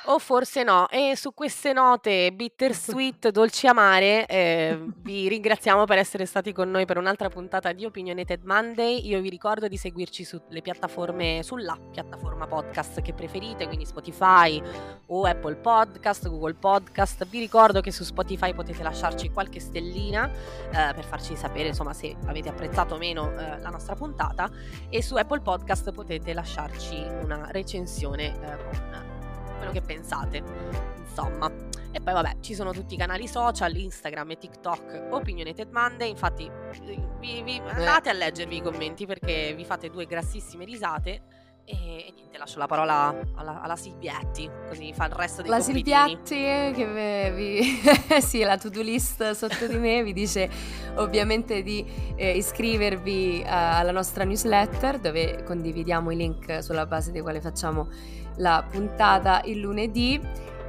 o 0.06 0.18
forse 0.18 0.62
no. 0.62 0.88
E 0.90 1.16
su 1.16 1.32
queste 1.32 1.72
note 1.72 2.30
bittersweet, 2.32 3.30
dolci 3.32 3.66
amare, 3.66 4.26
eh, 4.26 4.78
vi 4.98 5.28
ringraziamo 5.28 5.84
per 5.84 5.96
essere 5.96 6.26
stati 6.26 6.52
con 6.52 6.70
noi 6.70 6.84
per 6.84 6.98
un'altra 6.98 7.30
puntata 7.30 7.72
di 7.72 7.86
Opinionated 7.86 8.42
Monday. 8.42 9.06
Io 9.06 9.20
vi 9.20 9.30
ricordo 9.30 9.66
di 9.66 9.78
seguirci 9.78 10.24
sulle 10.24 10.60
piattaforme, 10.60 11.40
sulla 11.42 11.78
piattaforma 11.90 12.46
podcast 12.46 13.00
che 13.00 13.14
preferite, 13.14 13.66
quindi 13.66 13.86
Spotify 13.86 14.60
o 15.06 15.24
Apple 15.24 15.56
Podcast, 15.56 16.28
Google 16.28 16.54
Podcast. 16.54 17.24
Vi 17.28 17.38
ricordo 17.38 17.80
che 17.80 17.92
su 17.92 18.04
Spotify 18.04 18.52
potete 18.52 18.82
lasciarci 18.82 19.30
qualche 19.30 19.60
stellina 19.60 20.28
eh, 20.28 20.92
per 20.92 21.04
farci 21.04 21.34
sapere 21.34 21.68
insomma 21.68 21.94
se 21.94 22.14
avete 22.26 22.50
apprezzato 22.50 22.96
o 22.96 22.98
meno 22.98 23.30
eh, 23.30 23.58
la 23.58 23.70
nostra 23.70 23.94
puntata 23.94 24.50
e 24.90 25.02
su 25.02 25.14
Apple 25.14 25.40
Podcast 25.40 25.92
potete 25.92 26.34
lasciarci 26.34 26.96
una 27.22 27.48
recensione 27.50 28.38
eh, 28.38 28.55
con 28.56 29.56
quello 29.58 29.72
che 29.72 29.82
pensate. 29.82 30.42
Insomma. 30.98 31.50
E 31.90 32.00
poi 32.00 32.12
vabbè, 32.12 32.40
ci 32.40 32.54
sono 32.54 32.72
tutti 32.72 32.94
i 32.94 32.96
canali 32.98 33.26
social, 33.26 33.74
Instagram 33.74 34.32
e 34.32 34.38
TikTok, 34.38 35.06
Opinionated 35.12 35.70
Monday, 35.70 36.10
infatti 36.10 36.50
vi, 37.20 37.42
vi 37.42 37.62
andate 37.68 38.10
a 38.10 38.12
leggervi 38.12 38.56
i 38.56 38.60
commenti 38.62 39.06
perché 39.06 39.54
vi 39.56 39.64
fate 39.64 39.88
due 39.88 40.04
grassissime 40.04 40.66
risate 40.66 41.22
e, 41.66 41.74
e, 41.74 42.12
niente, 42.14 42.38
lascio 42.38 42.60
la 42.60 42.66
parola 42.66 43.12
alla, 43.34 43.60
alla, 43.60 43.74
Silvietti, 43.74 44.48
così 44.68 44.92
fa 44.94 45.06
il 45.06 45.12
resto 45.12 45.42
dei 45.42 45.50
La 45.50 45.58
compitini. 45.58 46.18
Silvietti, 46.22 46.74
che 46.76 47.32
vi... 47.34 48.20
sì, 48.22 48.42
la 48.42 48.56
to-do 48.56 48.82
list 48.82 49.32
sotto 49.32 49.66
di 49.66 49.76
me 49.76 50.04
vi 50.04 50.12
dice 50.12 50.48
ovviamente 50.94 51.62
di 51.62 51.84
eh, 52.14 52.36
iscrivervi 52.36 53.42
uh, 53.44 53.48
alla 53.48 53.90
nostra 53.90 54.22
newsletter 54.22 55.00
dove 55.00 55.42
condividiamo 55.42 56.12
i 56.12 56.16
link 56.16 56.62
sulla 56.62 56.86
base 56.86 57.10
dei 57.10 57.20
quali 57.20 57.40
facciamo 57.40 57.88
la 58.36 58.64
puntata 58.70 59.42
il 59.44 59.58
lunedì, 59.58 60.20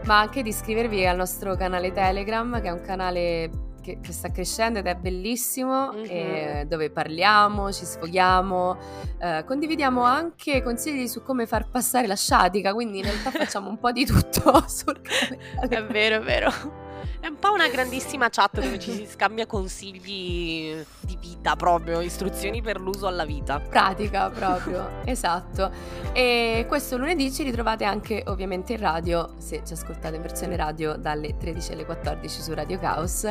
ma 0.06 0.20
anche 0.20 0.42
di 0.42 0.50
iscrivervi 0.50 1.06
al 1.06 1.16
nostro 1.16 1.56
canale 1.56 1.92
Telegram, 1.92 2.60
che 2.60 2.70
è 2.70 2.72
un 2.72 2.82
canale 2.82 3.67
che, 3.88 4.00
che 4.02 4.12
sta 4.12 4.30
crescendo 4.32 4.80
ed 4.80 4.86
è 4.86 4.96
bellissimo, 4.96 5.94
mm-hmm. 5.94 6.06
eh, 6.10 6.66
dove 6.68 6.90
parliamo, 6.90 7.72
ci 7.72 7.86
sfoghiamo, 7.86 8.78
eh, 9.20 9.44
condividiamo 9.46 10.02
anche 10.04 10.62
consigli 10.62 11.08
su 11.08 11.24
come 11.24 11.46
far 11.48 11.70
passare 11.70 12.06
la 12.06 12.18
sciatica, 12.18 12.74
quindi 12.74 12.98
in 12.98 13.06
realtà 13.06 13.32
facciamo 13.46 13.70
un 13.70 13.80
po' 13.80 13.94
di 13.94 14.06
tutto 14.06 14.64
sul 14.68 15.00
canale. 15.02 15.68
È 15.70 15.86
vero, 15.86 16.18
è 16.18 16.22
vero. 16.22 16.87
È 17.20 17.28
un 17.28 17.38
po' 17.40 17.52
una 17.52 17.68
grandissima 17.68 18.30
chat 18.30 18.62
dove 18.62 18.80
ci 18.80 18.92
si 18.92 19.06
scambia 19.06 19.46
consigli 19.46 20.76
di 21.02 21.18
vita 21.20 21.56
proprio, 21.56 22.02
istruzioni 22.02 22.62
per 22.62 22.80
l'uso 22.80 23.08
alla 23.08 23.26
vita. 23.26 23.60
Pratica 23.60 24.30
proprio, 24.30 25.02
esatto. 25.06 25.72
E 26.14 26.66
questo 26.68 26.98
lunedì 26.98 27.32
ci 27.32 27.44
ritrovate 27.44 27.86
anche 27.86 28.24
ovviamente 28.28 28.74
in 28.74 28.80
radio, 28.80 29.34
se 29.38 29.62
ci 29.66 29.74
ascoltate 29.74 30.16
in 30.16 30.22
versione 30.22 30.56
radio 30.56 30.96
dalle 30.96 31.36
13 31.38 31.74
alle 31.74 31.86
14 31.86 32.42
su 32.42 32.54
Radio 32.54 32.80
Caos. 32.80 33.30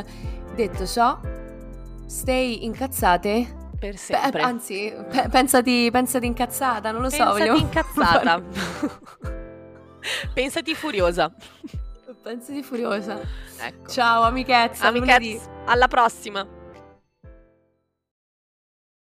Detto 0.53 0.85
ciò, 0.85 1.17
stay 2.05 2.65
incazzate 2.65 3.55
per 3.79 3.95
sempre. 3.97 4.31
Beh, 4.31 4.41
anzi, 4.41 4.93
pe- 5.09 5.29
pensati, 5.29 5.89
pensati, 5.91 6.25
incazzata, 6.25 6.91
non 6.91 7.01
lo 7.01 7.09
pensati 7.09 7.31
so. 7.31 7.37
Vogliamo... 7.37 7.57
incazzata. 7.57 8.43
pensati 10.33 10.75
furiosa. 10.75 11.31
Pensati 12.27 12.61
furiosa. 12.61 13.21
Ecco. 13.57 13.89
Ciao 13.89 14.23
amichezza. 14.23 14.87
Amichezza, 14.87 15.49
alla 15.65 15.87
prossima. 15.87 16.45